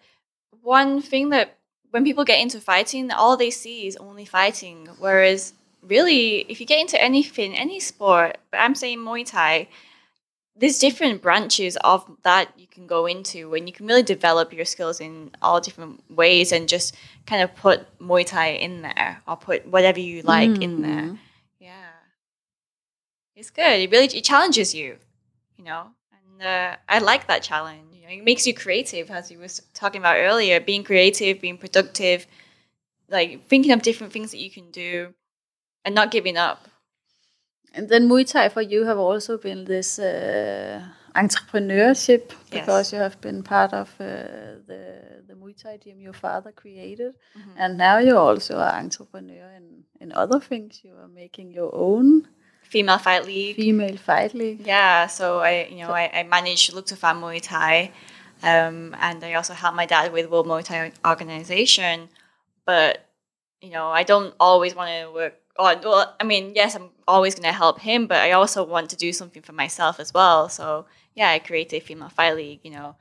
one 0.64 1.02
thing 1.02 1.30
that 1.30 1.58
when 1.92 2.04
people 2.04 2.26
get 2.26 2.40
into 2.40 2.60
fighting, 2.60 3.12
all 3.12 3.38
they 3.38 3.52
see 3.52 3.88
is 3.88 3.98
only 3.98 4.26
fighting. 4.26 4.90
Whereas, 5.00 5.54
really, 5.82 6.46
if 6.50 6.60
you 6.60 6.66
get 6.66 6.80
into 6.80 6.98
anything, 7.02 7.56
any 7.56 7.80
sport, 7.80 8.38
but 8.52 8.60
I'm 8.60 8.76
saying 8.76 9.00
Muay 9.00 9.26
Thai, 9.26 9.68
there's 10.58 10.80
different 10.80 11.22
branches 11.22 11.78
of 11.84 12.10
that 12.24 12.50
you 12.58 12.68
can 12.68 12.88
go 12.88 13.06
into 13.06 13.54
and 13.54 13.68
you 13.68 13.74
can 13.74 13.86
really 13.88 14.04
develop 14.04 14.54
your 14.54 14.66
skills 14.66 15.02
in 15.02 15.32
all 15.42 15.60
different 15.60 16.02
ways 16.10 16.52
and 16.52 16.70
just 16.70 16.96
kind 17.26 17.42
of 17.42 17.54
put 17.56 17.86
Muay 18.00 18.26
Thai 18.26 18.50
in 18.52 18.82
there 18.82 19.22
or 19.28 19.36
put 19.36 19.68
whatever 19.68 20.00
you 20.00 20.22
like 20.22 20.62
in 20.62 20.82
there. 20.82 21.02
Mm. 21.02 21.18
Yeah. 21.60 21.90
It's 23.36 23.50
good. 23.50 23.82
It 23.82 23.92
really 23.92 24.06
it 24.06 24.24
challenges 24.24 24.74
you, 24.74 24.98
you 25.58 25.66
know. 25.66 25.88
And 26.40 26.48
uh, 26.48 26.76
I 26.88 27.00
like 27.00 27.28
that 27.28 27.44
challenge. 27.44 27.82
You 27.94 28.04
know, 28.04 28.14
it 28.14 28.24
makes 28.24 28.48
you 28.48 28.54
creative, 28.54 29.12
as 29.12 29.30
you 29.30 29.40
was 29.40 29.62
talking 29.74 30.00
about 30.00 30.18
earlier. 30.18 30.62
Being 30.62 30.86
creative, 30.86 31.42
being 31.42 31.58
productive, 31.58 32.28
like 33.10 33.46
thinking 33.48 33.74
of 33.74 33.82
different 33.82 34.14
things 34.14 34.32
that 34.32 34.38
you 34.38 34.50
can 34.50 34.72
do, 34.72 35.14
and 35.84 35.94
not 35.94 36.12
giving 36.12 36.38
up. 36.38 36.70
And 37.76 37.90
then 37.90 38.08
Muay 38.10 38.26
Thai 38.32 38.50
for 38.50 38.62
you 38.62 38.86
have 38.86 38.98
also 38.98 39.38
been 39.38 39.66
this 39.66 40.00
uh, 40.00 40.82
entrepreneurship 41.16 42.32
because 42.50 42.94
you 42.94 43.00
have 43.00 43.20
been 43.22 43.44
part 43.44 43.74
of 43.74 43.90
uh, 44.00 44.06
the 44.70 45.24
the 45.28 45.34
Muay 45.36 45.56
Thai 45.62 45.78
gym 45.84 46.00
your 46.00 46.14
father 46.14 46.52
created, 46.52 47.14
and 47.58 47.78
now 47.78 47.98
you 48.08 48.16
also 48.18 48.54
are 48.58 48.74
entrepreneur 48.84 49.50
in 49.60 49.84
in 50.00 50.12
other 50.14 50.40
things. 50.40 50.82
You 50.86 50.94
are 51.04 51.12
making 51.24 51.52
your 51.52 51.72
own 51.76 52.28
Female 52.62 52.98
Fight 52.98 53.26
League. 53.26 53.56
female 53.56 53.98
fight 53.98 54.34
league. 54.34 54.62
Yeah, 54.66 55.08
so 55.08 55.40
I, 55.40 55.68
you 55.70 55.84
know, 55.84 55.92
I, 55.92 56.10
I 56.20 56.24
manage 56.24 56.72
Luktufa 56.72 57.14
Muay 57.14 57.40
Thai, 57.42 57.92
um, 58.42 58.96
and 59.00 59.24
I 59.24 59.34
also 59.34 59.54
help 59.54 59.76
my 59.76 59.86
dad 59.86 60.12
with 60.12 60.30
World 60.30 60.48
Muay 60.48 60.64
Thai 60.64 60.92
organization. 61.06 62.10
But 62.66 63.06
you 63.62 63.72
know, 63.72 63.88
I 63.90 64.04
don't 64.04 64.34
always 64.40 64.74
want 64.76 64.90
to 64.90 65.12
work. 65.14 65.36
On, 65.58 65.80
well, 65.84 66.16
I 66.20 66.24
mean, 66.26 66.52
yes, 66.54 66.76
I'm 66.76 66.90
always 67.08 67.36
going 67.36 67.52
to 67.52 67.58
help 67.58 67.80
him, 67.80 68.08
but 68.08 68.18
I 68.18 68.32
also 68.32 68.66
want 68.66 68.90
to 68.90 68.98
do 68.98 69.14
something 69.14 69.42
for 69.42 69.54
myself 69.54 70.00
as 70.00 70.14
well. 70.14 70.50
So 70.50 70.86
yeah, 71.14 71.30
I 71.30 71.40
created 71.40 71.78
a 71.78 71.80
female 71.80 72.10
fight 72.10 72.36
league. 72.36 72.60
You 72.64 72.72
know, 72.72 72.96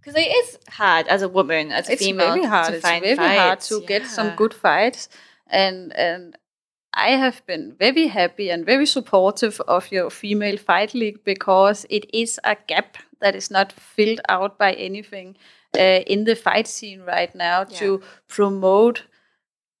because 0.00 0.16
it 0.16 0.28
is 0.28 0.58
hard 0.68 1.06
as 1.08 1.22
a 1.22 1.28
woman, 1.28 1.70
as 1.70 1.88
a 1.88 1.92
it's 1.92 2.04
female, 2.04 2.34
very 2.34 2.44
hard. 2.44 2.68
to 2.68 2.74
it's 2.74 2.82
find 2.86 3.04
very 3.04 3.16
hard 3.16 3.58
fights. 3.58 3.68
to 3.68 3.80
get 3.86 4.06
some 4.06 4.34
good 4.36 4.54
fights, 4.54 5.08
and 5.46 5.92
and 5.96 6.36
I 6.94 7.10
have 7.10 7.44
been 7.46 7.74
very 7.78 8.08
happy 8.08 8.50
and 8.50 8.66
very 8.66 8.86
supportive 8.86 9.60
of 9.68 9.92
your 9.92 10.10
female 10.10 10.56
fight 10.56 10.94
league 10.94 11.22
because 11.24 11.86
it 11.88 12.12
is 12.12 12.40
a 12.42 12.56
gap 12.66 12.98
that 13.20 13.36
is 13.36 13.50
not 13.50 13.72
filled 13.72 14.20
out 14.28 14.58
by 14.58 14.72
anything 14.72 15.36
uh, 15.78 16.02
in 16.06 16.24
the 16.24 16.34
fight 16.34 16.66
scene 16.66 17.02
right 17.02 17.32
now 17.34 17.64
to 17.64 18.02
promote 18.26 19.04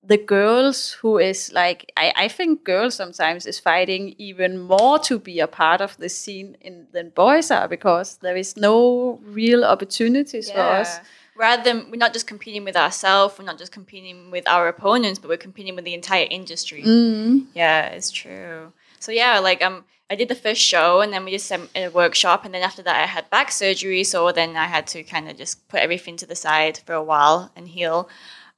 the 0.02 0.16
girls 0.16 0.92
who 0.92 1.18
is 1.18 1.52
like 1.52 1.92
I, 1.96 2.12
I 2.16 2.28
think 2.28 2.64
girls 2.64 2.94
sometimes 2.94 3.46
is 3.46 3.60
fighting 3.60 4.14
even 4.18 4.58
more 4.58 4.98
to 5.00 5.18
be 5.18 5.40
a 5.40 5.46
part 5.46 5.80
of 5.80 5.96
the 5.98 6.08
scene 6.08 6.56
in, 6.60 6.86
than 6.92 7.10
boys 7.10 7.50
are 7.50 7.68
because 7.68 8.16
there 8.18 8.36
is 8.36 8.56
no 8.56 9.20
real 9.22 9.64
opportunities 9.64 10.50
for 10.50 10.60
us 10.60 11.00
Rather 11.40 11.62
than 11.62 11.90
we're 11.90 11.96
not 11.96 12.12
just 12.12 12.26
competing 12.26 12.64
with 12.64 12.76
ourselves, 12.76 13.38
we're 13.38 13.46
not 13.46 13.56
just 13.56 13.72
competing 13.72 14.30
with 14.30 14.46
our 14.46 14.68
opponents, 14.68 15.18
but 15.18 15.28
we're 15.30 15.38
competing 15.38 15.74
with 15.74 15.86
the 15.86 15.94
entire 15.94 16.26
industry. 16.30 16.82
Mm. 16.82 17.46
Yeah, 17.54 17.86
it's 17.86 18.10
true. 18.10 18.74
So 18.98 19.10
yeah, 19.10 19.38
like 19.38 19.62
um, 19.62 19.84
I 20.10 20.16
did 20.16 20.28
the 20.28 20.34
first 20.34 20.60
show, 20.60 21.00
and 21.00 21.14
then 21.14 21.24
we 21.24 21.30
just 21.30 21.46
sent 21.46 21.70
a 21.74 21.88
workshop, 21.88 22.44
and 22.44 22.52
then 22.52 22.62
after 22.62 22.82
that, 22.82 22.94
I 22.94 23.06
had 23.06 23.30
back 23.30 23.52
surgery, 23.52 24.04
so 24.04 24.30
then 24.32 24.54
I 24.54 24.66
had 24.66 24.86
to 24.88 25.02
kind 25.02 25.30
of 25.30 25.38
just 25.38 25.66
put 25.68 25.80
everything 25.80 26.18
to 26.18 26.26
the 26.26 26.36
side 26.36 26.82
for 26.84 26.92
a 26.92 27.02
while 27.02 27.50
and 27.56 27.66
heal. 27.66 28.10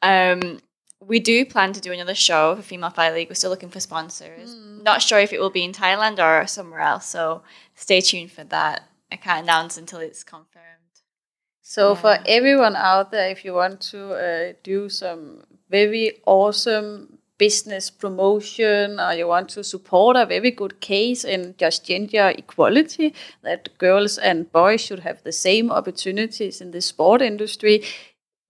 Um, 0.03 0.59
we 1.07 1.20
do 1.20 1.44
plan 1.44 1.72
to 1.72 1.80
do 1.80 1.92
another 1.92 2.14
show 2.14 2.57
for 2.57 2.62
Female 2.62 2.90
Fight 2.90 3.14
League. 3.14 3.28
We're 3.28 3.34
still 3.34 3.50
looking 3.50 3.70
for 3.70 3.80
sponsors. 3.80 4.55
Not 4.82 5.03
sure 5.03 5.18
if 5.18 5.32
it 5.32 5.40
will 5.40 5.50
be 5.50 5.64
in 5.64 5.72
Thailand 5.72 6.18
or 6.18 6.46
somewhere 6.46 6.80
else. 6.80 7.07
So 7.07 7.42
stay 7.74 8.00
tuned 8.00 8.32
for 8.32 8.44
that. 8.44 8.88
I 9.11 9.16
can't 9.16 9.44
announce 9.44 9.76
until 9.76 10.00
it's 10.00 10.24
confirmed. 10.24 10.66
So 11.62 11.94
for 11.94 12.18
everyone 12.26 12.76
out 12.76 13.11
there, 13.11 13.30
if 13.30 13.44
you 13.44 13.55
want 13.55 13.80
to 13.92 14.12
uh, 14.12 14.53
do 14.62 14.88
some 14.88 15.44
very 15.70 16.18
awesome 16.26 17.18
business 17.38 17.90
promotion 17.90 19.00
or 19.00 19.14
you 19.14 19.26
want 19.26 19.48
to 19.48 19.64
support 19.64 20.16
a 20.16 20.26
very 20.26 20.50
good 20.50 20.80
case 20.80 21.24
in 21.24 21.55
just 21.59 21.86
gender 21.86 22.32
equality, 22.36 23.14
that 23.42 23.76
girls 23.78 24.18
and 24.18 24.53
boys 24.53 24.80
should 24.80 25.00
have 25.00 25.22
the 25.22 25.32
same 25.32 25.70
opportunities 25.70 26.61
in 26.61 26.70
the 26.72 26.80
sport 26.80 27.22
industry, 27.22 27.82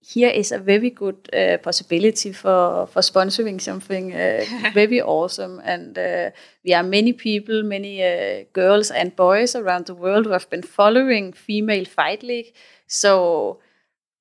here 0.05 0.29
is 0.29 0.51
a 0.51 0.59
very 0.59 0.89
good 0.89 1.29
uh, 1.33 1.57
possibility 1.59 2.33
for, 2.33 2.87
for 2.87 2.99
sponsoring 2.99 3.61
something 3.61 4.13
uh, 4.13 4.43
very 4.73 5.01
awesome. 5.01 5.61
And 5.63 5.97
uh, 5.97 6.31
we 6.65 6.73
are 6.73 6.83
many 6.83 7.13
people, 7.13 7.63
many 7.63 8.03
uh, 8.03 8.43
girls 8.51 8.91
and 8.91 9.15
boys 9.15 9.55
around 9.55 9.85
the 9.85 9.95
world 9.95 10.25
who 10.25 10.31
have 10.31 10.49
been 10.49 10.61
following 10.61 11.31
Female 11.31 11.85
Fight 11.85 12.21
League. 12.21 12.53
So 12.85 13.59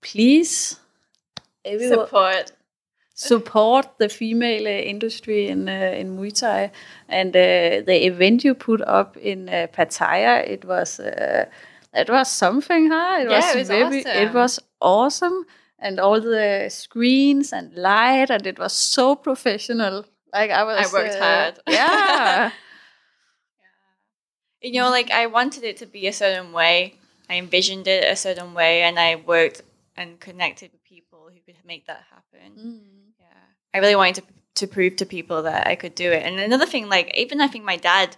please, 0.03 0.77
everyone, 1.65 2.07
Support. 2.07 2.53
support 3.15 3.99
the 3.99 4.09
female 4.09 4.67
uh, 4.67 4.71
industry 4.71 5.49
in 5.49 5.69
uh, 5.69 5.97
in 5.99 6.17
Muay 6.17 6.33
Thai. 6.39 6.71
And 7.09 7.35
uh, 7.35 7.83
the 7.85 8.07
event 8.07 8.45
you 8.45 8.55
put 8.55 8.83
up 8.83 9.17
in 9.17 9.49
uh, 9.49 9.67
Pattaya, 9.73 10.47
it 10.49 10.65
was 10.65 11.01
uh, 11.01 11.47
it 11.93 12.09
was 12.09 12.31
something, 12.31 12.89
huh? 12.89 13.19
It 13.21 13.31
Yeah, 13.31 13.53
it 13.53 13.59
was 13.59 13.69
very, 13.69 14.01
It 14.01 14.33
was 14.33 14.61
awesome, 14.81 15.45
and 15.83 15.99
all 15.99 16.21
the 16.21 16.69
screens 16.71 17.53
and 17.53 17.75
light, 17.75 18.31
and 18.31 18.47
it 18.47 18.59
was 18.59 18.73
so 18.73 19.17
professional. 19.17 20.05
Like 20.33 20.51
I 20.51 20.65
was, 20.65 20.87
I 20.87 20.97
worked 20.97 21.17
uh, 21.17 21.21
hard. 21.21 21.59
Yeah. 21.69 22.53
you 24.63 24.81
know, 24.81 24.91
like 24.91 25.11
I 25.11 25.27
wanted 25.27 25.65
it 25.65 25.77
to 25.79 25.87
be 25.87 26.07
a 26.07 26.13
certain 26.13 26.53
way. 26.53 26.95
I 27.29 27.37
envisioned 27.37 27.89
it 27.89 28.05
a 28.05 28.17
certain 28.17 28.55
way, 28.55 28.83
and 28.83 28.99
I 28.99 29.17
worked 29.17 29.63
and 29.97 30.19
connected 30.21 30.71
with 30.73 30.85
people 30.85 31.29
who 31.33 31.41
could 31.45 31.57
make 31.65 31.87
that 31.87 32.05
happen. 32.11 32.53
Mm. 32.57 32.81
Yeah, 33.21 33.27
I 33.75 33.79
really 33.79 33.97
wanted 33.97 34.17
to 34.17 34.23
to 34.55 34.67
prove 34.67 34.97
to 34.97 35.07
people 35.07 35.43
that 35.43 35.67
I 35.67 35.75
could 35.75 35.95
do 35.95 36.13
it. 36.13 36.23
And 36.25 36.39
another 36.39 36.67
thing, 36.67 36.89
like 36.89 37.13
even 37.17 37.41
I 37.41 37.49
think 37.49 37.65
my 37.65 37.77
dad 37.77 38.17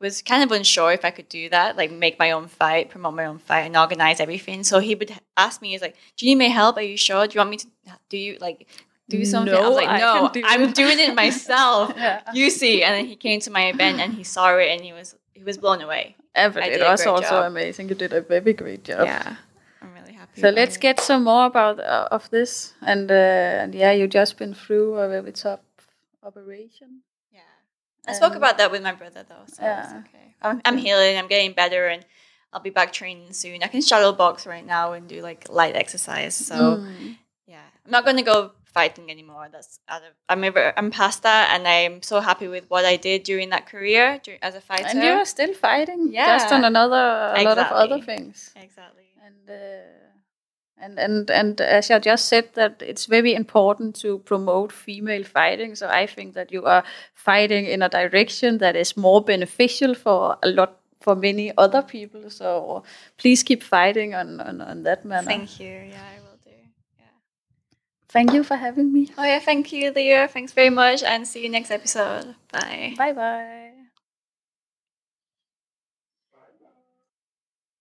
was 0.00 0.22
kind 0.22 0.42
of 0.42 0.50
unsure 0.50 0.92
if 0.92 1.04
I 1.04 1.10
could 1.10 1.28
do 1.28 1.48
that, 1.50 1.76
like 1.76 1.90
make 1.92 2.18
my 2.18 2.30
own 2.32 2.48
fight, 2.48 2.88
promote 2.90 3.14
my 3.14 3.26
own 3.26 3.38
fight, 3.38 3.66
and 3.66 3.76
organize 3.76 4.18
everything. 4.20 4.64
So 4.64 4.78
he 4.78 4.94
would 4.94 5.12
ask 5.36 5.60
me, 5.62 5.70
"He's 5.70 5.82
like, 5.82 5.96
do 6.16 6.26
you 6.26 6.34
need 6.34 6.44
my 6.46 6.48
help? 6.52 6.76
Are 6.78 6.82
you 6.82 6.96
sure? 6.96 7.26
Do 7.26 7.34
you 7.34 7.40
want 7.40 7.50
me 7.50 7.56
to 7.58 7.66
do 8.08 8.18
you 8.18 8.38
like?" 8.40 8.66
Do 9.10 9.24
something. 9.24 9.52
I 9.52 9.58
was 9.68 9.70
No, 9.70 9.74
like, 9.74 9.88
I 9.88 9.98
no, 9.98 10.28
can 10.28 10.32
do 10.40 10.42
I'm 10.46 10.62
it." 10.62 10.74
doing 10.76 10.98
it 11.00 11.16
myself. 11.16 11.92
Yeah. 11.96 12.20
You 12.32 12.48
see, 12.48 12.84
and 12.84 12.94
then 12.94 13.06
he 13.06 13.16
came 13.16 13.40
to 13.40 13.50
my 13.50 13.64
event 13.66 13.98
and 13.98 14.14
he 14.14 14.22
saw 14.22 14.56
it 14.56 14.68
and 14.70 14.80
he 14.82 14.92
was 14.92 15.16
he 15.34 15.42
was 15.42 15.58
blown 15.58 15.80
away. 15.82 16.14
Yeah, 16.36 16.48
but 16.50 16.62
it 16.62 16.70
did 16.78 16.82
a 16.82 16.90
was 16.92 17.04
also 17.06 17.28
job. 17.42 17.44
amazing. 17.46 17.88
You 17.88 17.96
did 17.96 18.12
a 18.12 18.20
very 18.20 18.52
great 18.52 18.84
job. 18.84 19.04
Yeah, 19.06 19.34
I'm 19.82 19.92
really 19.94 20.12
happy. 20.12 20.40
So 20.40 20.50
let's 20.50 20.76
it. 20.76 20.80
get 20.80 21.00
some 21.00 21.24
more 21.24 21.46
about 21.46 21.80
uh, 21.80 22.06
of 22.12 22.30
this. 22.30 22.74
And 22.82 23.10
uh, 23.10 23.62
and 23.62 23.74
yeah, 23.74 23.90
you 23.90 24.06
just 24.06 24.38
been 24.38 24.54
through 24.54 24.94
a 24.94 25.08
very 25.08 25.32
tough 25.32 25.58
operation. 26.22 27.02
I 28.08 28.12
spoke 28.14 28.32
Um, 28.32 28.38
about 28.38 28.58
that 28.58 28.70
with 28.70 28.82
my 28.82 28.92
brother 28.92 29.24
though, 29.28 29.44
so 29.46 29.62
yeah. 29.62 29.82
it's 29.84 29.92
okay. 30.08 30.34
I'm, 30.42 30.60
I'm 30.64 30.78
healing, 30.78 31.18
I'm 31.18 31.28
getting 31.28 31.52
better, 31.52 31.86
and 31.86 32.04
I'll 32.52 32.60
be 32.62 32.70
back 32.70 32.92
training 32.92 33.32
soon. 33.32 33.62
I 33.62 33.68
can 33.68 33.82
shadow 33.82 34.12
box 34.12 34.46
right 34.46 34.64
now 34.66 34.92
and 34.94 35.06
do 35.08 35.20
like 35.22 35.48
light 35.48 35.76
exercise. 35.76 36.34
So 36.34 36.54
Mm. 36.78 37.16
yeah, 37.46 37.62
I'm 37.84 37.90
not 37.92 38.04
going 38.04 38.16
to 38.16 38.22
go 38.22 38.52
fighting 38.64 39.10
anymore. 39.10 39.48
That's 39.52 39.80
other. 39.88 40.06
I'm 40.28 40.42
ever, 40.44 40.72
I'm 40.76 40.90
past 40.90 41.22
that, 41.24 41.50
and 41.54 41.66
I'm 41.68 42.02
so 42.02 42.20
happy 42.20 42.48
with 42.48 42.64
what 42.70 42.84
I 42.84 42.96
did 42.96 43.22
during 43.24 43.50
that 43.50 43.66
career 43.66 44.20
dur- 44.24 44.38
as 44.42 44.54
a 44.54 44.60
fighter. 44.60 44.86
And 44.88 45.02
you 45.02 45.10
are 45.10 45.24
still 45.24 45.52
fighting, 45.54 46.08
Yeah. 46.12 46.38
just 46.38 46.52
on 46.52 46.64
another 46.64 47.34
a 47.36 47.42
lot 47.42 47.58
of 47.58 47.66
other 47.72 48.00
things. 48.00 48.52
exactly. 48.56 49.04
And 49.26 49.36
uh, 49.48 50.09
and 50.80 50.98
and 50.98 51.30
and 51.30 51.60
as 51.60 51.90
I 51.90 51.98
just 51.98 52.28
said, 52.28 52.48
that 52.54 52.82
it's 52.82 53.06
very 53.06 53.34
important 53.34 53.94
to 54.00 54.18
promote 54.18 54.72
female 54.72 55.24
fighting. 55.24 55.74
So 55.76 55.88
I 55.88 56.06
think 56.06 56.34
that 56.34 56.52
you 56.52 56.64
are 56.64 56.84
fighting 57.14 57.66
in 57.66 57.82
a 57.82 57.88
direction 57.88 58.58
that 58.58 58.76
is 58.76 58.96
more 58.96 59.22
beneficial 59.22 59.94
for 59.94 60.36
a 60.42 60.48
lot 60.48 60.78
for 61.00 61.14
many 61.14 61.52
other 61.56 61.82
people. 61.82 62.30
So 62.30 62.82
please 63.16 63.42
keep 63.42 63.62
fighting 63.62 64.14
on 64.14 64.40
on, 64.40 64.60
on 64.60 64.82
that 64.82 65.04
manner. 65.04 65.26
Thank 65.26 65.60
you. 65.60 65.66
Yeah, 65.90 66.02
I 66.02 66.20
will 66.20 66.38
do. 66.44 66.56
Yeah. 66.98 67.06
Thank 68.08 68.32
you 68.32 68.42
for 68.42 68.56
having 68.56 68.92
me. 68.92 69.10
Oh 69.18 69.24
yeah, 69.24 69.40
thank 69.40 69.72
you, 69.72 69.92
Lea. 69.92 70.26
Thanks 70.28 70.52
very 70.52 70.70
much, 70.70 71.02
and 71.02 71.26
see 71.26 71.42
you 71.44 71.50
next 71.50 71.70
episode. 71.70 72.34
Bye. 72.52 72.94
Bye 72.96 73.12
bye. 73.12 73.69